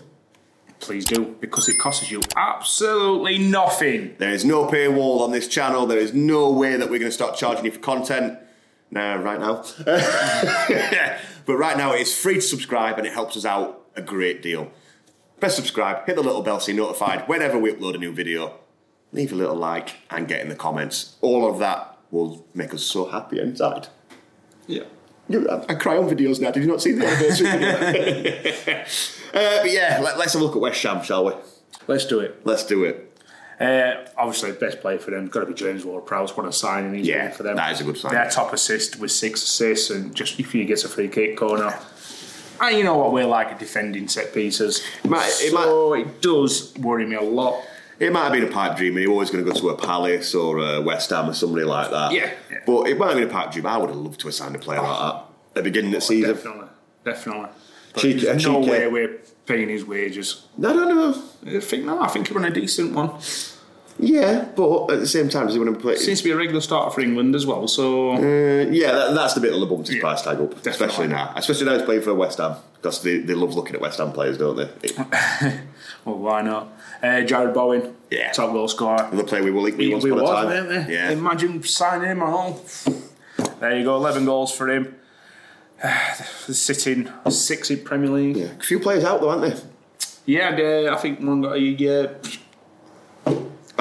Please 0.79 1.05
do, 1.05 1.35
because 1.39 1.69
it 1.69 1.77
costs 1.77 2.09
you 2.09 2.21
absolutely 2.35 3.37
nothing. 3.37 4.15
There 4.17 4.31
is 4.31 4.43
no 4.43 4.65
paywall 4.65 5.21
on 5.21 5.31
this 5.31 5.47
channel. 5.47 5.85
There 5.85 5.99
is 5.99 6.13
no 6.13 6.51
way 6.51 6.75
that 6.75 6.89
we're 6.89 6.99
going 6.99 7.11
to 7.11 7.11
start 7.11 7.37
charging 7.37 7.65
you 7.65 7.71
for 7.71 7.79
content. 7.79 8.39
Nah, 8.89 9.13
right 9.15 9.39
now. 9.39 9.63
but 11.45 11.55
right 11.55 11.77
now, 11.77 11.93
it's 11.93 12.13
free 12.13 12.35
to 12.35 12.41
subscribe 12.41 12.97
and 12.97 13.05
it 13.05 13.13
helps 13.13 13.37
us 13.37 13.45
out 13.45 13.85
a 13.95 14.01
great 14.01 14.41
deal. 14.41 14.71
Press 15.39 15.55
subscribe, 15.55 16.05
hit 16.05 16.15
the 16.15 16.23
little 16.23 16.41
bell 16.41 16.59
so 16.59 16.71
you're 16.71 16.83
notified 16.83 17.27
whenever 17.27 17.57
we 17.57 17.71
upload 17.71 17.95
a 17.95 17.99
new 17.99 18.11
video. 18.11 18.60
Leave 19.13 19.31
a 19.31 19.35
little 19.35 19.55
like 19.55 19.95
and 20.09 20.27
get 20.27 20.41
in 20.41 20.49
the 20.49 20.55
comments. 20.55 21.15
All 21.21 21.49
of 21.49 21.59
that 21.59 21.97
will 22.11 22.45
make 22.53 22.73
us 22.73 22.83
so 22.83 23.05
happy 23.05 23.39
inside. 23.39 23.87
Yeah. 24.67 24.83
I, 25.29 25.75
cry 25.75 25.97
on 25.97 26.09
videos 26.09 26.41
now. 26.41 26.51
Did 26.51 26.63
you 26.63 26.69
not 26.69 26.81
see 26.81 26.91
the 26.91 27.05
anniversary 27.05 27.47
video? 27.49 27.71
uh, 29.33 29.61
but 29.61 29.71
yeah, 29.71 29.99
let, 30.01 30.17
us 30.17 30.33
have 30.33 30.41
a 30.41 30.45
look 30.45 30.55
at 30.55 30.61
West 30.61 30.81
Ham, 30.83 31.03
shall 31.03 31.25
we? 31.25 31.33
Let's 31.87 32.05
do 32.05 32.19
it. 32.19 32.41
Let's 32.45 32.65
do 32.65 32.83
it. 32.83 33.07
Uh, 33.59 34.05
obviously, 34.17 34.51
best 34.53 34.81
player 34.81 34.97
for 34.97 35.11
them 35.11 35.27
got 35.27 35.41
to 35.41 35.45
be 35.45 35.53
James 35.53 35.85
Ward-Prowse. 35.85 36.35
What 36.35 36.47
a 36.47 36.51
signing 36.51 36.95
he's 36.95 37.07
Yeah, 37.07 37.27
been 37.27 37.37
for 37.37 37.43
them. 37.43 37.55
that 37.57 37.71
is 37.73 37.81
a 37.81 37.83
good 37.83 37.97
signing. 37.97 38.17
Their 38.17 38.29
top 38.29 38.53
assist 38.53 38.99
with 38.99 39.11
six 39.11 39.43
assists, 39.43 39.89
and 39.89 40.15
just 40.15 40.39
if 40.39 40.51
he 40.51 40.65
gets 40.65 40.83
a 40.83 40.89
free 40.89 41.07
kick 41.07 41.37
corner. 41.37 41.77
And 42.59 42.77
you 42.77 42.83
know 42.83 42.97
what 42.97 43.11
we're 43.13 43.25
like 43.25 43.47
at 43.47 43.59
defending 43.59 44.07
set 44.07 44.33
pieces. 44.33 44.83
might- 45.03 45.27
it 45.27 45.51
so 45.51 45.93
it 45.93 46.21
does 46.21 46.73
worry 46.79 47.05
me 47.05 47.15
a 47.15 47.21
lot. 47.21 47.63
It 48.01 48.11
might 48.11 48.23
have 48.23 48.31
been 48.31 48.43
a 48.43 48.51
pipe 48.51 48.77
dream, 48.77 48.93
and 48.93 48.99
he 49.01 49.07
was 49.07 49.13
always 49.13 49.29
going 49.29 49.45
to 49.45 49.51
go 49.51 49.57
to 49.59 49.69
a 49.69 49.77
Palace 49.77 50.33
or 50.33 50.57
a 50.57 50.81
West 50.81 51.11
Ham 51.11 51.29
or 51.29 51.33
somebody 51.33 51.63
like 51.65 51.91
that. 51.91 52.11
Yeah, 52.11 52.31
yeah. 52.49 52.59
But 52.65 52.87
it 52.89 52.97
might 52.97 53.09
have 53.09 53.17
been 53.17 53.27
a 53.27 53.31
pipe 53.31 53.51
dream. 53.51 53.67
I 53.67 53.77
would 53.77 53.89
have 53.89 53.97
loved 53.99 54.19
to 54.21 54.27
have 54.27 54.33
signed 54.33 54.55
a 54.55 54.59
player 54.59 54.81
like 54.81 54.99
that 54.99 55.15
at 55.15 55.53
the 55.53 55.61
beginning 55.61 55.91
of 55.93 55.99
the 55.99 56.01
season. 56.01 56.33
Definitely, 56.33 56.67
definitely. 57.05 57.49
But 57.93 58.01
Cheeky- 58.01 58.19
there's 58.21 58.45
a 58.45 58.49
no 58.49 58.59
way 58.59 58.87
we're 58.87 59.19
paying 59.45 59.69
his 59.69 59.85
wages. 59.85 60.47
No, 60.57 60.73
no, 60.73 60.85
no. 60.91 61.23
I 61.57 61.59
think 61.59 61.85
no. 61.85 62.01
I 62.01 62.07
think 62.07 62.27
he 62.27 62.33
run 62.33 62.45
a 62.45 62.49
decent 62.49 62.93
one. 62.93 63.11
Yeah, 63.99 64.47
but 64.55 64.91
at 64.91 64.99
the 64.99 65.07
same 65.07 65.29
time, 65.29 65.45
does 65.45 65.53
he 65.55 65.59
want 65.59 65.73
to 65.75 65.79
play? 65.79 65.95
Seems 65.95 66.19
to 66.19 66.23
be 66.23 66.31
a 66.31 66.35
regular 66.35 66.61
starter 66.61 66.91
for 66.91 67.01
England 67.01 67.35
as 67.35 67.45
well. 67.45 67.67
So 67.67 68.13
Uh, 68.13 68.69
yeah, 68.71 68.91
that, 68.93 69.13
that's 69.13 69.33
the 69.35 69.41
bit 69.41 69.51
that 69.51 69.65
bumped 69.67 69.87
his 69.87 69.97
Yeah, 69.97 70.01
price 70.01 70.21
tag 70.23 70.39
up, 70.39 70.65
especially 70.65 71.07
now. 71.07 71.33
Especially 71.35 71.65
now 71.65 71.73
he's 71.73 71.83
playing 71.83 72.01
for 72.01 72.13
West 72.15 72.39
Ham 72.39 72.55
because 72.75 73.01
they, 73.03 73.17
they 73.19 73.33
love 73.35 73.53
looking 73.53 73.75
at 73.75 73.81
West 73.81 73.99
Ham 73.99 74.11
players, 74.11 74.37
don't 74.37 74.55
they? 74.55 74.69
It- 74.81 74.97
well, 76.05 76.17
why 76.17 76.41
not? 76.41 76.69
Uh, 77.03 77.21
Jarrod 77.27 77.53
Bowen, 77.53 77.93
Yeah. 78.09 78.31
top 78.31 78.51
goal 78.53 78.67
scorer. 78.67 79.07
the 79.11 79.23
player 79.23 79.43
we 79.43 79.51
will 79.51 79.63
We, 79.63 79.91
once 79.91 80.03
we 80.03 80.09
upon 80.11 80.21
a 80.21 80.23
was, 80.23 80.45
time. 80.45 80.87
we? 80.87 80.93
Yeah. 80.93 81.11
Imagine 81.11 81.61
signing 81.63 82.07
him 82.09 82.21
and 82.21 82.31
all. 82.31 82.61
There 83.59 83.77
you 83.77 83.83
go, 83.83 83.95
11 83.97 84.25
goals 84.25 84.51
for 84.55 84.69
him. 84.69 84.95
Sitting 86.47 87.09
six 87.29 87.69
in 87.71 87.83
Premier 87.83 88.09
League. 88.09 88.37
yeah. 88.37 88.45
A 88.59 88.63
few 88.63 88.79
players 88.79 89.03
out 89.03 89.21
though, 89.21 89.29
aren't 89.29 89.41
there? 89.41 89.57
Yeah, 90.25 90.49
uh, 90.89 90.95
I 90.95 90.97
think 90.99 91.19
one 91.19 91.41
got 91.41 91.57
a 91.57 92.03
uh, 92.05 92.13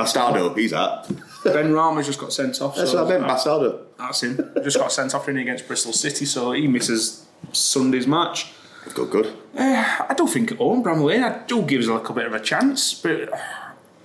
Bastardo, 0.04 0.56
he's 0.56 0.72
out. 0.72 1.08
Benrahma 1.44 2.04
just 2.04 2.18
got 2.18 2.32
sent 2.32 2.60
off. 2.60 2.76
That's 2.76 2.90
so 2.92 3.04
what 3.04 3.12
I 3.14 3.18
meant, 3.18 3.28
that- 3.28 3.38
Bastardo. 3.38 3.80
That's 3.98 4.22
him. 4.22 4.52
Just 4.62 4.78
got 4.78 4.92
sent 4.92 5.14
off 5.14 5.28
in 5.28 5.36
against 5.36 5.66
Bristol 5.66 5.92
City, 5.92 6.24
so 6.24 6.52
he 6.52 6.66
misses 6.66 7.26
Sunday's 7.52 8.06
match. 8.06 8.52
Good, 8.94 9.10
good. 9.10 9.26
Uh, 9.56 9.84
I 10.08 10.14
don't 10.16 10.28
think 10.28 10.52
at 10.52 10.58
home, 10.58 10.82
Bramall 10.82 11.04
Lane, 11.06 11.22
I 11.22 11.38
do 11.46 11.62
give 11.62 11.82
us 11.82 11.88
a 11.88 11.94
little 11.94 12.14
bit 12.14 12.26
of 12.26 12.32
a 12.32 12.40
chance, 12.40 12.94
but 12.94 13.30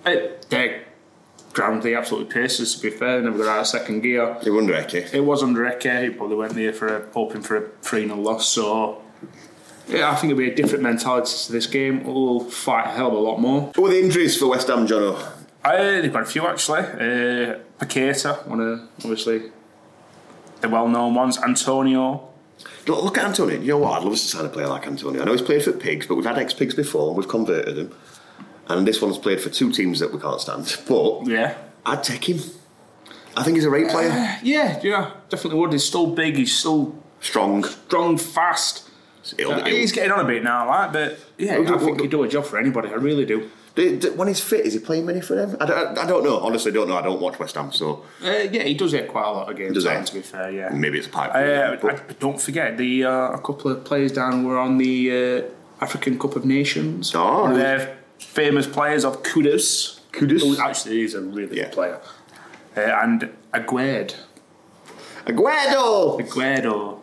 uh, 0.06 0.16
their 0.50 0.84
ground, 1.54 1.82
they 1.84 1.96
absolutely 1.96 2.32
paced 2.34 2.60
us, 2.60 2.76
to 2.76 2.82
be 2.82 2.90
fair, 2.90 3.22
never 3.22 3.38
got 3.38 3.48
out 3.48 3.60
of 3.62 3.68
second 3.68 4.02
gear. 4.02 4.38
They 4.44 4.52
wonder 4.52 4.76
Eke. 4.78 5.14
It 5.14 5.22
was 5.24 5.42
under 5.42 5.66
Heck, 5.66 5.84
he 5.84 6.10
probably 6.10 6.36
went 6.36 6.56
there 6.56 6.74
for 6.74 6.88
a, 6.88 7.08
hoping 7.14 7.42
for 7.42 7.56
a 7.58 7.70
3 7.82 8.06
0 8.08 8.18
loss, 8.18 8.50
so 8.50 9.02
yeah, 9.88 10.12
I 10.12 10.16
think 10.16 10.32
it'll 10.32 10.40
be 10.40 10.52
a 10.52 10.56
different 10.56 10.84
mentality 10.84 11.32
to 11.46 11.52
this 11.52 11.68
game. 11.68 12.04
We'll 12.04 12.42
fight 12.42 12.88
a 12.88 12.92
hell 12.92 13.08
of 13.08 13.14
a 13.14 13.18
lot 13.18 13.40
more. 13.40 13.72
Who 13.76 13.86
are 13.86 13.90
the 13.90 14.00
injuries 14.02 14.38
for 14.38 14.48
West 14.48 14.68
Ham, 14.68 14.88
Jono? 14.88 15.16
Uh, 15.66 16.02
they've 16.02 16.14
got 16.14 16.24
a 16.24 16.26
few 16.26 16.46
actually. 16.48 16.80
Uh, 16.80 17.60
Paqueta, 17.80 18.46
one 18.48 18.60
of 18.62 18.80
obviously 19.00 19.52
the 20.62 20.70
well 20.70 20.88
known 20.88 21.14
ones. 21.16 21.38
Antonio, 21.40 22.30
Look, 22.88 23.04
look 23.04 23.18
at 23.18 23.26
Antonio. 23.26 23.60
You 23.60 23.68
know 23.70 23.78
what? 23.80 23.98
I'd 24.00 24.04
love 24.04 24.14
us 24.14 24.22
to 24.22 24.28
sign 24.38 24.46
a 24.46 24.50
player 24.50 24.68
like 24.68 24.86
Antonio. 24.88 25.22
I 25.22 25.26
know 25.26 25.32
he's 25.34 25.42
played 25.42 25.64
for 25.64 25.72
Pigs, 25.74 26.06
but 26.08 26.16
we've 26.16 26.26
had 26.26 26.38
ex-Pigs 26.38 26.76
before. 26.76 27.14
We've 27.16 27.28
converted 27.28 27.78
him. 27.78 27.96
And 28.68 28.88
this 28.88 29.02
one's 29.02 29.18
played 29.18 29.42
for 29.42 29.50
two 29.50 29.72
teams 29.72 30.00
that 30.00 30.14
we 30.14 30.20
can't 30.20 30.40
stand. 30.40 30.76
But 30.88 31.28
yeah. 31.28 31.56
I'd 31.86 32.04
take 32.04 32.30
him. 32.30 32.40
I 33.36 33.44
think 33.44 33.58
he's 33.58 33.66
a 33.66 33.70
great 33.70 33.90
player. 33.90 34.38
Yeah, 34.44 34.80
yeah, 34.82 35.12
definitely 35.30 35.60
would. 35.60 35.74
He's 35.74 35.84
still 35.84 36.08
big, 36.08 36.36
he's 36.38 36.56
still 36.58 36.96
Strong. 37.20 37.64
strong, 37.66 38.18
fast. 38.18 38.88
It'll- 39.38 39.52
Uh, 39.54 39.58
it'll- 39.58 39.70
he's 39.72 39.92
getting 39.92 40.12
on 40.12 40.20
a 40.20 40.24
bit 40.28 40.44
now, 40.44 40.68
like, 40.68 40.94
but 40.94 41.20
yeah, 41.38 41.58
I 41.58 41.78
think 41.80 42.00
he'd 42.02 42.12
do 42.12 42.24
a 42.24 42.28
job 42.28 42.46
for 42.46 42.58
anybody. 42.58 42.90
I 42.90 42.94
really 42.94 43.26
do. 43.26 43.50
When 43.76 44.28
he's 44.30 44.40
fit, 44.40 44.66
is 44.66 44.74
he 44.74 44.80
playing 44.80 45.06
many 45.06 45.20
for 45.20 45.36
them? 45.36 45.58
I 45.60 45.66
don't, 45.66 45.98
I 45.98 46.08
don't 46.08 46.24
know. 46.24 46.40
Honestly, 46.40 46.72
I 46.72 46.74
don't 46.74 46.88
know. 46.88 46.98
I 46.98 47.02
don't 47.02 47.20
watch 47.20 47.38
West 47.40 47.56
Ham, 47.56 47.72
so 47.74 48.06
Uh, 48.24 48.30
yeah, 48.52 48.64
he 48.64 48.74
does 48.74 48.92
get 48.92 49.10
quite 49.10 49.26
a 49.28 49.32
lot 49.32 49.50
of 49.50 49.58
games. 49.58 49.74
Does 49.74 49.84
time, 49.84 50.06
To 50.06 50.14
be 50.14 50.22
fair, 50.22 50.50
yeah. 50.50 50.70
maybe 50.70 50.98
it's 50.98 51.08
a 51.08 51.10
pipe. 51.10 51.32
Uh, 51.36 51.76
but- 51.82 52.08
but 52.08 52.20
don't 52.20 52.40
forget 52.42 52.78
the 52.78 53.04
uh, 53.04 53.32
a 53.34 53.38
couple 53.40 53.70
of 53.72 53.84
players 53.84 54.14
down 54.14 54.46
were 54.46 54.58
on 54.58 54.78
the 54.78 54.96
uh, 55.12 55.84
African 55.84 56.18
Cup 56.18 56.38
of 56.38 56.46
Nations. 56.46 57.14
Oh, 57.14 57.42
One 57.44 57.52
of 57.52 57.58
their 57.58 57.98
famous 58.20 58.66
players 58.66 59.04
of 59.04 59.24
Kudus. 59.24 60.00
Kudus? 60.14 60.40
who 60.42 60.58
actually 60.58 61.02
is 61.02 61.14
a 61.14 61.20
really 61.22 61.58
Yeah. 61.58 61.64
good 61.66 61.74
player. 61.74 62.00
Uh, 62.78 62.82
and 63.04 63.30
Aguerd. 63.54 64.16
Aguero! 65.26 66.20
Aguero. 66.22 67.00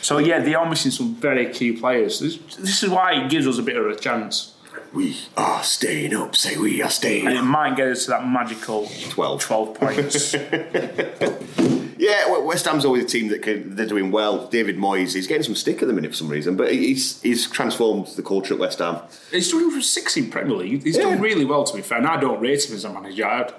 So 0.00 0.18
yeah, 0.18 0.38
they 0.40 0.54
are 0.54 0.68
missing 0.68 0.90
some 0.90 1.14
very 1.16 1.52
key 1.52 1.72
players. 1.72 2.20
This, 2.20 2.36
this 2.56 2.82
is 2.82 2.90
why 2.90 3.12
it 3.14 3.30
gives 3.30 3.46
us 3.46 3.58
a 3.58 3.62
bit 3.62 3.76
of 3.76 3.86
a 3.86 3.96
chance. 3.96 4.54
We 4.94 5.16
are 5.36 5.62
staying 5.62 6.14
up. 6.14 6.36
Say 6.36 6.56
we 6.58 6.82
are 6.82 6.90
staying 6.90 7.26
And 7.26 7.34
it 7.36 7.40
up. 7.40 7.44
might 7.46 7.76
get 7.76 7.88
us 7.88 8.04
to 8.04 8.10
that 8.10 8.26
magical 8.28 8.88
12. 9.10 9.40
12 9.40 9.74
points. 9.74 10.34
Yeah, 11.98 12.36
West 12.40 12.64
Ham's 12.66 12.84
always 12.84 13.04
a 13.04 13.06
team 13.06 13.28
that 13.28 13.42
can, 13.42 13.76
they're 13.76 13.86
doing 13.86 14.10
well. 14.10 14.48
David 14.48 14.76
Moyes, 14.76 15.14
he's 15.14 15.28
getting 15.28 15.44
some 15.44 15.54
stick 15.54 15.82
at 15.82 15.86
the 15.88 15.94
minute 15.94 16.10
for 16.10 16.16
some 16.16 16.26
reason, 16.28 16.56
but 16.56 16.72
he's 16.72 17.22
he's 17.22 17.48
transformed 17.48 18.08
the 18.16 18.24
culture 18.24 18.54
at 18.54 18.58
West 18.60 18.80
Ham. 18.80 18.98
He's 19.30 19.48
doing 19.48 19.70
for 19.70 19.80
six 19.80 20.16
in 20.16 20.28
Premier 20.28 20.56
League. 20.56 20.82
He's 20.82 20.96
Yeah. 20.96 21.04
done 21.04 21.20
really 21.20 21.44
well, 21.44 21.62
to 21.62 21.76
be 21.76 21.80
fair. 21.80 21.98
And 21.98 22.08
I 22.08 22.18
don't 22.20 22.40
rate 22.40 22.68
him 22.68 22.74
as 22.74 22.84
a 22.84 22.92
manager, 22.92 23.24
I- 23.24 23.52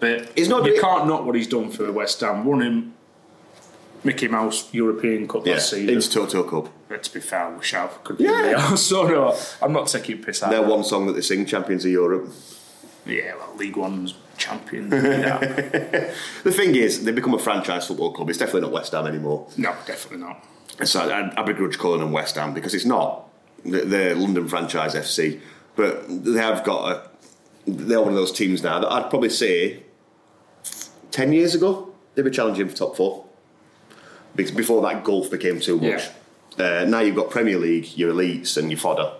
but 0.00 0.28
He's 0.34 0.48
not 0.48 0.66
you 0.66 0.80
can't 0.80 1.06
knock 1.06 1.24
what 1.24 1.36
he's 1.36 1.46
done 1.46 1.70
for 1.70 1.92
West 1.92 2.18
Ham. 2.20 2.44
Running 2.48 2.94
Mickey 4.04 4.28
Mouse 4.28 4.68
European 4.72 5.26
Cup 5.26 5.46
Yeah, 5.46 5.54
last 5.54 5.70
season. 5.70 5.96
Intertoto 5.96 6.48
Cup. 6.48 6.70
But 6.88 7.02
to 7.04 7.14
be 7.14 7.20
fair, 7.20 7.50
wish 7.56 7.74
I 7.74 7.86
could 8.04 8.20
Yeah. 8.20 8.50
yeah. 8.50 8.74
So 8.76 9.06
no, 9.08 9.36
I'm 9.62 9.72
not 9.72 9.88
taking 9.88 10.22
piss 10.22 10.42
out. 10.42 10.50
Their 10.50 10.60
that. 10.60 10.68
one 10.68 10.84
song 10.84 11.06
that 11.06 11.14
they 11.14 11.20
sing, 11.22 11.46
Champions 11.46 11.84
of 11.84 11.90
Europe. 11.90 12.28
Yeah, 13.06 13.34
well, 13.36 13.54
League 13.56 13.76
One's 13.76 14.14
champion. 14.38 14.90
yeah. 14.92 15.38
The 16.42 16.50
thing 16.52 16.74
is, 16.74 17.04
they've 17.04 17.14
become 17.14 17.34
a 17.34 17.38
franchise 17.38 17.86
football 17.86 18.12
club. 18.12 18.28
It's 18.30 18.38
definitely 18.38 18.62
not 18.62 18.72
West 18.72 18.92
Ham 18.92 19.06
anymore. 19.06 19.46
No, 19.56 19.74
definitely 19.86 20.24
not. 20.26 20.44
So 20.84 21.00
uh, 21.00 21.30
I, 21.36 21.40
I 21.40 21.44
begrudge 21.44 21.78
calling 21.78 22.00
them 22.00 22.12
West 22.12 22.36
Ham 22.36 22.54
because 22.54 22.74
it's 22.74 22.84
not. 22.86 23.28
They're- 23.64 23.84
They're 23.84 24.14
London 24.14 24.48
franchise 24.48 24.94
FC, 24.94 25.40
but 25.76 26.04
they 26.08 26.38
have 26.40 26.64
got 26.64 26.92
a. 26.92 27.10
They're 27.66 28.00
one 28.00 28.08
of 28.10 28.14
those 28.16 28.32
teams 28.32 28.62
now 28.62 28.78
that 28.80 28.90
I'd 28.92 29.08
probably 29.08 29.30
say 29.30 29.82
ten 31.10 31.32
years 31.32 31.54
ago 31.54 31.94
they 32.14 32.22
were 32.22 32.30
challenging 32.30 32.68
for 32.68 32.76
top 32.76 32.96
four. 32.96 33.24
Because 34.34 34.50
before 34.52 34.82
that, 34.82 35.04
golf 35.04 35.30
became 35.30 35.60
too 35.60 35.78
much. 35.80 36.08
Uh, 36.58 36.84
now 36.88 37.00
you've 37.00 37.16
got 37.16 37.30
Premier 37.30 37.58
League, 37.58 37.96
your 37.96 38.12
elites, 38.12 38.56
and 38.56 38.70
your 38.70 38.78
fodder. 38.78 39.12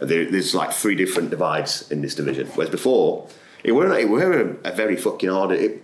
There, 0.00 0.30
there's 0.30 0.54
like 0.54 0.72
three 0.72 0.94
different 0.94 1.30
divides 1.30 1.90
in 1.90 2.02
this 2.02 2.14
division. 2.14 2.46
Whereas 2.48 2.70
before, 2.70 3.28
it 3.62 3.72
were 3.72 3.96
it 3.98 4.08
were 4.08 4.56
a, 4.64 4.70
a 4.70 4.72
very 4.72 4.96
fucking 4.96 5.28
hard. 5.30 5.52
It, 5.52 5.82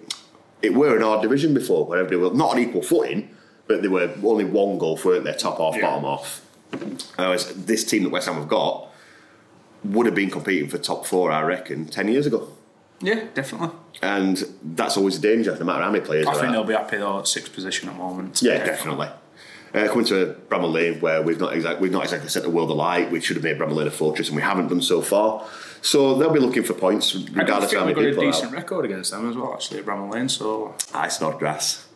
it 0.63 0.75
were 0.75 0.97
an 0.97 1.03
hard 1.03 1.23
division 1.23 1.55
before, 1.55 1.87
where 1.87 2.05
they 2.05 2.17
were 2.17 2.33
not 2.35 2.51
on 2.53 2.59
equal 2.59 2.83
footing, 2.83 3.31
but 3.67 3.81
they 3.83 3.89
were 3.89 4.11
only 4.25 4.45
one 4.45 4.77
golf, 4.79 5.05
weren't 5.05 5.25
they? 5.25 5.33
Top 5.35 5.59
off, 5.61 5.77
Yeah. 5.77 5.83
bottom 5.83 6.05
off. 6.05 6.43
Whereas 7.17 7.65
this 7.65 7.85
team 7.85 8.03
that 8.05 8.11
West 8.11 8.27
Ham 8.29 8.37
have 8.37 8.49
got 8.49 8.89
would 9.85 10.07
have 10.07 10.15
been 10.15 10.31
competing 10.31 10.69
for 10.69 10.77
top 10.79 11.07
four, 11.07 11.31
I 11.33 11.43
reckon, 11.43 11.87
ten 11.87 12.09
years 12.09 12.27
ago. 12.27 12.49
Yeah, 13.03 13.27
definitely. 13.35 13.71
And 14.03 14.43
that's 14.63 14.97
always 14.97 15.19
a 15.19 15.21
danger, 15.21 15.57
no 15.59 15.65
matter 15.65 15.83
how 15.83 15.91
many 15.91 16.05
players. 16.05 16.27
I 16.27 16.33
think 16.33 16.47
are. 16.47 16.53
they'll 16.53 16.65
be 16.65 16.75
happy 16.75 16.99
though 16.99 17.21
at 17.21 17.29
sixth 17.29 17.53
position 17.53 17.89
at 17.89 17.93
the 17.93 17.99
moment. 17.99 18.43
Yeah, 18.43 18.65
definitely. 18.65 19.09
Uh, 19.73 19.87
coming 19.87 20.05
to 20.05 20.37
Bramall 20.49 20.73
Lane, 20.73 21.01
where 21.01 21.23
we've 21.23 21.39
not 21.39 21.55
exactly 21.55 21.83
we've 21.83 21.93
not 21.93 22.03
exactly 22.03 22.29
set 22.29 22.43
the 22.43 22.51
world 22.51 22.71
alight. 22.71 23.11
We 23.11 23.21
should 23.21 23.37
have 23.37 23.45
made 23.45 23.57
Bramall 23.57 23.77
Lane 23.77 23.87
a 23.87 23.91
fortress, 23.91 24.29
and 24.29 24.37
we 24.37 24.43
haven't 24.43 24.69
done 24.69 24.83
so 24.83 25.01
far. 25.01 25.47
So 25.83 26.17
they'll 26.17 26.33
be 26.33 26.41
looking 26.41 26.63
for 26.63 26.75
points, 26.75 27.15
I 27.15 27.19
regardless 27.33 27.71
think 27.71 27.81
of 27.81 27.81
how 27.81 27.87
we've 27.87 27.95
got 27.95 28.05
a 28.05 28.09
people 28.11 28.25
decent 28.25 28.53
record 28.53 28.85
against 28.85 29.13
them 29.13 29.31
as 29.31 29.37
well, 29.37 29.55
actually, 29.55 29.81
at 29.81 29.87
Bramall 29.87 30.13
Lane. 30.13 30.29
So 30.29 30.69
out. 30.69 30.85
I 30.95 31.09
snod 31.09 31.39
grass. 31.39 31.87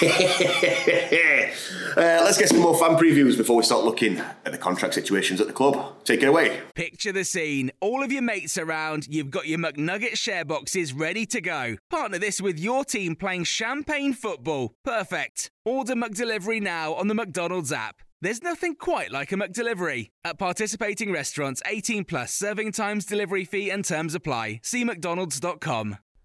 Uh, 1.96 2.20
let's 2.24 2.36
get 2.38 2.48
some 2.48 2.58
more 2.58 2.76
fan 2.76 2.96
previews 2.96 3.36
before 3.36 3.54
we 3.54 3.62
start 3.62 3.84
looking 3.84 4.18
at 4.18 4.50
the 4.50 4.58
contract 4.58 4.94
situations 4.94 5.40
at 5.40 5.46
the 5.46 5.52
club. 5.52 5.94
Take 6.02 6.24
it 6.24 6.26
away. 6.26 6.60
Picture 6.74 7.12
the 7.12 7.24
scene. 7.24 7.70
All 7.80 8.02
of 8.02 8.10
your 8.10 8.22
mates 8.22 8.58
around, 8.58 9.06
you've 9.06 9.30
got 9.30 9.46
your 9.46 9.60
McNugget 9.60 10.16
share 10.16 10.44
boxes 10.44 10.92
ready 10.92 11.24
to 11.26 11.40
go. 11.40 11.76
Partner 11.90 12.18
this 12.18 12.40
with 12.40 12.58
your 12.58 12.84
team 12.84 13.14
playing 13.14 13.44
champagne 13.44 14.12
football. 14.12 14.74
Perfect. 14.84 15.52
Order 15.64 15.94
McDelivery 15.94 16.60
now 16.60 16.94
on 16.94 17.06
the 17.06 17.14
McDonald's 17.14 17.70
app. 17.70 18.02
There's 18.20 18.42
nothing 18.42 18.74
quite 18.74 19.12
like 19.12 19.30
a 19.30 19.36
McDelivery. 19.36 20.08
At 20.24 20.36
participating 20.38 21.12
restaurants, 21.12 21.62
18 21.64 22.06
plus 22.06 22.34
serving 22.34 22.72
times, 22.72 23.04
delivery 23.04 23.44
fee, 23.44 23.70
and 23.70 23.84
terms 23.84 24.16
apply. 24.16 24.60
See 24.64 24.82
McDonald's.com. 24.82 25.98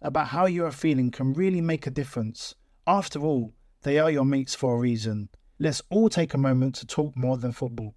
about 0.00 0.28
how 0.28 0.46
you 0.46 0.64
are 0.64 0.70
feeling 0.70 1.10
can 1.10 1.32
really 1.32 1.60
make 1.60 1.86
a 1.86 1.90
difference. 1.90 2.54
After 2.86 3.20
all, 3.20 3.52
they 3.82 3.98
are 3.98 4.10
your 4.10 4.24
mates 4.24 4.54
for 4.54 4.74
a 4.74 4.78
reason. 4.78 5.28
Let's 5.58 5.82
all 5.90 6.08
take 6.08 6.34
a 6.34 6.38
moment 6.38 6.76
to 6.76 6.86
talk 6.86 7.16
more 7.16 7.36
than 7.36 7.52
football. 7.52 7.94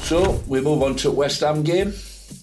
So 0.00 0.42
we 0.46 0.60
move 0.60 0.82
on 0.82 0.96
to 0.96 1.10
West 1.10 1.40
Ham 1.40 1.62
game. 1.62 1.92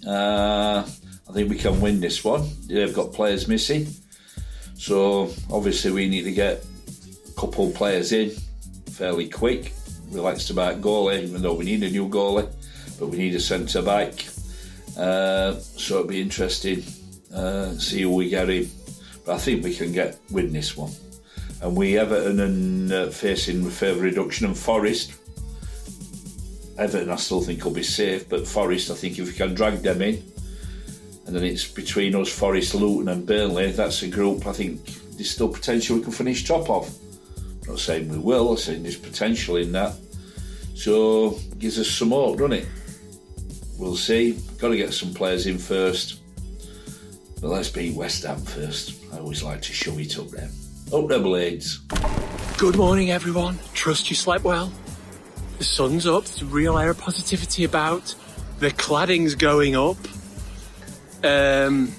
Uh, 0.06 0.84
I 1.28 1.34
think 1.34 1.49
we 1.49 1.58
can 1.58 1.80
win 1.80 1.99
this 1.99 2.23
one. 2.23 2.47
They've 2.67 2.93
got 2.93 3.13
players 3.13 3.47
missing, 3.47 3.88
so 4.75 5.32
obviously 5.51 5.91
we 5.91 6.10
need 6.10 6.23
to 6.23 6.32
get 6.32 6.65
a 7.28 7.39
couple 7.39 7.67
of 7.67 7.75
players 7.75 8.12
in 8.12 8.32
fairly 8.91 9.30
quick. 9.30 9.73
Relaxed 10.10 10.49
about 10.51 10.82
goalie, 10.82 11.23
even 11.23 11.41
though 11.41 11.56
we 11.56 11.65
need 11.65 11.84
a 11.84 11.89
new 11.89 12.08
goalie, 12.08 12.49
but 12.99 13.08
we 13.08 13.17
need 13.17 13.34
a 13.36 13.39
centre 13.39 13.82
back. 13.82 14.25
Uh, 14.97 15.56
so 15.56 15.95
it'll 15.95 16.08
be 16.08 16.21
interesting 16.21 16.84
uh, 17.36 17.71
see 17.74 18.02
who 18.02 18.15
we 18.15 18.30
get 18.30 18.50
in. 18.50 18.69
But 19.26 19.36
I 19.36 19.38
think 19.38 19.63
we 19.63 19.76
can 19.76 19.91
get 19.91 20.19
win 20.32 20.54
this 20.54 20.78
one. 20.78 20.91
And 21.62 21.76
we 21.76 21.98
Everton 21.98 22.39
and 22.39 22.91
uh, 22.91 23.10
facing 23.10 23.69
further 23.69 24.02
reduction 24.02 24.45
and 24.45 24.58
Forest. 24.58 25.13
Everton, 26.78 27.10
I 27.10 27.15
still 27.15 27.41
think 27.41 27.63
will 27.63 27.71
be 27.71 27.84
safe, 27.84 28.28
but 28.30 28.48
Forest, 28.48 28.91
I 28.91 28.95
think 28.95 29.17
if 29.17 29.28
we 29.28 29.34
can 29.34 29.54
drag 29.54 29.82
them 29.82 30.02
in, 30.02 30.24
and 31.26 31.36
then 31.36 31.43
it's 31.43 31.67
between 31.67 32.15
us, 32.15 32.30
Forest, 32.30 32.76
Luton, 32.76 33.08
and 33.10 33.26
Burnley. 33.26 33.71
That's 33.71 34.04
a 34.04 34.08
group 34.08 34.45
I 34.45 34.54
think 34.54 34.86
there's 35.15 35.32
still 35.32 35.50
potential 35.50 35.98
we 35.98 36.04
can 36.04 36.12
finish 36.12 36.43
top 36.43 36.69
of. 36.69 36.93
I'm 37.63 37.69
not 37.69 37.80
saying 37.80 38.10
we 38.10 38.19
will. 38.19 38.52
I'm 38.52 38.58
saying 38.58 38.84
there's 38.84 38.98
potential 38.98 39.56
in 39.56 39.71
that. 39.71 39.95
So 40.76 41.39
gives 41.58 41.80
us 41.80 41.89
some 41.89 42.10
hope, 42.10 42.38
doesn't 42.38 42.54
it? 42.54 42.67
We'll 43.80 43.95
see. 43.95 44.38
Got 44.60 44.69
to 44.69 44.78
get 44.78 44.93
some 44.93 45.13
players 45.13 45.48
in 45.48 45.58
first. 45.58 46.21
But 47.41 47.50
let's 47.50 47.69
beat 47.69 47.95
West 47.95 48.24
Ham 48.24 48.39
first. 48.39 48.95
I 49.13 49.19
always 49.19 49.43
like 49.43 49.62
to 49.63 49.74
show 49.74 49.98
it 49.98 50.17
up 50.17 50.30
them. 50.30 50.50
Up 50.93 51.08
them 51.08 51.24
blades. 51.24 51.80
Good 52.58 52.78
morning, 52.78 53.12
everyone. 53.12 53.60
Trust 53.74 54.10
you 54.10 54.15
slept 54.15 54.43
well. 54.43 54.71
The 55.58 55.63
sun's 55.63 56.08
up. 56.08 56.26
There's 56.26 56.43
real 56.43 56.78
air 56.78 56.93
positivity 56.93 57.63
about. 57.63 58.15
The 58.60 58.71
cladding's 58.71 59.36
going 59.36 59.76
up. 59.76 59.98
Um, 61.24 61.91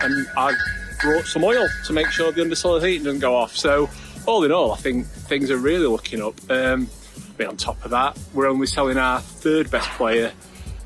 and 0.00 0.26
I've 0.36 0.56
brought 1.00 1.26
some 1.26 1.44
oil 1.44 1.66
to 1.86 1.92
make 1.92 2.08
sure 2.08 2.32
the 2.32 2.42
underside 2.42 2.82
heating 2.82 3.04
doesn't 3.04 3.20
go 3.20 3.36
off. 3.36 3.56
So, 3.56 3.90
all 4.26 4.44
in 4.44 4.52
all, 4.52 4.72
I 4.72 4.76
think 4.76 5.06
things 5.06 5.50
are 5.50 5.58
really 5.58 5.86
looking 5.86 6.22
up. 6.22 6.34
Um, 6.50 6.88
but 7.36 7.46
on 7.46 7.56
top 7.56 7.84
of 7.84 7.90
that, 7.90 8.18
we're 8.32 8.48
only 8.48 8.66
selling 8.66 8.96
our 8.96 9.20
third 9.20 9.70
best 9.70 9.88
player 9.90 10.32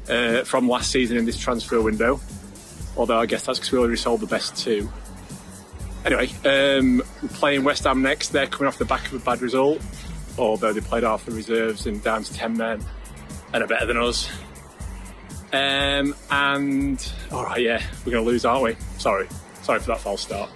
uh, 0.09 0.43
from 0.45 0.69
last 0.69 0.91
season 0.91 1.17
in 1.17 1.25
this 1.25 1.39
transfer 1.39 1.81
window. 1.81 2.21
Although 2.99 3.19
I 3.19 3.27
guess 3.27 3.47
that's 3.47 3.59
because 3.59 3.73
we 3.73 3.79
already 3.79 3.97
sold 3.97 4.21
the 4.21 4.27
best 4.27 4.57
two. 4.57 4.91
Anyway, 6.05 6.29
um, 6.45 7.03
we're 7.23 7.29
playing 7.29 7.65
West 7.65 7.85
Ham 7.85 8.03
next. 8.03 8.31
They're 8.31 8.47
coming 8.47 8.67
off 8.67 8.79
the 8.79 8.85
back 8.85 9.07
of 9.07 9.15
a 9.15 9.19
bad 9.19 9.41
result, 9.41 9.81
although 10.37 10.73
they 10.73 10.81
played 10.81 11.05
half 11.05 11.25
the 11.25 11.33
reserves 11.33 11.87
and 11.87 12.03
down 12.03 12.25
to 12.25 12.33
10 12.35 12.57
men 12.57 12.85
and 13.53 13.63
are 13.63 13.67
better 13.67 13.87
than 13.87 13.97
us. 13.97 14.29
Um, 15.53 16.15
and, 16.31 17.13
alright, 17.33 17.63
yeah, 17.63 17.83
we're 18.05 18.13
going 18.13 18.25
to 18.25 18.31
lose, 18.31 18.45
aren't 18.45 18.65
we? 18.65 18.77
Sorry. 18.99 19.29
Sorry 19.63 19.81
for 19.81 19.87
that 19.87 20.01
false 20.01 20.23
start. 20.23 20.51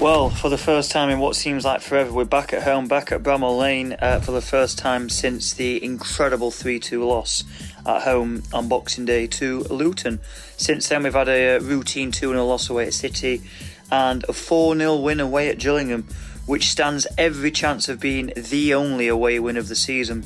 Well, 0.00 0.30
for 0.30 0.48
the 0.48 0.58
first 0.58 0.92
time 0.92 1.10
in 1.10 1.18
what 1.18 1.34
seems 1.34 1.64
like 1.64 1.80
forever, 1.80 2.12
we're 2.12 2.24
back 2.24 2.52
at 2.52 2.62
home, 2.62 2.86
back 2.86 3.10
at 3.10 3.24
Bramall 3.24 3.58
Lane 3.58 3.96
uh, 3.98 4.20
for 4.20 4.30
the 4.30 4.40
first 4.40 4.78
time 4.78 5.08
since 5.08 5.52
the 5.54 5.82
incredible 5.82 6.52
3 6.52 6.78
2 6.78 7.04
loss 7.04 7.42
at 7.88 8.02
home 8.02 8.42
on 8.52 8.68
Boxing 8.68 9.06
Day 9.06 9.26
to 9.26 9.60
Luton. 9.70 10.20
Since 10.56 10.88
then, 10.88 11.02
we've 11.02 11.14
had 11.14 11.28
a 11.28 11.58
routine 11.58 12.12
2 12.12 12.30
0 12.30 12.46
loss 12.46 12.68
away 12.68 12.86
at 12.86 12.94
City 12.94 13.42
and 13.90 14.24
a 14.28 14.32
4 14.32 14.76
0 14.76 14.96
win 14.96 15.20
away 15.20 15.48
at 15.48 15.58
Gillingham, 15.58 16.06
which 16.46 16.68
stands 16.68 17.06
every 17.16 17.50
chance 17.50 17.88
of 17.88 17.98
being 17.98 18.32
the 18.36 18.74
only 18.74 19.08
away 19.08 19.40
win 19.40 19.56
of 19.56 19.68
the 19.68 19.74
season. 19.74 20.24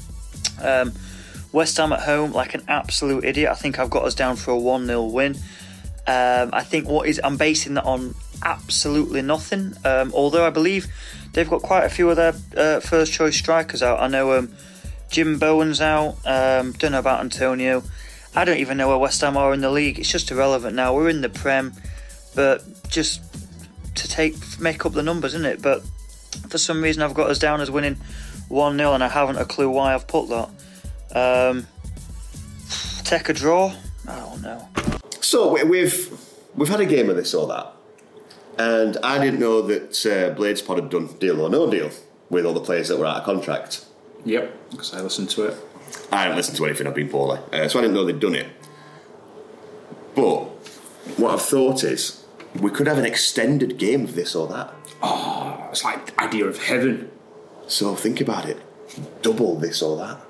Um, 0.60 0.92
West 1.52 1.76
Ham 1.76 1.92
at 1.92 2.00
home, 2.00 2.32
like 2.32 2.54
an 2.54 2.62
absolute 2.66 3.24
idiot. 3.24 3.50
I 3.50 3.54
think 3.54 3.78
I've 3.78 3.90
got 3.90 4.04
us 4.04 4.14
down 4.14 4.36
for 4.36 4.50
a 4.50 4.58
1 4.58 4.86
0 4.86 5.04
win. 5.04 5.36
Um, 6.04 6.50
I 6.52 6.64
think 6.64 6.88
what 6.88 7.08
is 7.08 7.20
I'm 7.22 7.36
basing 7.36 7.74
that 7.74 7.84
on 7.84 8.14
absolutely 8.44 9.22
nothing. 9.22 9.74
Um, 9.84 10.12
although 10.14 10.44
I 10.44 10.50
believe 10.50 10.88
they've 11.32 11.48
got 11.48 11.62
quite 11.62 11.84
a 11.84 11.88
few 11.88 12.10
of 12.10 12.16
their 12.16 12.34
uh, 12.56 12.80
first 12.80 13.12
choice 13.12 13.36
strikers 13.36 13.82
out. 13.82 14.00
I 14.00 14.08
know 14.08 14.36
um, 14.36 14.52
Jim 15.12 15.38
Bowen's 15.38 15.80
out. 15.80 16.16
Um, 16.26 16.72
don't 16.72 16.92
know 16.92 16.98
about 16.98 17.20
Antonio. 17.20 17.82
I 18.34 18.44
don't 18.46 18.56
even 18.56 18.78
know 18.78 18.88
where 18.88 18.96
West 18.96 19.20
Ham 19.20 19.36
are 19.36 19.52
in 19.52 19.60
the 19.60 19.70
league. 19.70 19.98
It's 19.98 20.10
just 20.10 20.30
irrelevant 20.30 20.74
now. 20.74 20.94
We're 20.94 21.10
in 21.10 21.20
the 21.20 21.28
Prem, 21.28 21.74
but 22.34 22.64
just 22.88 23.20
to 23.94 24.08
take 24.08 24.34
make 24.58 24.86
up 24.86 24.92
the 24.94 25.02
numbers, 25.02 25.34
isn't 25.34 25.46
it? 25.46 25.60
But 25.60 25.82
for 26.48 26.56
some 26.56 26.82
reason, 26.82 27.02
I've 27.02 27.12
got 27.12 27.28
us 27.28 27.38
down 27.38 27.60
as 27.60 27.70
winning 27.70 27.96
one 28.48 28.78
0 28.78 28.94
and 28.94 29.04
I 29.04 29.08
haven't 29.08 29.36
a 29.36 29.44
clue 29.44 29.68
why 29.68 29.94
I've 29.94 30.06
put 30.08 30.28
that. 30.30 30.48
Um, 31.14 31.66
take 33.04 33.28
a 33.28 33.34
draw. 33.34 33.74
I 34.08 34.18
don't 34.18 34.40
know. 34.42 34.68
So 35.20 35.52
we- 35.52 35.64
we've 35.64 36.10
we've 36.54 36.68
had 36.70 36.80
a 36.80 36.86
game 36.86 37.10
of 37.10 37.16
this 37.16 37.34
or 37.34 37.46
that, 37.48 37.72
and 38.58 38.96
I 39.02 39.18
didn't 39.22 39.40
know 39.40 39.60
that 39.60 40.06
uh, 40.06 40.74
had 40.74 40.88
done 40.90 41.08
deal 41.18 41.38
or 41.42 41.50
no 41.50 41.70
deal 41.70 41.90
with 42.30 42.46
all 42.46 42.54
the 42.54 42.60
players 42.60 42.88
that 42.88 42.98
were 42.98 43.04
out 43.04 43.18
of 43.18 43.24
contract. 43.24 43.84
Yep, 44.24 44.70
because 44.70 44.94
I 44.94 45.00
listened 45.00 45.30
to 45.30 45.44
it. 45.46 45.56
I 46.10 46.22
haven't 46.22 46.36
listened 46.36 46.56
to 46.58 46.66
anything. 46.66 46.86
I've 46.86 46.94
been 46.94 47.08
poorly, 47.08 47.40
uh, 47.52 47.68
so 47.68 47.78
I 47.78 47.82
didn't 47.82 47.94
know 47.94 48.04
they'd 48.04 48.20
done 48.20 48.34
it. 48.34 48.46
But 50.14 50.44
what 51.18 51.32
I've 51.32 51.42
thought 51.42 51.84
is 51.84 52.24
we 52.60 52.70
could 52.70 52.86
have 52.86 52.98
an 52.98 53.06
extended 53.06 53.78
game 53.78 54.04
of 54.04 54.14
this 54.14 54.34
or 54.34 54.46
that. 54.48 54.72
Oh, 55.02 55.68
it's 55.70 55.84
like 55.84 56.06
the 56.06 56.20
idea 56.22 56.46
of 56.46 56.62
heaven. 56.62 57.10
So 57.66 57.94
think 57.94 58.20
about 58.20 58.46
it: 58.46 58.58
double 59.22 59.58
this 59.58 59.82
or 59.82 59.96
that 59.98 60.20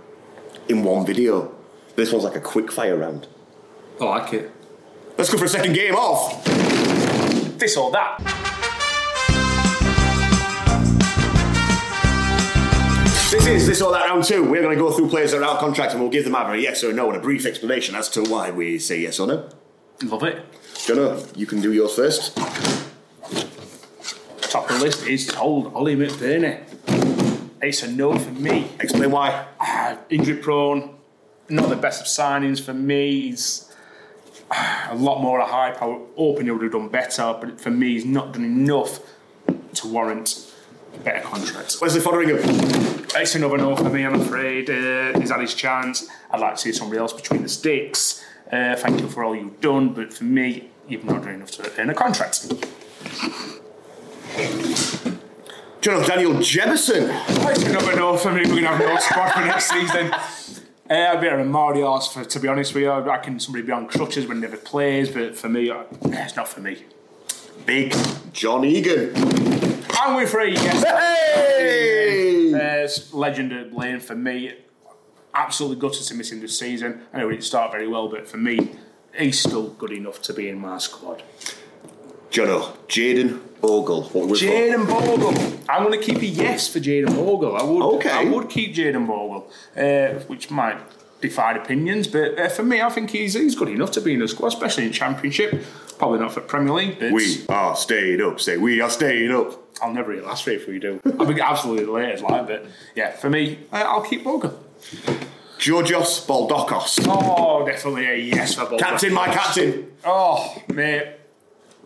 in 0.69 0.83
one 0.83 1.05
video. 1.05 1.55
This 1.97 2.11
one's 2.13 2.25
like 2.25 2.37
a 2.37 2.41
quick 2.41 2.73
fire 2.73 2.97
round. 2.97 3.27
I 4.01 4.05
like 4.05 4.33
it. 4.33 4.51
Let's 5.19 5.31
go 5.31 5.39
for 5.39 5.45
a 5.45 5.49
second 5.49 5.75
game 5.75 5.95
off. 5.95 6.45
This 7.59 7.77
or 7.77 7.91
that. 7.93 8.42
This 13.33 13.47
is 13.47 13.67
this 13.67 13.81
All 13.81 13.93
that 13.93 14.05
round 14.11 14.25
two. 14.25 14.45
We're 14.45 14.61
going 14.61 14.77
to 14.77 14.85
go 14.85 14.91
through 14.91 15.09
players 15.09 15.31
that 15.31 15.39
are 15.39 15.45
out 15.45 15.55
of 15.55 15.59
contract 15.61 15.93
and 15.93 16.03
we'll 16.03 16.11
give 16.11 16.25
them 16.25 16.37
either 16.37 16.53
a 16.53 16.59
yes 16.59 16.85
or 16.85 16.93
no 16.93 17.09
and 17.09 17.17
a 17.17 17.21
brief 17.21 17.47
explanation 17.47 17.95
as 17.95 18.11
to 18.11 18.23
why 18.25 18.51
we 18.51 18.79
say 18.79 19.01
yes 19.01 19.19
or 19.19 19.27
no. 19.27 19.49
Love 20.03 20.25
it. 20.25 20.45
Jono, 20.75 21.35
you 21.35 21.47
can 21.47 21.63
do 21.63 21.73
yours 21.73 21.95
first. 21.95 22.37
Top 24.51 24.69
of 24.69 24.79
the 24.79 24.85
list 24.85 25.07
is 25.07 25.35
old 25.37 25.73
Ollie 25.75 25.97
McBurnie. 25.97 26.61
It's 27.63 27.83
a 27.83 27.91
no 27.91 28.19
for 28.19 28.33
me. 28.33 28.71
Explain 28.79 29.11
why. 29.11 29.47
Ah, 29.59 29.97
injury 30.11 30.37
prone, 30.37 30.95
not 31.49 31.71
the 31.71 31.77
best 31.77 32.03
of 32.03 32.09
signings 32.09 32.63
for 32.63 32.75
me. 32.75 33.31
He's 33.31 33.73
ah, 34.51 34.89
a 34.91 34.95
lot 34.95 35.23
more 35.23 35.41
of 35.41 35.49
hype. 35.49 35.81
I 35.81 35.87
was 35.87 36.07
hoping 36.17 36.45
he 36.45 36.51
would 36.51 36.65
have 36.65 36.73
done 36.73 36.91
better, 36.91 37.35
but 37.41 37.59
for 37.59 37.71
me, 37.71 37.95
he's 37.95 38.05
not 38.05 38.35
done 38.35 38.45
enough 38.45 39.01
to 39.47 39.89
warrant 39.89 40.53
a 40.95 40.99
better 40.99 41.27
contract. 41.27 41.79
Wesley 41.81 42.03
Foderingham. 42.03 43.02
It's 43.15 43.35
another 43.35 43.59
no 43.59 43.77
for 43.77 43.91
me, 43.91 44.05
I'm 44.05 44.21
afraid. 44.21 44.71
Uh, 44.71 45.19
he's 45.19 45.31
had 45.31 45.41
his 45.41 45.55
chance. 45.55 46.09
I'd 46.31 46.41
like 46.41 46.55
to 46.55 46.61
see 46.61 46.73
somebody 46.73 46.99
else 46.99 47.13
between 47.13 47.43
the 47.43 47.49
sticks. 47.49 48.25
Uh, 48.51 48.75
thank 48.77 49.01
you 49.01 49.09
for 49.09 49.23
all 49.23 49.37
you've 49.37 49.61
done, 49.61 49.93
but 49.93 50.13
for 50.13 50.25
me, 50.25 50.71
you've 50.89 51.05
not 51.05 51.23
done 51.23 51.35
enough 51.35 51.51
to 51.53 51.73
earn 51.79 51.91
a 51.91 51.95
contract. 51.95 52.49
John 55.83 56.07
Daniel 56.07 56.35
Jemison. 56.35 57.11
I 57.45 57.55
do 57.55 57.73
not 57.73 57.97
know 57.97 58.17
for 58.17 58.33
me. 58.33 58.43
We're 58.43 58.49
going 58.49 58.63
to 58.63 58.69
have 58.69 58.79
no 58.81 58.97
squad 58.99 59.33
for 59.33 59.41
next 59.41 59.69
season. 59.71 60.13
Uh, 60.91 61.17
a 61.17 61.21
bit 61.21 61.33
of 61.33 61.41
a 61.41 61.45
Mario 61.45 61.87
horse, 61.87 62.13
for, 62.13 62.25
to 62.25 62.41
be 62.41 62.49
honest 62.49 62.75
with 62.75 62.85
you. 62.85 62.91
I 62.91 62.99
reckon 63.01 63.41
somebody 63.41 63.65
be 63.65 63.73
on 63.73 63.89
crutches 63.89 64.27
when 64.27 64.39
he 64.39 64.43
never 64.43 64.57
plays, 64.57 65.11
but 65.11 65.37
for 65.37 65.49
me, 65.49 65.71
uh, 65.71 65.85
it's 66.05 66.37
not 66.37 66.49
for 66.49 66.61
me. 66.61 66.85
Big 67.67 67.95
John 68.33 68.65
Egan. 68.65 69.13
I'm 69.93 70.17
with 70.17 70.31
three, 70.31 70.53
yes. 70.53 70.83
Hey! 70.83 72.02
It's 72.99 73.15
legend 73.15 73.53
at 73.53 73.73
Lane 73.73 74.01
for 74.01 74.15
me. 74.15 74.53
Absolutely 75.35 75.81
gutted 75.81 76.03
to 76.03 76.15
miss 76.15 76.31
him 76.31 76.41
this 76.41 76.59
season. 76.59 77.03
I 77.13 77.19
know 77.19 77.29
he 77.29 77.37
didn't 77.37 77.45
start 77.45 77.73
very 77.73 77.89
well, 77.89 78.09
but 78.09 78.29
for 78.29 78.37
me, 78.37 78.73
he's 79.17 79.41
still 79.41 79.71
good 79.71 79.93
enough 79.93 80.21
to 80.23 80.35
be 80.35 80.49
in 80.51 80.59
my 80.59 80.77
squad. 80.77 81.23
Jono, 82.31 82.77
Jayden 82.89 83.41
Bogle. 83.63 84.05
Jayden 84.05 84.87
Bogle. 84.87 85.31
I'm 85.71 85.87
going 85.87 85.99
to 85.99 86.05
keep 86.05 86.19
a 86.19 86.27
yes 86.27 86.69
for 86.69 86.81
Jayden 86.81 87.15
Bogle. 87.15 87.57
I 87.57 87.63
would. 87.63 87.83
Okay. 87.97 88.11
I 88.11 88.25
would 88.25 88.51
keep 88.51 88.75
Jayden 88.75 89.07
Bogle, 89.07 89.51
uh, 89.75 90.21
which 90.27 90.51
might 90.51 90.79
divide 91.23 91.57
opinions, 91.57 92.07
but 92.07 92.39
uh, 92.39 92.49
for 92.51 92.63
me, 92.65 92.83
I 92.83 92.91
think 92.91 93.11
he's 93.11 93.33
he's 93.33 93.55
good 93.55 93.69
enough 93.69 93.93
to 93.93 94.01
be 94.03 94.13
in 94.13 94.21
the 94.21 94.29
squad, 94.29 94.49
especially 94.49 94.85
in 94.85 94.93
Championship. 94.93 95.65
Probably 95.97 96.19
not 96.19 96.33
for 96.33 96.41
Premier 96.41 96.75
League. 96.75 96.99
But 96.99 97.13
We 97.13 97.47
are 97.49 97.75
staying 97.77 98.21
up. 98.21 98.41
Say 98.41 98.59
we 98.59 98.81
are 98.83 98.91
staying 98.91 99.31
up. 99.31 99.59
I'll 99.81 99.93
never 99.95 100.13
eat 100.13 100.25
last 100.25 100.47
if 100.49 100.69
we 100.69 100.79
do. 100.79 101.01
I'll 101.19 101.27
be 101.27 101.41
absolutely 101.41 101.87
late 101.87 102.13
as 102.13 102.23
like, 102.23 102.47
but 102.47 102.67
yeah, 102.95 103.13
for 103.13 103.31
me, 103.31 103.61
uh, 103.73 103.77
I'll 103.77 104.03
keep 104.03 104.25
Bogle. 104.25 104.59
Georgios 105.59 106.27
Baldokos. 106.27 107.07
Oh, 107.09 107.65
definitely 107.65 108.07
a 108.07 108.17
yes 108.17 108.55
for 108.55 108.65
Bogle. 108.65 108.79
Captain, 108.79 109.15
my 109.15 109.27
captain. 109.27 109.93
Oh, 110.05 110.61
mate. 110.69 111.07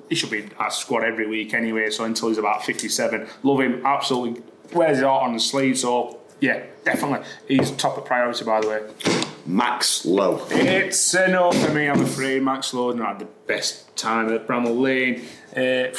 He 0.09 0.15
should 0.15 0.31
be 0.31 0.49
at 0.59 0.73
squad 0.73 1.03
every 1.03 1.27
week 1.27 1.53
anyway, 1.53 1.91
so 1.91 2.05
until 2.05 2.29
he's 2.29 2.39
about 2.39 2.65
57. 2.65 3.27
Love 3.43 3.61
him, 3.61 3.85
absolutely. 3.85 4.43
Wears 4.73 4.99
it 4.99 5.05
out 5.05 5.23
on 5.23 5.35
the 5.35 5.41
sleeve, 5.41 5.77
so 5.77 6.21
yeah, 6.41 6.65
definitely. 6.85 7.27
He's 7.49 7.71
top 7.73 7.99
of 7.99 8.05
priority, 8.05 8.45
by 8.45 8.61
the 8.61 8.69
way. 8.69 9.26
Max 9.47 10.05
Lowe. 10.05 10.47
It's 10.51 11.15
a 11.15 11.29
no 11.29 11.53
for 11.53 11.73
me, 11.73 11.89
I'm 11.89 12.01
afraid. 12.01 12.43
Max 12.43 12.75
Lowe's 12.75 12.97
not 12.97 13.09
had 13.09 13.19
the 13.21 13.29
best 13.47 13.97
time 13.97 14.33
at 14.33 14.47
Bramall 14.47 14.81
Lane. 14.81 15.23
Uh, 15.55 15.95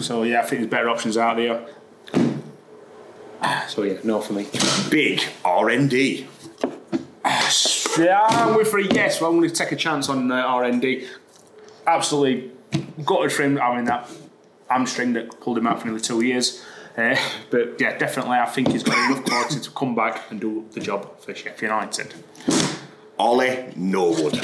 so 0.00 0.22
yeah, 0.22 0.40
I 0.40 0.42
think 0.42 0.60
there's 0.60 0.70
better 0.70 0.88
options 0.88 1.16
out 1.16 1.36
there. 1.36 1.66
So 3.68 3.82
yeah, 3.82 3.98
no 4.04 4.20
for 4.20 4.32
me. 4.32 4.46
Big 4.90 5.20
RND. 5.44 6.26
Yeah, 7.98 8.26
I'm 8.28 8.56
with 8.56 8.68
for 8.68 8.78
a 8.78 8.84
yes. 8.84 9.20
Well, 9.20 9.30
I'm 9.30 9.38
going 9.38 9.48
to 9.48 9.54
take 9.54 9.72
a 9.72 9.76
chance 9.76 10.08
on 10.08 10.30
uh, 10.30 10.46
RND. 10.46 11.06
Absolutely 11.86 12.50
gutted 13.04 13.32
for 13.32 13.42
him 13.42 13.56
having 13.56 13.84
that 13.86 14.08
hamstring 14.68 15.14
that 15.14 15.40
pulled 15.40 15.58
him 15.58 15.66
out 15.66 15.80
for 15.80 15.86
nearly 15.86 16.00
two 16.00 16.20
years. 16.24 16.64
Uh, 16.96 17.16
but 17.50 17.80
yeah, 17.80 17.96
definitely, 17.96 18.36
I 18.36 18.46
think 18.46 18.72
he's 18.72 18.82
got 18.82 18.96
enough 19.10 19.24
quality 19.24 19.60
to 19.60 19.70
come 19.70 19.94
back 19.94 20.30
and 20.30 20.40
do 20.40 20.66
the 20.72 20.80
job 20.80 21.20
for 21.20 21.34
Sheffield 21.34 21.70
United. 21.70 22.14
Ollie 23.18 23.72
Norwood. 23.76 24.40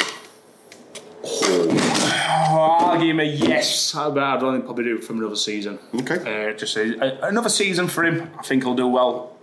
Oh, 1.27 2.79
I'll 2.81 2.99
give 2.99 3.09
him 3.11 3.21
a 3.21 3.25
yes, 3.25 3.93
but 3.93 4.19
I'd 4.19 4.43
only 4.43 4.61
probably 4.61 4.85
do 4.85 4.97
it 4.97 5.05
from 5.05 5.19
another 5.19 5.37
season. 5.37 5.79
Okay. 5.95 6.51
Uh, 6.51 6.53
just 6.57 6.77
a, 6.77 7.25
a- 7.25 7.29
another 7.29 7.49
season 7.49 7.89
for 7.89 8.05
him. 8.05 8.31
I 8.39 8.43
think 8.43 8.63
he'll 8.65 8.75
do 8.75 8.87
well. 8.87 9.37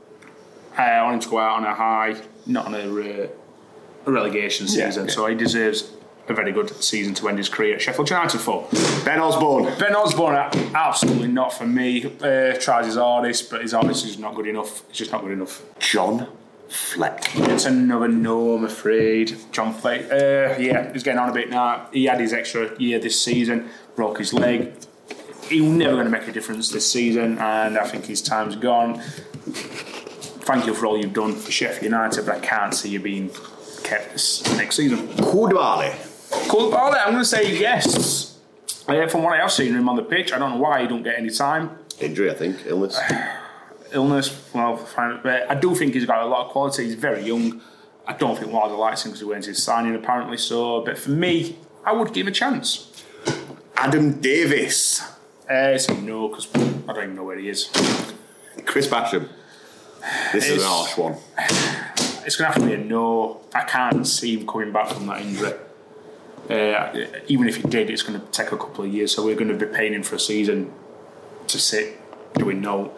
Uh, 0.78 0.82
I 0.82 1.04
want 1.04 1.16
him 1.16 1.20
to 1.22 1.30
go 1.30 1.40
out 1.40 1.58
on 1.58 1.66
a 1.66 1.74
high, 1.74 2.16
not 2.46 2.68
on 2.68 2.76
a, 2.76 3.24
uh, 3.24 3.28
a 4.06 4.12
relegation 4.12 4.68
season. 4.68 5.06
yeah. 5.08 5.12
So 5.12 5.26
he 5.28 5.36
deserves 5.36 5.92
a 6.30 6.34
very 6.34 6.52
good 6.52 6.70
season 6.82 7.14
to 7.16 7.28
end 7.28 7.38
his 7.40 7.50
career 7.50 7.76
at 7.76 7.82
Sheffield 7.82 8.10
United 8.10 8.40
for. 8.40 8.68
Ben 9.04 9.20
Osborne. 9.20 9.66
Ben 9.80 9.96
Osborne, 9.96 10.36
uh, 10.36 10.52
absolutely 10.76 11.28
not 11.28 11.52
for 11.52 11.66
me. 11.66 12.06
Uh, 12.22 12.54
tries 12.58 12.86
his 12.86 12.96
hardest, 12.96 13.50
but 13.50 13.62
his 13.62 13.72
hardest 13.74 14.06
is 14.06 14.18
not 14.20 14.36
good 14.36 14.48
enough. 14.48 14.84
It's 14.90 15.00
just 15.00 15.12
not 15.12 15.24
good 15.24 15.32
enough. 15.34 15.62
John 15.80 16.28
Fleck. 16.72 17.36
It's 17.36 17.66
another 17.66 18.08
no, 18.08 18.56
I'm 18.56 18.64
afraid. 18.64 19.36
John 19.52 19.74
Fleck, 19.74 20.10
uh, 20.10 20.58
yeah, 20.58 20.94
he's 20.94 21.04
getting 21.04 21.20
on 21.20 21.30
a 21.30 21.34
bit 21.34 21.50
now. 21.50 21.90
He 21.92 22.06
had 22.06 22.22
his 22.22 22.32
extra 22.32 22.80
year 22.80 22.98
this 22.98 23.22
season, 23.22 23.70
broke 23.98 24.20
his 24.20 24.34
leg. 24.34 24.72
He's 25.50 25.64
never 25.64 25.96
going 25.96 26.06
to 26.06 26.12
make 26.12 26.30
a 26.30 26.32
difference 26.32 26.70
this 26.70 26.90
season, 26.90 27.38
and 27.40 27.78
I 27.78 27.86
think 27.86 28.06
his 28.06 28.22
time's 28.22 28.56
gone. 28.56 29.02
Thank 29.02 30.66
you 30.66 30.74
for 30.74 30.86
all 30.86 30.98
you've 30.98 31.14
done 31.14 31.36
for 31.36 31.52
Sheffield 31.52 31.84
United, 31.84 32.26
but 32.26 32.36
I 32.36 32.40
can't 32.40 32.74
see 32.74 32.90
you 32.90 33.02
being 33.02 33.30
kept 33.84 34.14
this 34.14 34.42
next 34.56 34.78
season. 34.78 35.10
Coulibaly. 35.10 35.92
Coulibaly, 36.48 37.00
I'm 37.06 37.12
going 37.12 37.18
to 37.18 37.26
say 37.26 37.60
yes. 37.60 38.40
Uh, 38.88 39.08
from 39.08 39.24
what 39.24 39.34
I 39.34 39.42
have 39.42 39.52
seen 39.52 39.76
him 39.76 39.90
on 39.90 39.98
the 39.98 40.04
pitch, 40.04 40.32
I 40.32 40.40
don't 40.40 40.52
know 40.52 40.58
why 40.58 40.82
he 40.82 40.88
don't 40.88 41.04
get 41.04 41.18
any 41.18 41.32
time. 41.32 41.78
Injury, 42.00 42.32
I 42.32 42.34
think. 42.34 42.66
Illness. 42.66 42.98
illness, 43.94 44.50
well, 44.54 44.78
fine. 44.78 45.20
I 45.26 45.56
do 45.56 45.76
think 45.76 45.94
he's 45.94 46.06
got 46.06 46.22
a 46.24 46.26
lot 46.26 46.46
of 46.46 46.52
quality. 46.52 46.86
He's 46.86 46.96
very 46.96 47.24
young. 47.24 47.62
I 48.08 48.14
don't 48.14 48.38
think 48.38 48.52
Wilder 48.52 48.76
likes 48.76 49.06
him 49.06 49.12
because 49.12 49.22
he 49.22 49.26
went 49.26 49.46
his 49.46 49.62
signing 49.62 49.96
apparently. 49.96 50.38
So, 50.38 50.84
but 50.84 50.98
for 50.98 51.12
me, 51.12 51.58
I 51.86 51.94
would 51.94 52.14
give 52.14 52.26
him 52.28 52.32
a 52.32 52.36
chance. 52.36 52.88
Adam 53.76 54.20
Davies. 54.20 55.02
Uh, 55.50 55.78
a 55.90 55.94
no 56.02 56.30
because 56.30 56.48
I 56.56 56.94
don't 56.94 57.04
even 57.04 57.16
know 57.16 57.24
where 57.26 57.38
he 57.38 57.50
is. 57.50 57.70
Chris 58.66 58.88
Basham. 58.88 59.28
This 60.32 60.46
is 60.46 60.52
It's- 60.52 60.62
an 60.64 60.68
harsh 60.68 60.98
one. 60.98 61.16
It's 62.24 62.36
going 62.36 62.52
to 62.52 62.54
have 62.54 62.62
to 62.62 62.68
be 62.68 62.74
a 62.74 62.78
no. 62.78 63.42
I 63.54 63.64
can't 63.64 64.06
see 64.08 64.38
him 64.38 64.46
coming 64.48 64.72
back 64.72 64.90
from 64.90 65.08
that 65.08 65.22
injury. 65.22 65.54
Uh, 66.50 67.06
even 67.28 67.48
if 67.50 67.58
he 67.58 67.64
did, 67.64 67.90
it's 67.90 68.04
going 68.04 68.20
to 68.20 68.26
take 68.28 68.52
a 68.52 68.58
couple 68.58 68.86
of 68.86 68.94
years. 68.94 69.12
So 69.14 69.26
we're 69.26 69.36
going 69.36 69.48
to 69.48 69.66
be 69.66 69.66
paying 69.66 69.94
him 69.94 70.04
for 70.04 70.16
a 70.16 70.20
season 70.20 70.72
to 71.48 71.60
sit 71.60 71.98
doing 72.36 72.62
no. 72.62 72.94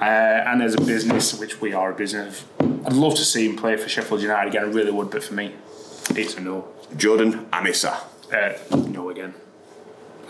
Uh, 0.00 0.04
and 0.04 0.62
as 0.62 0.74
a 0.74 0.80
business, 0.80 1.38
which 1.38 1.60
we 1.60 1.74
are 1.74 1.92
a 1.92 1.94
business, 1.94 2.44
I'd 2.58 2.94
love 2.94 3.14
to 3.16 3.24
see 3.24 3.46
him 3.46 3.56
play 3.56 3.76
for 3.76 3.88
Sheffield 3.88 4.22
United 4.22 4.48
again. 4.48 4.64
I 4.64 4.66
really 4.68 4.90
would, 4.90 5.10
but 5.10 5.22
for 5.22 5.34
me, 5.34 5.54
it's 6.10 6.36
a 6.36 6.40
no. 6.40 6.68
Jordan 6.96 7.46
Amissah. 7.52 8.00
Uh, 8.32 8.76
no 8.88 9.10
again. 9.10 9.34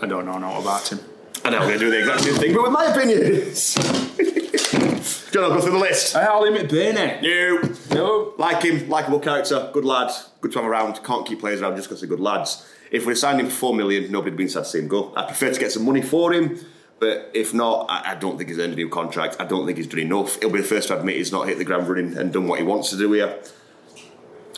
I 0.01 0.07
don't 0.07 0.25
know 0.25 0.37
not 0.39 0.59
about 0.61 0.91
him. 0.91 0.99
I 1.45 1.49
know 1.51 1.59
I'm 1.59 1.67
going 1.67 1.79
to 1.79 1.85
do 1.85 1.89
the 1.89 1.99
exact 1.99 2.21
same 2.21 2.35
thing, 2.35 2.53
but 2.53 2.63
with 2.63 2.71
my 2.71 2.85
opinions. 2.85 3.75
John, 5.31 5.45
I'll 5.45 5.49
go 5.51 5.61
through 5.61 5.71
the 5.71 5.79
list. 5.79 6.15
I'll 6.15 6.41
limit 6.41 6.69
Burnett. 6.69 7.23
No. 7.23 7.61
No. 7.91 8.33
Like 8.37 8.63
him, 8.63 8.89
likeable 8.89 9.19
character, 9.19 9.69
good 9.73 9.85
lad, 9.85 10.11
good 10.41 10.51
to 10.51 10.59
have 10.59 10.69
around. 10.69 11.01
Can't 11.03 11.25
keep 11.25 11.39
players 11.39 11.61
around 11.61 11.77
just 11.77 11.87
because 11.87 12.01
they're 12.01 12.09
good 12.09 12.19
lads. 12.19 12.67
If 12.91 13.05
we'd 13.05 13.15
signed 13.15 13.39
him 13.39 13.47
for 13.47 13.53
four 13.53 13.73
million, 13.73 14.11
nobody'd 14.11 14.35
been 14.35 14.49
sad 14.49 14.65
to 14.65 14.69
see 14.69 14.79
him 14.79 14.89
go. 14.89 15.13
I 15.15 15.25
prefer 15.25 15.53
to 15.53 15.59
get 15.59 15.71
some 15.71 15.85
money 15.85 16.01
for 16.01 16.33
him, 16.33 16.59
but 17.01 17.31
if 17.33 17.51
not, 17.51 17.87
I, 17.89 18.11
I 18.11 18.15
don't 18.15 18.37
think 18.37 18.49
he's 18.49 18.59
earned 18.59 18.73
a 18.73 18.75
new 18.75 18.87
contract. 18.87 19.37
I 19.39 19.45
don't 19.45 19.65
think 19.65 19.79
he's 19.79 19.87
done 19.87 20.01
enough. 20.01 20.39
He'll 20.39 20.51
be 20.51 20.61
the 20.61 20.63
first 20.63 20.89
to 20.89 20.99
admit 20.99 21.15
he's 21.15 21.31
not 21.31 21.47
hit 21.47 21.57
the 21.57 21.65
ground 21.65 21.89
running 21.89 22.15
and 22.15 22.31
done 22.31 22.47
what 22.47 22.59
he 22.59 22.65
wants 22.65 22.91
to 22.91 22.97
do 22.97 23.11
here. 23.11 23.41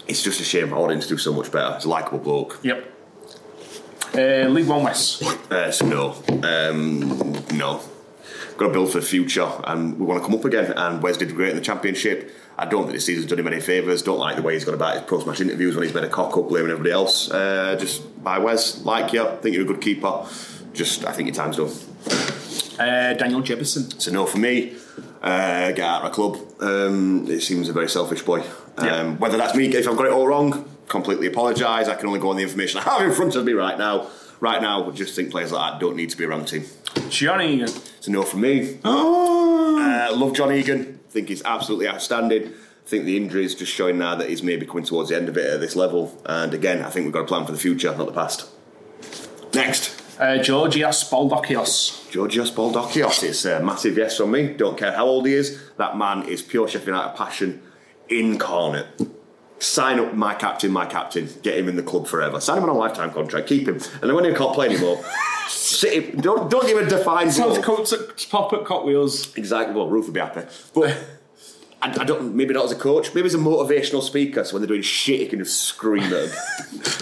It's 0.07 0.21
just 0.21 0.41
a 0.41 0.43
shame. 0.43 0.73
I 0.73 0.77
want 0.77 0.91
him 0.91 0.99
to 0.99 1.07
do 1.07 1.17
so 1.17 1.31
much 1.31 1.49
better. 1.53 1.73
He's 1.75 1.85
a 1.85 1.89
likeable 1.89 2.19
bloke. 2.19 2.59
Yep. 2.61 2.91
Uh, 4.13 4.49
League 4.49 4.67
One 4.67 4.83
West. 4.83 5.23
Uh, 5.49 5.71
so 5.71 5.87
no, 5.87 6.11
um, 6.43 7.33
no. 7.57 7.81
Got 8.57 8.67
to 8.67 8.73
build 8.73 8.91
for 8.91 8.99
the 8.99 9.05
future, 9.05 9.49
and 9.63 9.97
we 9.97 10.05
want 10.05 10.21
to 10.21 10.29
come 10.29 10.37
up 10.37 10.43
again. 10.43 10.73
And 10.73 11.01
Wes 11.01 11.15
did 11.15 11.33
great 11.33 11.51
in 11.51 11.55
the 11.55 11.63
championship. 11.63 12.29
I 12.57 12.65
don't 12.65 12.83
think 12.83 12.93
this 12.93 13.05
season's 13.05 13.27
done 13.27 13.39
him 13.39 13.47
any 13.47 13.61
favours. 13.61 14.03
Don't 14.03 14.19
like 14.19 14.35
the 14.35 14.41
way 14.41 14.53
he's 14.53 14.65
gone 14.65 14.75
about 14.75 14.95
his 14.95 15.03
post-match 15.03 15.39
interviews 15.39 15.75
when 15.75 15.85
he's 15.85 15.95
made 15.95 16.03
a 16.03 16.09
cock 16.09 16.37
up 16.37 16.49
blaming 16.49 16.71
everybody 16.71 16.91
else. 16.91 17.31
Uh, 17.31 17.77
just 17.79 18.21
by 18.21 18.37
Wes, 18.37 18.83
like 18.83 19.13
you, 19.13 19.25
think 19.41 19.55
you're 19.55 19.63
a 19.63 19.67
good 19.67 19.81
keeper. 19.81 20.27
Just, 20.73 21.05
I 21.05 21.13
think 21.13 21.27
your 21.27 21.35
time's 21.35 21.55
done. 21.57 21.71
Uh, 22.79 23.13
Daniel 23.13 23.41
Jebbison. 23.41 24.01
So 24.01 24.11
no 24.11 24.25
for 24.25 24.37
me. 24.39 24.75
Uh, 25.21 25.71
get 25.71 25.81
out 25.81 26.03
of 26.03 26.11
a 26.11 26.13
club. 26.13 26.37
Um, 26.59 27.27
it 27.29 27.41
seems 27.41 27.69
a 27.69 27.73
very 27.73 27.87
selfish 27.89 28.21
boy. 28.23 28.43
Um, 28.77 29.17
Whether 29.19 29.37
that's 29.37 29.55
me, 29.55 29.67
if 29.67 29.87
I've 29.87 29.95
got 29.95 30.05
it 30.07 30.11
all 30.11 30.27
wrong, 30.27 30.69
completely 30.87 31.27
apologise. 31.27 31.87
I 31.87 31.95
can 31.95 32.07
only 32.07 32.19
go 32.19 32.29
on 32.29 32.35
the 32.35 32.43
information 32.43 32.79
I 32.81 32.83
have 32.83 33.01
in 33.01 33.13
front 33.13 33.35
of 33.35 33.45
me 33.45 33.53
right 33.53 33.77
now. 33.77 34.07
Right 34.39 34.61
now, 34.61 34.89
I 34.89 34.91
just 34.91 35.15
think 35.15 35.31
players 35.31 35.53
like 35.53 35.73
that 35.73 35.79
don't 35.79 35.95
need 35.95 36.09
to 36.09 36.17
be 36.17 36.25
around 36.25 36.41
the 36.47 36.59
team. 36.59 36.65
Johnny 37.09 37.53
Egan. 37.53 37.69
It's 37.69 38.07
a 38.07 38.11
no 38.11 38.23
from 38.23 38.41
me. 38.41 38.79
Oh. 38.85 40.09
Uh, 40.11 40.15
love 40.15 40.33
John 40.33 40.51
Egan. 40.51 40.99
think 41.09 41.27
he's 41.29 41.43
absolutely 41.43 41.87
outstanding. 41.87 42.47
I 42.47 42.89
think 42.89 43.05
the 43.05 43.15
injury 43.17 43.45
is 43.45 43.55
just 43.55 43.71
showing 43.71 43.97
now 43.97 44.15
that 44.15 44.29
he's 44.29 44.43
maybe 44.43 44.65
coming 44.65 44.83
towards 44.83 45.09
the 45.09 45.15
end 45.15 45.29
of 45.29 45.37
it 45.37 45.45
at 45.45 45.59
this 45.61 45.75
level. 45.75 46.19
And 46.25 46.53
again, 46.53 46.81
I 46.83 46.89
think 46.89 47.05
we've 47.05 47.13
got 47.13 47.21
a 47.21 47.25
plan 47.25 47.45
for 47.45 47.51
the 47.51 47.57
future, 47.57 47.95
not 47.95 48.07
the 48.07 48.11
past. 48.13 48.49
Next. 49.53 50.02
Uh, 50.19 50.37
Georgios 50.41 51.03
Baldokios. 51.09 52.09
Georgios 52.11 52.51
Baldokios. 52.51 53.23
It's 53.23 53.45
a 53.45 53.59
massive 53.61 53.97
yes 53.97 54.17
from 54.17 54.31
me. 54.31 54.53
Don't 54.53 54.77
care 54.77 54.91
how 54.91 55.05
old 55.05 55.25
he 55.25 55.33
is. 55.33 55.59
That 55.77 55.97
man 55.97 56.23
is 56.27 56.41
pure 56.41 56.67
Sheffield 56.67 56.87
United 56.95 57.15
passion 57.17 57.61
incarnate. 58.09 58.85
Sign 59.59 59.99
up 59.99 60.13
my 60.13 60.35
captain, 60.35 60.71
my 60.71 60.85
captain. 60.85 61.29
Get 61.41 61.57
him 61.57 61.69
in 61.69 61.75
the 61.77 61.83
club 61.83 62.07
forever. 62.07 62.39
Sign 62.41 62.57
him 62.57 62.63
on 62.65 62.69
a 62.69 62.73
lifetime 62.73 63.11
contract. 63.11 63.47
Keep 63.47 63.67
him. 63.67 63.75
And 63.75 64.03
then 64.03 64.13
when 64.15 64.25
he 64.25 64.33
can't 64.33 64.53
play 64.53 64.67
anymore, 64.67 65.03
sit 65.47 65.93
him. 66.03 66.21
Don't, 66.21 66.51
don't 66.51 66.67
give 66.67 66.77
him 66.77 66.85
a 66.85 66.89
defined 66.89 67.33
So 67.33 67.45
role. 67.47 67.55
the 67.55 67.61
coats 67.61 67.93
at, 67.93 68.27
pop 68.29 68.51
at 68.53 68.65
Cot 68.65 68.85
Wheels. 68.85 69.35
Exactly. 69.37 69.73
Well, 69.75 69.87
Ruth 69.89 70.05
would 70.05 70.13
be 70.13 70.19
happy. 70.19 70.41
But 70.73 70.97
I, 71.83 71.89
I 72.01 72.03
don't. 72.05 72.33
Maybe 72.33 72.53
not 72.53 72.63
as 72.65 72.71
a 72.71 72.77
coach. 72.77 73.13
Maybe 73.13 73.27
as 73.27 73.35
a 73.35 73.39
motivational 73.39 74.01
speaker. 74.01 74.43
So 74.45 74.53
when 74.53 74.61
they're 74.61 74.67
doing 74.67 74.81
shit, 74.81 75.19
he 75.19 75.27
can 75.27 75.39
just 75.39 75.61
scream 75.61 76.03
at 76.03 76.09
them. 76.09 76.29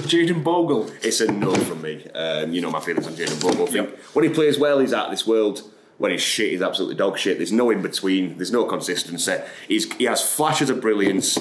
Jayden 0.09 0.43
Bogle. 0.43 0.89
It's 1.03 1.21
a 1.21 1.31
no 1.31 1.53
from 1.53 1.83
me. 1.83 2.07
Um, 2.15 2.51
you 2.51 2.61
know 2.61 2.71
my 2.71 2.79
feelings 2.79 3.05
on 3.05 3.13
Jayden 3.13 3.39
Bogle. 3.41 3.67
I 3.67 3.71
think 3.71 3.99
when 4.13 4.25
he 4.25 4.31
plays 4.31 4.57
well, 4.57 4.79
he's 4.79 4.93
out 4.93 5.05
of 5.05 5.11
this 5.11 5.27
world. 5.27 5.61
When 5.99 6.11
he's 6.11 6.21
shit, 6.21 6.51
he's 6.51 6.63
absolutely 6.63 6.95
dog 6.95 7.19
shit. 7.19 7.37
There's 7.37 7.51
no 7.51 7.69
in 7.69 7.83
between. 7.83 8.37
There's 8.37 8.51
no 8.51 8.65
consistency. 8.65 9.37
He's, 9.67 9.93
he 9.93 10.05
has 10.05 10.19
flashes 10.19 10.71
of 10.71 10.81
brilliance. 10.81 11.37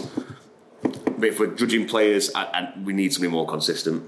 But 0.82 1.24
if 1.24 1.40
we're 1.40 1.54
judging 1.54 1.88
players, 1.88 2.30
I, 2.34 2.42
I, 2.42 2.78
we 2.78 2.92
need 2.92 3.12
to 3.12 3.20
be 3.20 3.28
more 3.28 3.46
consistent. 3.46 4.04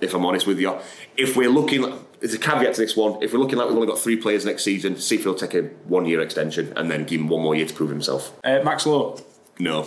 If 0.00 0.14
I'm 0.14 0.24
honest 0.24 0.46
with 0.46 0.58
you, 0.60 0.76
if 1.16 1.36
we're 1.36 1.50
looking, 1.50 1.82
there's 2.20 2.34
a 2.34 2.38
caveat 2.38 2.74
to 2.74 2.80
this 2.80 2.96
one. 2.96 3.22
If 3.22 3.32
we're 3.32 3.38
looking 3.38 3.58
like 3.58 3.68
we've 3.68 3.76
only 3.76 3.88
got 3.88 3.98
three 3.98 4.16
players 4.16 4.44
next 4.44 4.62
season, 4.64 4.96
see 4.96 5.16
if 5.16 5.22
he'll 5.22 5.34
take 5.34 5.54
a 5.54 5.62
one-year 5.86 6.20
extension 6.20 6.72
and 6.76 6.90
then 6.90 7.04
give 7.04 7.20
him 7.20 7.28
one 7.28 7.42
more 7.42 7.54
year 7.54 7.66
to 7.66 7.74
prove 7.74 7.90
himself. 7.90 8.38
Uh, 8.44 8.60
Max 8.62 8.86
Lowe. 8.86 9.20
No, 9.58 9.86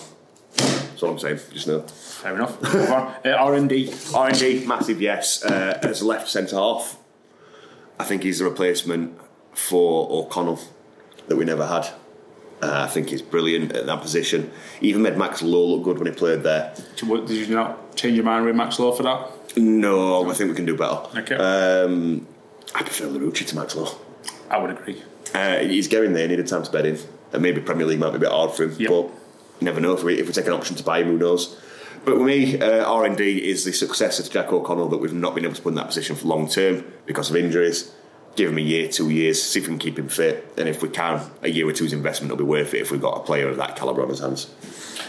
that's 0.55 1.03
all 1.03 1.12
I'm 1.12 1.20
saying. 1.20 1.39
Just 1.53 1.68
no. 1.68 1.82
Fair 1.82 2.36
enough. 2.36 2.62
Move 2.74 2.91
on. 2.91 3.16
Uh, 3.26 3.30
R&D. 3.30 3.93
R&D, 4.14 4.66
massive 4.66 5.01
yes. 5.01 5.43
Uh, 5.43 5.80
as 5.84 6.01
left 6.01 6.28
centre 6.28 6.55
half, 6.55 6.97
I 7.99 8.03
think 8.03 8.24
he's 8.24 8.39
the 8.39 8.45
replacement 8.45 9.20
for 9.53 10.07
O'Connell 10.12 10.60
that 11.28 11.36
we 11.36 11.45
never 11.45 11.66
had. 11.68 11.89
Uh, 12.62 12.86
I 12.86 12.88
think 12.88 13.10
he's 13.10 13.22
brilliant 13.22 13.74
at 13.74 13.86
that 13.86 14.01
position. 14.01 14.51
Even 14.82 15.01
made 15.03 15.18
Max 15.18 15.41
Lowe 15.41 15.66
look 15.66 15.84
good 15.84 15.97
when 15.97 16.07
he 16.07 16.14
played 16.14 16.43
there. 16.43 16.74
Did 16.97 17.30
you 17.30 17.55
not 17.55 17.95
change 17.95 18.16
your 18.16 18.26
mind 18.26 18.45
with 18.45 18.55
Max 18.55 18.80
Lowe 18.80 18.91
for 18.91 19.03
that? 19.03 19.32
No, 19.60 20.30
I 20.30 20.34
think 20.34 20.49
we 20.49 20.55
can 20.55 20.66
do 20.66 20.76
better. 20.76 21.20
Okay. 21.20 21.36
Um, 21.36 22.28
I 22.76 22.84
prefer 22.84 23.05
Larouci 23.05 23.45
to 23.47 23.55
Max 23.55 23.76
Lowe. 23.76 23.97
I 24.49 24.57
would 24.57 24.72
agree. 24.72 25.01
Uh, 25.34 25.57
he's 25.60 25.88
getting 25.88 26.14
there, 26.14 26.28
needed 26.28 26.47
time 26.47 26.64
to 26.64 26.72
bed 26.72 26.86
in. 26.86 26.99
And 27.34 27.43
maybe 27.43 27.62
Premier 27.62 27.86
League 27.86 27.99
might 27.99 28.12
be 28.12 28.18
a 28.18 28.20
bit 28.20 28.30
hard 28.30 28.51
for 28.51 28.64
him, 28.64 28.70
but 28.72 28.80
you 28.80 29.12
never 29.62 29.80
know. 29.80 29.93
If 29.93 30.03
we, 30.03 30.20
if 30.20 30.28
we 30.28 30.34
take 30.34 30.47
an 30.47 30.53
option 30.53 30.76
to 30.78 30.84
buy 30.84 30.99
him, 31.01 31.07
who 31.07 31.18
knows? 31.18 31.60
But 32.05 32.18
with 32.18 32.26
me, 32.26 32.60
uh, 32.60 32.86
R&D 32.86 33.49
is 33.49 33.66
the 33.66 33.74
successor 33.74 34.24
to 34.24 34.30
Jack 34.30 34.51
O'Connell 34.51 34.88
that 34.89 34.97
we've 34.97 35.14
not 35.14 35.36
been 35.36 35.43
able 35.43 35.55
to 35.55 35.62
put 35.62 35.70
in 35.70 35.76
that 35.76 35.88
position 35.88 36.16
for 36.16 36.28
long 36.28 36.47
term 36.47 36.86
because 37.05 37.30
of 37.30 37.36
injuries. 37.36 37.93
Give 38.36 38.49
him 38.49 38.57
a 38.57 38.61
year, 38.61 38.88
two 38.88 39.09
years, 39.09 39.41
see 39.41 39.59
if 39.59 39.65
we 39.65 39.71
can 39.71 39.80
keep 39.80 39.99
him 39.99 40.07
fit. 40.07 40.53
And 40.57 40.69
if 40.69 40.82
we 40.82 40.89
can, 40.89 41.21
a 41.41 41.49
year 41.49 41.67
or 41.67 41.73
two's 41.73 41.93
investment 41.93 42.32
will 42.32 42.38
be 42.38 42.43
worth 42.43 42.73
it 42.73 42.82
if 42.82 42.91
we've 42.91 43.01
got 43.01 43.17
a 43.17 43.19
player 43.21 43.49
of 43.49 43.57
that 43.57 43.75
calibre 43.75 44.03
on 44.03 44.09
his 44.09 44.19
hands. 44.19 44.53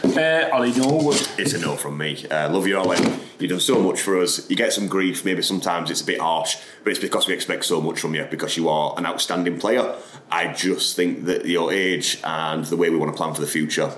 Uh, 0.02 0.48
Ollie 0.52 0.72
Norwood. 0.72 1.20
It's 1.38 1.52
a 1.52 1.58
no 1.58 1.76
from 1.76 1.98
me. 1.98 2.26
Uh, 2.28 2.50
love 2.50 2.66
you, 2.66 2.78
Ollie. 2.78 2.98
You've 3.38 3.50
done 3.50 3.60
so 3.60 3.80
much 3.80 4.00
for 4.00 4.20
us. 4.20 4.48
You 4.48 4.56
get 4.56 4.72
some 4.72 4.88
grief. 4.88 5.24
Maybe 5.24 5.42
sometimes 5.42 5.90
it's 5.90 6.00
a 6.00 6.06
bit 6.06 6.20
harsh, 6.20 6.56
but 6.82 6.90
it's 6.90 6.98
because 6.98 7.28
we 7.28 7.34
expect 7.34 7.64
so 7.66 7.80
much 7.80 8.00
from 8.00 8.14
you 8.14 8.26
because 8.30 8.56
you 8.56 8.68
are 8.68 8.94
an 8.96 9.06
outstanding 9.06 9.58
player. 9.58 9.94
I 10.30 10.52
just 10.52 10.96
think 10.96 11.26
that 11.26 11.44
your 11.44 11.72
age 11.72 12.18
and 12.24 12.64
the 12.64 12.76
way 12.76 12.90
we 12.90 12.96
want 12.96 13.12
to 13.12 13.16
plan 13.16 13.34
for 13.34 13.40
the 13.42 13.46
future, 13.46 13.92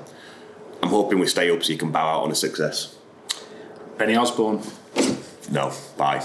I'm 0.83 0.89
hoping 0.89 1.19
we 1.21 1.27
stay 1.27 1.51
up 1.51 1.63
so 1.63 1.73
you 1.73 1.79
can 1.79 1.93
bow 1.93 2.19
out 2.19 2.25
on 2.25 2.31
a 2.31 2.35
success. 2.35 2.97
Benny 3.97 4.17
Osborne. 4.17 4.61
No, 5.51 5.73
bye. 5.97 6.25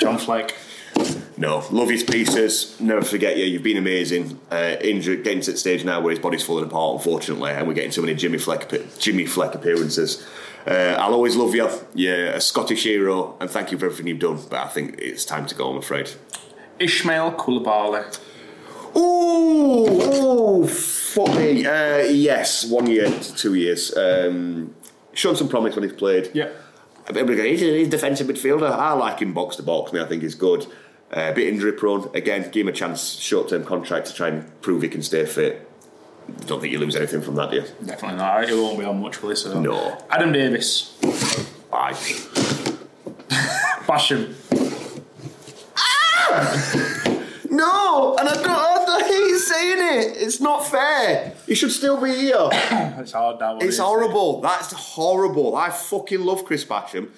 John 0.00 0.18
Fleck. 0.18 0.54
No, 1.36 1.64
love 1.70 1.88
his 1.88 2.02
pieces. 2.02 2.78
Never 2.80 3.02
forget 3.02 3.36
you. 3.36 3.44
You've 3.44 3.62
been 3.62 3.76
amazing. 3.76 4.40
Uh, 4.50 4.76
injured, 4.80 5.24
getting 5.24 5.40
to 5.42 5.52
the 5.52 5.58
stage 5.58 5.84
now 5.84 6.00
where 6.00 6.10
his 6.10 6.18
body's 6.18 6.44
falling 6.44 6.64
apart, 6.64 6.96
unfortunately, 6.96 7.52
and 7.52 7.66
we're 7.66 7.74
getting 7.74 7.92
so 7.92 8.02
many 8.02 8.14
Jimmy 8.14 8.38
Fleck, 8.38 8.70
Jimmy 8.98 9.26
Fleck 9.26 9.54
appearances. 9.54 10.26
Uh, 10.66 10.96
I'll 10.98 11.14
always 11.14 11.36
love 11.36 11.54
you. 11.54 11.68
You're 11.94 12.26
a 12.32 12.40
Scottish 12.40 12.84
hero, 12.84 13.36
and 13.40 13.48
thank 13.48 13.72
you 13.72 13.78
for 13.78 13.86
everything 13.86 14.08
you've 14.08 14.18
done. 14.18 14.40
But 14.50 14.66
I 14.66 14.68
think 14.68 14.98
it's 14.98 15.24
time 15.24 15.46
to 15.46 15.54
go. 15.54 15.70
I'm 15.70 15.78
afraid. 15.78 16.10
Ismaila 16.78 17.36
Coulibaly. 17.36 18.18
Ooh, 18.96 20.62
ooh, 20.62 20.66
fuck 20.66 21.34
me. 21.36 21.64
Uh, 21.64 21.98
yes, 21.98 22.64
one 22.66 22.86
year 22.86 23.06
to 23.06 23.34
two 23.34 23.54
years. 23.54 23.96
Um, 23.96 24.74
shown 25.12 25.36
some 25.36 25.48
promise 25.48 25.74
when 25.74 25.84
he's 25.84 25.92
played. 25.92 26.30
Yeah. 26.34 26.50
He's 27.08 27.62
a, 27.62 27.86
defensive 27.86 28.26
midfielder. 28.26 28.70
I 28.70 28.92
like 28.92 29.20
him 29.20 29.32
box 29.32 29.56
to 29.56 29.62
box. 29.62 29.92
Me, 29.92 30.00
I 30.00 30.04
think 30.04 30.22
he's 30.22 30.34
good. 30.34 30.66
Uh, 31.16 31.30
a 31.30 31.32
bit 31.32 31.48
injury 31.48 31.72
prone. 31.72 32.10
Again, 32.14 32.50
give 32.50 32.62
him 32.62 32.68
a 32.68 32.72
chance, 32.72 33.12
short 33.12 33.48
term 33.48 33.64
contract 33.64 34.06
to 34.08 34.14
try 34.14 34.28
and 34.28 34.60
prove 34.60 34.82
he 34.82 34.88
can 34.88 35.02
stay 35.02 35.24
fit. 35.24 35.66
Don't 36.46 36.60
think 36.60 36.72
you 36.72 36.78
lose 36.78 36.94
anything 36.96 37.22
from 37.22 37.34
that, 37.36 37.50
do 37.50 37.56
you? 37.56 37.64
Definitely 37.84 38.18
not. 38.18 38.44
It 38.48 38.54
won't 38.54 38.78
be 38.78 38.84
on 38.84 39.00
much 39.00 39.16
for 39.16 39.28
this. 39.28 39.42
So. 39.42 39.58
No. 39.58 39.98
Adam 40.10 40.32
Davies. 40.32 40.92
Bye. 41.70 41.92
Basham. 43.88 44.34
No, 47.50 48.14
and 48.18 48.28
I 48.28 48.34
don't, 48.34 48.48
I 48.48 49.02
hate 49.08 49.38
saying 49.38 49.78
it. 49.78 50.16
It's 50.18 50.40
not 50.40 50.66
fair. 50.66 51.32
He 51.46 51.54
should 51.54 51.72
still 51.72 52.00
be 52.00 52.14
here. 52.14 52.36
it's 52.52 53.12
hard 53.12 53.40
now. 53.40 53.58
It's 53.58 53.78
horrible. 53.78 54.42
That's 54.42 54.72
horrible. 54.72 55.56
I 55.56 55.70
fucking 55.70 56.20
love 56.20 56.44
Chris 56.44 56.64
Basham. 56.64 57.08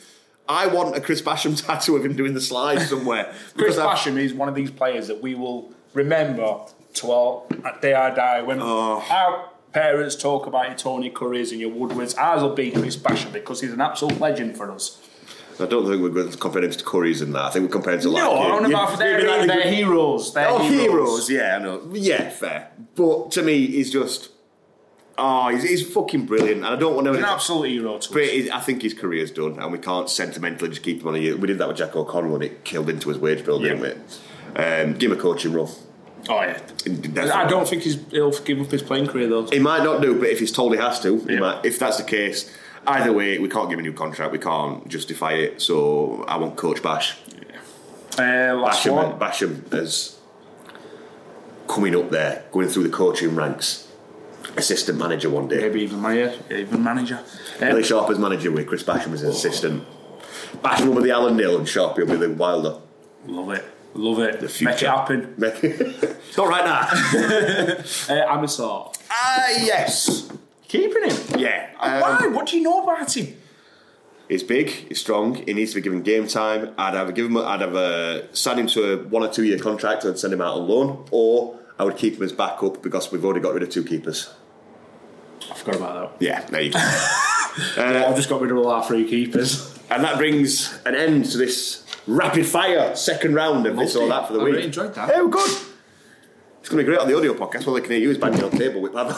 I 0.51 0.67
want 0.67 0.97
a 0.97 1.01
Chris 1.01 1.23
Basham 1.23 1.55
tattoo 1.67 1.97
of 1.97 2.05
him 2.05 2.15
doing 2.17 2.35
the 2.35 2.41
slide 2.41 2.81
somewhere. 2.83 3.25
Chris 3.57 3.77
because 3.77 3.79
I've- 3.79 4.11
Basham 4.11 4.19
is 4.19 4.35
one 4.35 4.49
of 4.49 4.55
these 4.55 4.71
players 4.71 5.07
that 5.09 5.23
we 5.23 5.35
will 5.35 5.73
remember 5.95 6.61
to 6.95 7.11
our 7.13 7.43
at 7.65 7.81
day 7.81 7.95
I 7.95 8.11
die 8.15 8.43
when 8.43 8.61
Oh. 8.61 9.05
our 9.11 9.49
parents 9.73 10.17
talk 10.17 10.47
about 10.47 10.67
your 10.67 10.77
Tony 10.77 11.09
Curries 11.11 11.53
and 11.53 11.61
your 11.61 11.71
Woodwards. 11.71 12.15
Ours 12.17 12.43
will 12.43 12.55
be 12.55 12.73
Chris 12.73 12.97
Basham 12.97 13.33
because 13.33 13.61
he's 13.61 13.73
an 13.73 13.81
absolute 13.81 14.19
legend 14.21 14.57
for 14.57 14.71
us. 14.73 14.99
I 15.61 15.67
don't 15.67 15.87
think 15.87 16.03
we're 16.03 16.09
going 16.09 16.31
to 16.31 16.39
compare 16.39 16.65
him 16.65 16.71
to 16.71 16.85
Currie's 16.85 17.21
in 17.23 17.33
that. 17.33 17.43
I 17.45 17.51
think 17.51 17.67
we're 17.67 17.73
comparing 17.73 18.01
to 18.01 18.09
like. 18.09 18.25
no, 18.25 18.33
you- 18.35 18.53
I'm 18.55 18.63
you- 18.65 18.75
about 18.75 18.91
for 18.93 18.97
their, 18.97 19.39
like 19.39 19.47
their 19.47 19.71
heroes. 19.71 20.33
Their 20.35 20.49
oh, 20.49 20.59
heroes. 20.59 21.29
heroes. 21.29 21.31
Yeah, 21.31 21.57
I 21.57 21.59
know. 21.63 21.83
Yeah, 21.93 22.31
fair. 22.31 22.71
But 22.97 23.31
to 23.33 23.43
me, 23.43 23.67
he's 23.67 23.93
just. 23.93 24.31
Oh, 25.23 25.49
he's, 25.51 25.63
he's 25.65 25.93
fucking 25.93 26.25
brilliant, 26.25 26.65
and 26.65 26.67
I 26.67 26.77
don't 26.77 26.95
want 26.95 27.07
to. 27.07 27.13
He's 27.13 27.19
an 27.23 27.27
absolute 27.27 27.69
hero 27.69 27.99
to 27.99 28.13
But 28.13 28.23
us. 28.23 28.49
I 28.51 28.61
think 28.61 28.81
his 28.83 28.95
career's 28.95 29.31
done, 29.31 29.59
and 29.59 29.71
we 29.71 29.79
can't 29.79 30.09
sentimentally 30.09 30.71
just 30.71 30.83
keep 30.83 31.03
him 31.03 31.09
on 31.09 31.15
a 31.15 31.19
year. 31.19 31.37
We 31.37 31.47
did 31.47 31.59
that 31.59 31.69
with 31.69 31.77
Jack 31.77 31.95
O'Connell, 31.95 32.37
and 32.37 32.45
it 32.45 32.65
killed 32.65 32.89
into 32.89 33.11
his 33.11 33.19
wage 33.19 33.45
bill, 33.45 33.59
didn't 33.61 33.81
we? 33.81 33.91
Um, 34.61 34.95
give 34.95 35.13
him 35.13 35.19
a 35.19 35.21
coaching 35.21 35.53
role. 35.53 35.71
Oh 36.29 36.41
yeah. 36.43 36.59
Definitely. 36.85 37.31
I 37.31 37.47
don't 37.49 37.69
think 37.69 37.83
he's, 37.83 37.99
he'll 38.11 38.31
give 38.41 38.61
up 38.61 38.71
his 38.71 38.83
playing 38.83 39.07
career 39.09 39.27
though. 39.29 39.47
He 39.47 39.59
might 39.59 39.83
not 39.83 40.01
do, 40.03 40.19
but 40.19 40.29
if 40.29 40.39
he's 40.39 40.53
told 40.53 40.73
he 40.75 40.79
has 40.79 41.01
to, 41.01 41.19
he 41.21 41.35
Yeah. 41.35 41.41
might, 41.41 41.65
if 41.65 41.79
that's 41.79 41.97
the 41.97 42.05
case, 42.05 42.51
either 42.87 43.13
way, 43.13 43.39
we 43.39 43.49
can't 43.49 43.69
give 43.71 43.79
him 43.79 43.85
a 43.85 43.89
new 43.89 43.95
contract. 43.95 44.31
We 44.33 44.39
can't 44.39 44.87
justify 44.89 45.33
it. 45.33 45.63
So 45.63 46.25
I 46.29 46.37
want 46.37 46.57
Coach 46.57 46.83
Bash. 46.83 47.17
Uh, 48.19 48.55
last 48.55 48.85
Basham, 48.87 48.93
one. 48.95 49.19
Basham 49.19 49.73
as 49.73 50.19
coming 51.69 51.95
up 51.97 52.11
there, 52.11 52.45
going 52.53 52.69
through 52.69 52.83
the 52.85 52.89
coaching 52.91 53.35
ranks, 53.37 53.89
assistant 54.57 54.99
manager 54.99 55.31
one 55.31 55.49
day. 55.49 55.59
Maybe 55.61 55.83
even 55.83 56.01
manager. 56.01 56.39
Even 56.51 56.83
manager. 56.83 57.21
Uh, 57.57 57.61
Billy 57.61 57.83
Sharp 57.83 58.11
as 58.11 58.19
manager 58.19 58.51
with 58.51 58.67
Chris 58.67 58.83
Basham 58.83 59.13
as 59.13 59.21
his 59.21 59.37
assistant. 59.37 59.85
Basham 60.63 60.89
will 60.89 60.97
be 60.97 61.03
the 61.09 61.11
Alan 61.13 61.37
Knill 61.37 61.59
and 61.59 61.69
Sharp 61.69 61.97
will 61.97 62.07
be 62.07 62.17
the 62.17 62.31
Wilder. 62.31 62.79
Love 63.27 63.51
it. 63.53 63.65
Love 63.95 64.19
it. 64.21 64.41
The 64.41 64.49
future. 64.49 64.71
Make 64.73 64.83
it 64.83 64.87
happen. 64.89 65.35
Make 65.37 65.65
it. 65.65 66.17
Not 66.37 66.49
right 66.49 66.65
now. 66.65 66.81
Uh, 68.11 68.37
Amissah. 68.37 68.95
Ah, 69.11 69.49
yes. 69.61 70.31
Keeping 70.69 71.11
him. 71.11 71.17
Yeah. 71.41 71.71
Why? 71.79 72.19
Um, 72.27 72.35
What 72.35 72.47
do 72.47 72.57
you 72.57 72.63
know 72.63 72.83
about 72.85 73.17
him? 73.17 73.37
He's 74.29 74.45
big, 74.45 74.69
he's 74.71 75.01
strong, 75.01 75.35
he 75.35 75.53
needs 75.53 75.73
to 75.73 75.77
be 75.77 75.81
given 75.81 76.03
game 76.03 76.29
time. 76.29 76.73
I'd 76.79 76.95
either 76.95 77.11
give 77.11 77.27
him, 77.27 77.37
I'd 77.37 77.61
have 77.63 77.75
uh, 77.75 78.33
sign 78.33 78.61
him 78.61 78.69
to 78.69 78.93
a 78.93 78.97
one 79.09 79.25
or 79.25 79.29
two 79.29 79.43
year 79.43 79.59
contract 79.59 80.05
and 80.05 80.17
send 80.17 80.33
him 80.33 80.41
out 80.41 80.55
on 80.57 80.69
loan, 80.69 81.05
or 81.11 81.59
I 81.81 81.83
would 81.83 81.97
keep 81.97 82.17
him 82.17 82.23
as 82.25 82.33
backup 82.33 82.83
because 82.83 83.11
we've 83.11 83.25
already 83.25 83.41
got 83.41 83.55
rid 83.55 83.63
of 83.63 83.71
two 83.71 83.83
keepers. 83.83 84.35
I 85.51 85.55
forgot 85.55 85.77
about 85.77 86.19
that. 86.19 86.23
Yeah, 86.23 86.45
there 86.45 86.61
you 86.61 86.73
go. 86.73 86.79
I've 86.79 87.79
uh, 87.79 88.15
just 88.15 88.29
got 88.29 88.43
rid 88.43 88.51
of 88.51 88.59
all 88.59 88.69
our 88.69 88.85
three 88.85 89.09
keepers. 89.09 89.79
and 89.91 90.05
that 90.05 90.19
brings 90.19 90.79
an 90.85 90.95
end 90.95 91.25
to 91.31 91.39
this 91.39 91.87
rapid 92.07 92.45
fire 92.45 92.95
second 92.95 93.35
round 93.35 93.65
of 93.67 93.79
this 93.79 93.97
or 93.97 94.07
that 94.09 94.27
for 94.27 94.35
the 94.35 94.41
I 94.41 94.45
week. 94.45 94.53
really 94.53 94.67
enjoyed 94.67 94.95
that. 94.95 95.09
Yeah, 95.09 95.23
we're 95.23 95.31
good. 95.31 95.51
It's 96.61 96.69
going 96.69 96.85
to 96.85 96.85
be 96.85 96.85
great 96.85 96.99
on 96.99 97.09
the 97.09 97.17
audio 97.17 97.33
podcast. 97.33 97.65
Well, 97.65 97.75
they 97.75 97.81
can 97.81 97.93
hear 97.93 98.01
you 98.01 98.11
as 98.11 98.19
banging 98.19 98.45
on 98.45 98.51
the 98.51 98.59
table 98.59 98.83
with 98.83 98.93
paddle. 98.93 99.17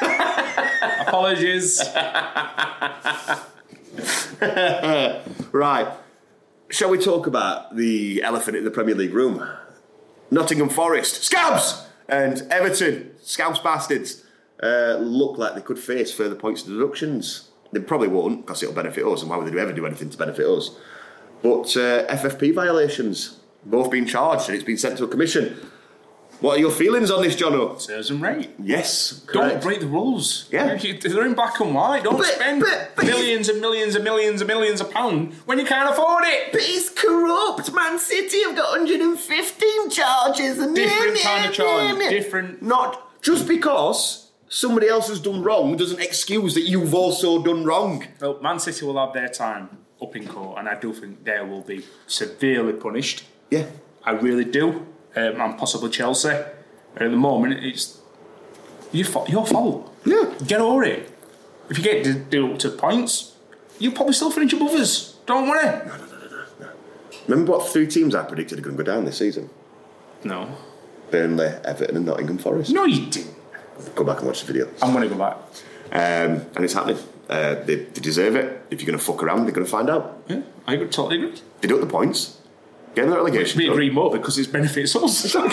Apologies. 1.08 1.82
right. 5.52 5.92
Shall 6.70 6.88
we 6.88 6.96
talk 6.96 7.26
about 7.26 7.76
the 7.76 8.22
elephant 8.22 8.56
in 8.56 8.64
the 8.64 8.70
Premier 8.70 8.94
League 8.94 9.12
room? 9.12 9.46
Nottingham 10.30 10.68
Forest, 10.68 11.22
Scabs! 11.22 11.86
And 12.08 12.42
Everton, 12.50 13.12
Scabs 13.22 13.58
bastards, 13.60 14.24
uh, 14.62 14.98
look 15.00 15.38
like 15.38 15.54
they 15.54 15.60
could 15.60 15.78
face 15.78 16.12
further 16.12 16.34
points 16.34 16.62
deductions. 16.62 17.48
They 17.72 17.80
probably 17.80 18.08
won't 18.08 18.46
because 18.46 18.62
it'll 18.62 18.74
benefit 18.74 19.04
us, 19.04 19.22
and 19.22 19.30
why 19.30 19.36
would 19.36 19.52
they 19.52 19.58
ever 19.58 19.72
do 19.72 19.86
anything 19.86 20.10
to 20.10 20.18
benefit 20.18 20.46
us? 20.46 20.76
But 21.42 21.76
uh, 21.76 22.06
FFP 22.06 22.54
violations, 22.54 23.40
both 23.64 23.90
been 23.90 24.06
charged, 24.06 24.48
and 24.48 24.54
it's 24.54 24.64
been 24.64 24.78
sent 24.78 24.98
to 24.98 25.04
a 25.04 25.08
commission. 25.08 25.56
What 26.40 26.56
are 26.58 26.60
your 26.60 26.70
feelings 26.70 27.10
on 27.10 27.22
this, 27.22 27.36
Jono? 27.36 27.80
Serves 27.80 28.08
them 28.08 28.22
right. 28.22 28.50
Yes, 28.62 29.22
Don't 29.32 29.48
correct. 29.48 29.62
break 29.62 29.80
the 29.80 29.86
rules. 29.86 30.46
Yeah. 30.52 30.74
You- 30.74 30.98
They're 30.98 31.24
in 31.24 31.34
black 31.34 31.58
and 31.60 31.74
white. 31.74 32.04
Don't 32.04 32.16
But- 32.18 32.26
spend 32.26 32.60
but- 32.60 32.90
but 32.96 33.06
millions 33.06 33.48
and 33.48 33.60
millions 33.60 33.94
and 33.94 34.04
millions 34.04 34.40
and 34.42 34.48
millions 34.48 34.80
of 34.80 34.90
pounds 34.90 35.34
when 35.46 35.58
you 35.58 35.64
can't 35.64 35.88
afford 35.90 36.24
it. 36.26 36.52
But 36.52 36.60
it's 36.64 36.90
corrupt. 36.90 37.72
Man 37.72 37.98
City 37.98 38.42
have 38.42 38.56
got 38.56 38.72
115 38.72 39.90
charges. 39.90 40.58
And 40.58 40.74
Different 40.76 41.18
kind 41.18 41.46
of 41.46 41.52
charge. 41.54 41.98
Different. 42.10 42.62
Not 42.62 43.22
just 43.22 43.48
because 43.48 44.28
somebody 44.48 44.88
else 44.88 45.08
has 45.08 45.20
done 45.20 45.42
wrong 45.42 45.76
doesn't 45.76 46.00
excuse 46.00 46.54
that 46.54 46.62
you've 46.62 46.94
also 46.94 47.42
done 47.42 47.64
wrong. 47.64 48.06
Well, 48.20 48.38
Man 48.42 48.58
City 48.58 48.84
will 48.84 48.98
have 48.98 49.14
their 49.14 49.28
time 49.28 49.78
up 50.02 50.14
in 50.14 50.26
court, 50.26 50.58
and 50.58 50.68
I 50.68 50.74
do 50.78 50.92
think 50.92 51.24
they 51.24 51.40
will 51.40 51.62
be 51.62 51.84
severely 52.06 52.74
punished. 52.74 53.24
Yeah. 53.50 53.64
I 54.04 54.10
really 54.12 54.44
do. 54.44 54.86
Um, 55.16 55.40
and 55.40 55.58
possibly 55.58 55.90
Chelsea. 55.90 56.28
And 56.28 57.02
at 57.06 57.10
the 57.10 57.16
moment, 57.16 57.64
it's 57.64 57.98
your, 58.92 59.06
fa- 59.06 59.24
your 59.28 59.46
fault. 59.46 59.92
Yeah. 60.04 60.32
Get 60.46 60.60
over 60.60 60.84
it. 60.84 61.10
If 61.70 61.78
you 61.78 61.84
get 61.84 62.04
deducted 62.04 62.78
points, 62.78 63.34
you'll 63.78 63.92
probably 63.94 64.12
still 64.12 64.30
finish 64.30 64.52
above 64.52 64.72
us. 64.72 65.16
Don't 65.26 65.48
worry. 65.48 65.64
No, 65.64 65.96
no, 65.96 66.06
no, 66.06 66.28
no, 66.30 66.44
no. 66.60 66.68
Remember 67.26 67.52
what 67.52 67.68
three 67.68 67.86
teams 67.86 68.14
I 68.14 68.22
predicted 68.24 68.58
are 68.58 68.62
going 68.62 68.76
to 68.76 68.82
go 68.82 68.92
down 68.92 69.04
this 69.04 69.18
season? 69.18 69.50
No. 70.22 70.56
Burnley, 71.10 71.46
Everton, 71.64 71.96
and 71.96 72.06
Nottingham 72.06 72.38
Forest. 72.38 72.72
No, 72.72 72.84
you 72.84 73.06
didn't. 73.10 73.34
Go 73.94 74.04
back 74.04 74.18
and 74.18 74.26
watch 74.26 74.40
the 74.42 74.46
video. 74.52 74.68
I'm 74.82 74.92
going 74.92 75.08
to 75.08 75.14
go 75.14 75.18
back. 75.18 75.36
Um, 75.90 76.46
and 76.54 76.64
it's 76.64 76.74
happening. 76.74 76.98
Uh, 77.28 77.54
they, 77.64 77.76
they 77.76 78.00
deserve 78.00 78.36
it. 78.36 78.66
If 78.70 78.80
you're 78.80 78.86
going 78.86 78.98
to 78.98 79.04
fuck 79.04 79.22
around, 79.22 79.44
they're 79.44 79.54
going 79.54 79.64
to 79.66 79.70
find 79.70 79.88
out. 79.90 80.22
Yeah, 80.28 80.42
I 80.66 80.76
totally 80.76 81.16
agree. 81.16 81.40
Deduct 81.60 81.80
the 81.80 81.86
points. 81.86 82.38
Get 82.94 83.06
the 83.06 83.12
relegation. 83.16 83.58
We 83.58 83.66
zone. 83.66 83.72
agree 83.74 83.90
more 83.90 84.10
because 84.10 84.38
it 84.38 84.50
benefits 84.52 84.94
us. 84.96 85.34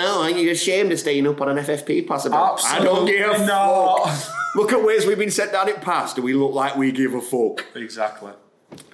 Oh, 0.00 0.22
aren't 0.22 0.36
you 0.36 0.50
ashamed 0.50 0.92
of 0.92 1.00
staying 1.00 1.26
up 1.26 1.40
on 1.40 1.48
an 1.48 1.64
FFP 1.64 2.06
possible? 2.06 2.36
I 2.36 2.78
don't 2.80 3.04
give 3.06 3.30
a 3.32 3.46
not. 3.46 4.06
fuck. 4.08 4.54
Look 4.54 4.72
at 4.72 4.84
ways 4.84 5.06
we've 5.06 5.18
been 5.18 5.30
set 5.30 5.50
down 5.50 5.68
it 5.68 5.80
past, 5.80 6.16
and 6.16 6.24
we 6.24 6.34
look 6.34 6.54
like 6.54 6.76
we 6.76 6.92
give 6.92 7.14
a 7.14 7.20
fuck. 7.20 7.64
Exactly. 7.74 8.32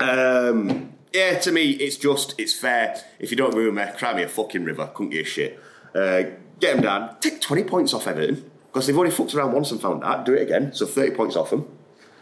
Um, 0.01 0.95
yeah, 1.12 1.38
to 1.40 1.53
me, 1.53 1.72
it's 1.72 1.97
just, 1.99 2.34
it's 2.38 2.55
fair. 2.55 2.97
If 3.18 3.30
you 3.30 3.36
don't 3.36 3.51
agree 3.51 3.66
with 3.66 3.74
me, 3.74 3.84
cry 3.99 4.14
me 4.14 4.22
a 4.22 4.28
fucking 4.28 4.64
river. 4.64 4.90
Couldn't 4.95 5.11
give 5.11 5.26
a 5.26 5.28
shit. 5.28 5.61
Uh, 5.95 6.22
get 6.59 6.74
them 6.74 6.80
down. 6.82 7.16
Take 7.20 7.40
20 7.40 7.64
points 7.64 7.92
off 7.92 8.07
Everton, 8.07 8.51
because 8.72 8.86
they've 8.86 8.97
already 8.97 9.14
fucked 9.14 9.34
around 9.34 9.53
once 9.53 9.70
and 9.72 9.82
found 9.82 10.03
that. 10.03 10.24
Do 10.24 10.32
it 10.32 10.42
again. 10.42 10.72
So 10.72 10.86
30 10.86 11.14
points 11.16 11.36
off 11.36 11.51
them. 11.51 11.68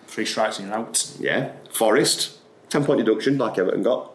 Three 0.08 0.26
strikes 0.26 0.58
and 0.58 0.68
you're 0.68 0.76
out. 0.76 1.12
Yeah. 1.20 1.52
Forest, 1.70 2.38
10 2.70 2.84
point 2.84 2.98
deduction, 3.04 3.38
like 3.38 3.58
Everton 3.58 3.82
got. 3.84 4.11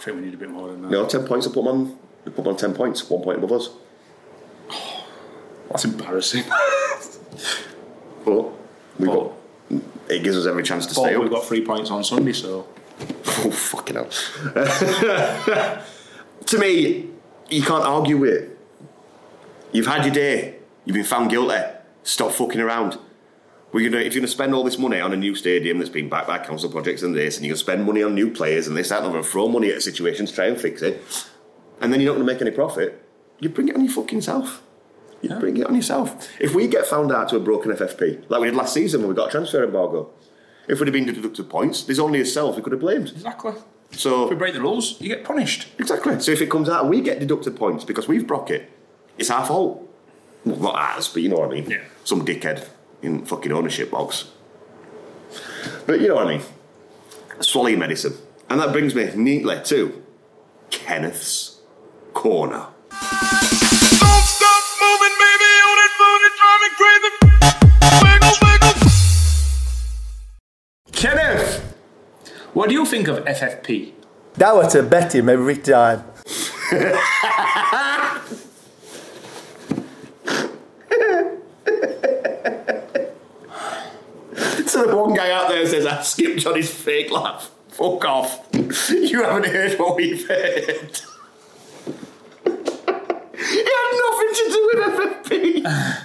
I 0.00 0.02
think 0.02 0.16
we 0.16 0.24
need 0.24 0.34
a 0.34 0.38
bit 0.38 0.48
more 0.48 0.68
than 0.68 0.80
that. 0.80 0.90
No, 0.90 1.06
10 1.06 1.26
points, 1.26 1.46
I 1.46 1.50
put 1.50 1.62
them 1.62 1.68
on, 1.68 1.98
I 2.22 2.30
put 2.30 2.36
them 2.36 2.48
on 2.48 2.56
10 2.56 2.72
points, 2.72 3.08
one 3.10 3.22
point 3.22 3.36
above 3.36 3.52
us. 3.52 3.68
That's 5.70 5.84
embarrassing. 5.84 6.44
But 8.22 8.52
we 8.98 9.06
got, 9.06 9.32
it 10.10 10.22
gives 10.22 10.36
us 10.36 10.46
every 10.46 10.62
chance 10.62 10.84
to 10.86 10.92
stay 10.94 11.14
up. 11.14 11.22
we've 11.22 11.30
got 11.30 11.42
three 11.46 11.64
points 11.64 11.90
on 11.90 12.04
Sunday, 12.04 12.32
so. 12.32 12.66
Oh, 13.42 13.50
fucking 13.50 13.96
hell. 13.96 14.10
to 16.46 16.58
me, 16.58 17.08
you 17.48 17.62
can't 17.62 17.84
argue 17.84 18.18
with 18.18 18.34
it. 18.34 18.58
You've 19.72 19.86
had 19.86 20.04
your 20.04 20.12
day. 20.12 20.56
You've 20.84 20.96
been 20.96 21.04
found 21.04 21.30
guilty. 21.30 21.56
Stop 22.02 22.32
fucking 22.32 22.60
around. 22.60 22.98
We're 23.72 23.88
gonna, 23.88 24.02
if 24.02 24.14
you're 24.14 24.20
going 24.20 24.26
to 24.26 24.28
spend 24.28 24.54
all 24.54 24.64
this 24.64 24.78
money 24.78 25.00
on 25.00 25.12
a 25.12 25.16
new 25.16 25.34
stadium 25.34 25.78
that's 25.78 25.90
been 25.90 26.08
backed 26.08 26.26
by 26.26 26.38
council 26.38 26.70
projects 26.70 27.02
and 27.02 27.14
this, 27.14 27.36
and 27.36 27.46
you're 27.46 27.52
going 27.52 27.58
to 27.58 27.64
spend 27.64 27.84
money 27.84 28.02
on 28.02 28.14
new 28.14 28.30
players 28.30 28.66
and 28.66 28.76
this, 28.76 28.88
that, 28.88 29.02
and 29.02 29.06
other, 29.06 29.22
throw 29.22 29.48
money 29.48 29.70
at 29.70 29.76
a 29.76 29.80
situation 29.80 30.26
to 30.26 30.32
try 30.32 30.46
and 30.46 30.60
fix 30.60 30.82
it, 30.82 31.00
and 31.80 31.92
then 31.92 32.00
you're 32.00 32.12
not 32.12 32.18
going 32.18 32.26
to 32.26 32.32
make 32.32 32.42
any 32.42 32.50
profit, 32.50 33.00
you 33.38 33.48
bring 33.48 33.68
it 33.68 33.76
on 33.76 33.84
your 33.84 33.92
fucking 33.92 34.20
self. 34.22 34.62
You 35.22 35.34
bring 35.34 35.58
it 35.58 35.66
on 35.66 35.74
yourself. 35.74 36.30
If 36.40 36.54
we 36.54 36.66
get 36.66 36.86
found 36.86 37.12
out 37.12 37.28
to 37.28 37.36
a 37.36 37.40
broken 37.40 37.70
FFP, 37.70 38.30
like 38.30 38.40
we 38.40 38.46
did 38.48 38.56
last 38.56 38.72
season 38.72 39.02
when 39.02 39.10
we 39.10 39.14
got 39.14 39.28
a 39.28 39.30
transfer 39.30 39.62
embargo, 39.62 40.10
if 40.66 40.80
we'd 40.80 40.86
have 40.86 40.94
been 40.94 41.04
deducted 41.04 41.48
points, 41.50 41.84
there's 41.84 41.98
only 41.98 42.20
yourself 42.20 42.56
we 42.56 42.62
could 42.62 42.72
have 42.72 42.80
blamed. 42.80 43.10
Exactly. 43.10 43.52
So 43.92 44.24
If 44.24 44.30
we 44.30 44.36
break 44.36 44.54
the 44.54 44.60
rules, 44.60 45.00
you 45.00 45.08
get 45.08 45.24
punished. 45.24 45.68
Exactly. 45.78 46.18
So 46.20 46.32
if 46.32 46.40
it 46.40 46.50
comes 46.50 46.68
out 46.68 46.88
we 46.88 47.00
get 47.02 47.18
deducted 47.18 47.56
points 47.56 47.84
because 47.84 48.08
we've 48.08 48.26
broke 48.26 48.50
it, 48.50 48.70
it's 49.18 49.30
our 49.30 49.44
fault. 49.44 49.86
Well, 50.44 50.58
not 50.58 50.74
ours, 50.74 51.08
but 51.08 51.22
you 51.22 51.28
know 51.28 51.36
what 51.36 51.50
I 51.50 51.52
mean. 51.52 51.68
Yeah. 51.68 51.84
Some 52.04 52.24
dickhead 52.24 52.66
in 53.02 53.24
fucking 53.24 53.52
ownership 53.52 53.90
box. 53.90 54.30
But 55.86 56.00
you 56.00 56.08
know 56.08 56.16
what 56.16 56.26
I 56.26 56.36
mean. 56.36 56.46
Swallow 57.40 57.68
your 57.68 57.78
medicine. 57.78 58.14
And 58.48 58.60
that 58.60 58.72
brings 58.72 58.94
me 58.94 59.10
neatly 59.14 59.60
to 59.64 60.02
Kenneth's 60.70 61.60
Corner. 62.12 62.66
Kenneth! 70.92 71.76
What 72.52 72.68
do 72.68 72.74
you 72.74 72.84
think 72.84 73.08
of 73.08 73.24
FFP? 73.24 73.92
That 74.34 74.54
was 74.54 74.74
a 74.74 74.82
bet 74.82 75.14
him 75.14 75.28
every 75.28 75.56
time. 75.56 76.04
The 84.86 84.96
one 84.96 85.14
guy 85.14 85.30
out 85.30 85.48
there 85.48 85.66
says, 85.66 85.84
I 85.86 86.02
skipped 86.02 86.46
on 86.46 86.56
his 86.56 86.72
fake 86.72 87.10
laugh. 87.10 87.50
Fuck 87.68 88.04
off. 88.04 88.46
You 88.90 89.24
haven't 89.24 89.46
heard 89.46 89.78
what 89.78 89.96
we've 89.96 90.26
heard. 90.28 91.00
It 93.42 93.66
had 93.66 93.92
nothing 94.04 94.32
to 94.36 94.44
do 94.52 94.60
with 94.72 94.80
FFP. 94.94 96.04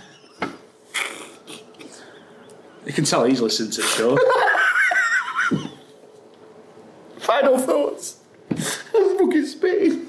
You 2.88 2.93
can 2.93 3.03
tell 3.05 3.23
he's 3.26 3.41
listened 3.41 3.73
to 3.73 3.82
the 3.82 3.88
show. 3.88 4.17
Final 7.19 7.59
thoughts. 7.59 8.17
I'm 8.49 9.17
fucking 9.17 9.45
spitting. 9.45 10.05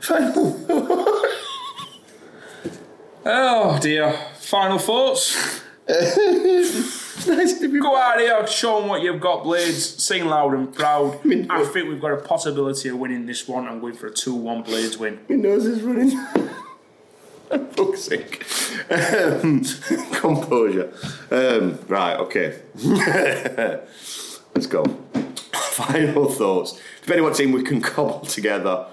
Final 0.00 0.50
thoughts. 0.52 1.36
oh 3.24 3.78
dear. 3.80 4.12
Final 4.40 4.78
thoughts? 4.78 5.63
Nice 5.86 7.58
to 7.60 7.68
be 7.70 7.78
Go 7.78 7.94
out 7.94 8.18
here, 8.18 8.46
show 8.46 8.80
them 8.80 8.88
what 8.88 9.02
you've 9.02 9.20
got, 9.20 9.42
Blades. 9.42 10.02
Sing 10.02 10.24
loud 10.24 10.54
and 10.54 10.74
proud. 10.74 11.20
I 11.50 11.64
think 11.64 11.88
we've 11.88 12.00
got 12.00 12.12
a 12.12 12.16
possibility 12.16 12.88
of 12.88 12.96
winning 12.98 13.26
this 13.26 13.46
one. 13.46 13.68
I'm 13.68 13.80
going 13.80 13.94
for 13.94 14.06
a 14.06 14.10
2 14.10 14.34
1 14.34 14.62
Blades 14.62 14.96
win. 14.96 15.20
My 15.28 15.36
nose 15.36 15.66
is 15.66 15.82
running. 15.82 16.10
Fuck's 17.72 18.04
sake. 18.04 18.44
Um, 18.90 19.62
composure. 20.12 20.92
Um, 21.30 21.78
right, 21.86 22.16
okay. 22.16 22.60
Let's 24.54 24.66
go. 24.66 24.84
Final 25.52 26.30
thoughts. 26.30 26.80
Depending 27.02 27.24
what 27.24 27.34
team 27.34 27.52
we 27.52 27.62
can 27.62 27.82
cobble 27.82 28.20
together. 28.20 28.86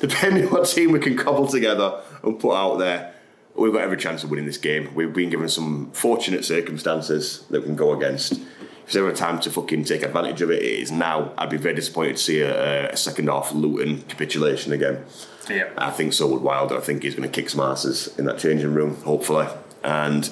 Depending 0.00 0.50
what 0.50 0.66
team 0.66 0.92
we 0.92 0.98
can 0.98 1.16
cobble 1.16 1.46
together 1.46 2.02
and 2.22 2.38
put 2.38 2.54
out 2.54 2.76
there, 2.76 3.11
we've 3.54 3.72
got 3.72 3.82
every 3.82 3.96
chance 3.96 4.24
of 4.24 4.30
winning 4.30 4.46
this 4.46 4.58
game. 4.58 4.94
We've 4.94 5.12
been 5.12 5.30
given 5.30 5.48
some 5.48 5.90
fortunate 5.92 6.44
circumstances 6.44 7.44
that 7.50 7.60
we 7.60 7.66
can 7.66 7.76
go 7.76 7.92
against. 7.92 8.32
If 8.32 8.92
there's 8.92 8.96
ever 8.96 9.10
a 9.10 9.14
time 9.14 9.38
to 9.40 9.50
fucking 9.50 9.84
take 9.84 10.02
advantage 10.02 10.42
of 10.42 10.50
it, 10.50 10.62
it 10.62 10.80
is 10.80 10.90
now. 10.90 11.32
I'd 11.38 11.50
be 11.50 11.56
very 11.56 11.74
disappointed 11.74 12.16
to 12.16 12.22
see 12.22 12.40
a, 12.40 12.90
a 12.90 12.96
second 12.96 13.28
half 13.28 13.52
Luton 13.52 14.02
capitulation 14.02 14.72
again. 14.72 15.04
Yeah. 15.48 15.70
I 15.76 15.90
think 15.90 16.12
so 16.12 16.26
would 16.28 16.42
Wilder. 16.42 16.76
I 16.76 16.80
think 16.80 17.02
he's 17.02 17.14
going 17.14 17.28
to 17.28 17.34
kick 17.34 17.50
some 17.50 17.60
asses 17.60 18.16
in 18.18 18.24
that 18.26 18.38
changing 18.38 18.74
room, 18.74 18.96
hopefully. 19.02 19.46
And 19.84 20.30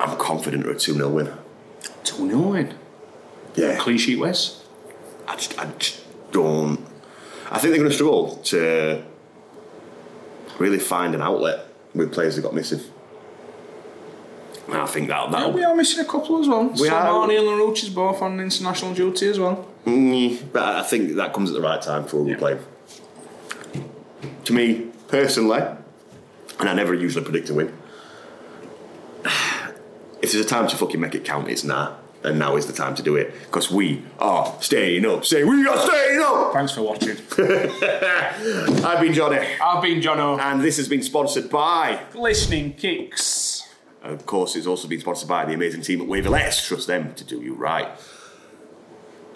I'm 0.00 0.16
confident 0.18 0.64
of 0.64 0.76
a 0.76 0.78
2 0.78 0.94
0 0.94 1.08
win. 1.08 1.32
2 2.04 2.28
0 2.28 2.38
win. 2.40 2.74
Yeah. 3.54 3.76
Clean 3.78 3.98
sheet 3.98 4.18
West. 4.18 4.64
I 5.26 5.36
just, 5.36 5.58
I 5.58 5.70
just 5.78 6.02
don't. 6.32 6.80
I 7.50 7.58
think 7.58 7.70
they're 7.72 7.78
going 7.78 7.90
to 7.90 7.94
struggle 7.94 8.36
to 8.36 9.04
really 10.58 10.78
find 10.78 11.14
an 11.14 11.22
outlet 11.22 11.66
with 11.94 12.12
players 12.12 12.36
that 12.36 12.42
got 12.42 12.54
missing. 12.54 12.80
And 14.66 14.76
I 14.76 14.86
think 14.86 15.08
that 15.08 15.24
Yeah, 15.24 15.30
that'll 15.30 15.52
we 15.52 15.64
are 15.64 15.74
missing 15.74 16.04
a 16.04 16.08
couple 16.08 16.40
as 16.40 16.48
well. 16.48 16.64
We. 16.64 16.88
Marnie 16.88 17.38
and 17.38 17.48
Larouci 17.48 17.84
is 17.84 17.90
both 17.90 18.20
on 18.20 18.38
international 18.38 18.92
duty 18.92 19.28
as 19.28 19.38
well. 19.38 19.66
Mm, 19.86 20.52
but 20.52 20.62
I 20.62 20.82
think 20.82 21.14
that 21.14 21.32
comes 21.32 21.50
at 21.50 21.54
the 21.54 21.62
right 21.62 21.80
time 21.80 22.04
for 22.04 22.30
a 22.30 22.36
play. 22.36 22.58
To 24.44 24.52
me, 24.52 24.88
personally, 25.08 25.62
and 26.60 26.68
I 26.68 26.74
never 26.74 26.92
usually 26.92 27.24
predict 27.24 27.48
a 27.48 27.54
win, 27.54 27.72
if 29.24 30.32
there's 30.32 30.44
a 30.44 30.44
time 30.44 30.68
to 30.68 30.76
fucking 30.76 31.00
make 31.00 31.14
it 31.14 31.24
count, 31.24 31.48
it's 31.48 31.64
now. 31.64 31.96
And 32.24 32.38
now 32.38 32.56
is 32.56 32.66
the 32.66 32.72
time 32.72 32.94
to 32.96 33.02
do 33.02 33.14
it. 33.16 33.32
Because 33.44 33.70
we 33.70 34.02
are 34.18 34.52
staying 34.60 35.06
up. 35.06 35.24
Say, 35.24 35.44
we 35.44 35.66
are 35.66 35.78
staying 35.78 36.20
up! 36.20 36.52
Thanks 36.52 36.72
for 36.72 36.82
watching. 36.82 37.16
I've 38.84 39.00
been 39.00 39.14
Johnny. 39.14 39.46
I've 39.62 39.82
been 39.82 40.00
Jono. 40.00 40.38
And 40.40 40.60
this 40.60 40.76
has 40.78 40.88
been 40.88 41.02
sponsored 41.02 41.48
by. 41.48 42.00
Listening 42.14 42.72
Kicks. 42.74 43.68
Of 44.02 44.26
course, 44.26 44.56
it's 44.56 44.66
also 44.66 44.88
been 44.88 45.00
sponsored 45.00 45.28
by 45.28 45.44
the 45.44 45.52
amazing 45.52 45.82
team 45.82 46.00
at 46.00 46.08
Waver. 46.08 46.30
Let's 46.30 46.66
trust 46.66 46.86
them 46.88 47.14
to 47.14 47.24
do 47.24 47.40
you 47.40 47.54
right. 47.54 47.88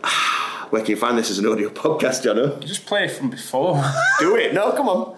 Where 0.70 0.82
can 0.82 0.90
you 0.90 0.96
find 0.96 1.16
this 1.18 1.30
as 1.30 1.38
an 1.38 1.46
audio 1.46 1.68
podcast, 1.70 2.24
Jono? 2.24 2.58
Just 2.64 2.86
play 2.86 3.04
it 3.04 3.10
from 3.12 3.30
before. 3.30 3.82
Do 4.18 4.36
it. 4.36 4.54
No, 4.54 4.72
come 4.72 4.88
on. 4.88 5.16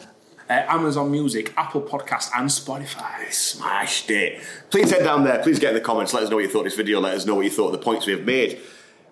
Uh, 0.48 0.62
Amazon 0.68 1.10
Music, 1.10 1.54
Apple 1.56 1.80
Podcast, 1.80 2.30
and 2.36 2.48
Spotify. 2.50 3.32
Smashed 3.32 4.10
it. 4.10 4.42
Please 4.70 4.90
head 4.90 5.02
down 5.02 5.24
there. 5.24 5.42
Please 5.42 5.58
get 5.58 5.68
in 5.70 5.74
the 5.74 5.80
comments. 5.80 6.12
Let 6.12 6.22
us 6.22 6.30
know 6.30 6.36
what 6.36 6.42
you 6.42 6.50
thought 6.50 6.60
of 6.60 6.64
this 6.66 6.76
video. 6.76 7.00
Let 7.00 7.14
us 7.14 7.24
know 7.24 7.34
what 7.36 7.44
you 7.44 7.50
thought 7.50 7.66
of 7.66 7.72
the 7.72 7.78
points 7.78 8.06
we 8.06 8.12
have 8.12 8.24
made. 8.24 8.60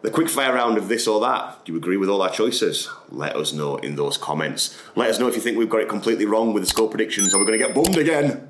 The 0.02 0.10
quick 0.10 0.28
fire 0.28 0.52
round 0.52 0.76
of 0.76 0.88
this 0.88 1.06
or 1.06 1.20
that. 1.20 1.64
Do 1.64 1.72
you 1.72 1.78
agree 1.78 1.96
with 1.96 2.08
all 2.08 2.20
our 2.20 2.30
choices? 2.30 2.90
Let 3.08 3.34
us 3.36 3.52
know 3.52 3.76
in 3.76 3.96
those 3.96 4.18
comments. 4.18 4.78
Let 4.94 5.08
us 5.08 5.18
know 5.18 5.28
if 5.28 5.34
you 5.34 5.40
think 5.40 5.56
we've 5.56 5.70
got 5.70 5.80
it 5.80 5.88
completely 5.88 6.26
wrong 6.26 6.52
with 6.52 6.64
the 6.64 6.68
score 6.68 6.88
predictions 6.88 7.32
or 7.32 7.38
we're 7.38 7.46
going 7.46 7.58
to 7.58 7.66
get 7.66 7.74
bummed 7.74 7.96
again. 7.96 8.48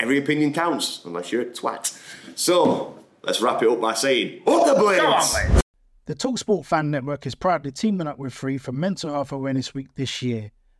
Every 0.00 0.18
opinion 0.18 0.52
counts, 0.52 1.04
unless 1.04 1.30
you're 1.30 1.42
a 1.42 1.46
twat. 1.46 1.96
So, 2.34 2.98
let's 3.22 3.40
wrap 3.40 3.62
it 3.62 3.68
up 3.68 3.80
by 3.80 3.94
saying, 3.94 4.42
Up 4.46 4.66
the 4.66 4.74
blades! 4.74 5.34
Come. 5.34 5.60
The 6.06 6.14
Talksport 6.14 6.64
Fan 6.64 6.90
Network 6.90 7.26
is 7.26 7.34
proudly 7.34 7.70
teaming 7.70 8.06
up 8.06 8.18
with 8.18 8.32
Free 8.32 8.56
for 8.56 8.72
Mental 8.72 9.12
Health 9.12 9.30
Awareness 9.30 9.74
Week 9.74 9.88
this 9.94 10.22
year. 10.22 10.50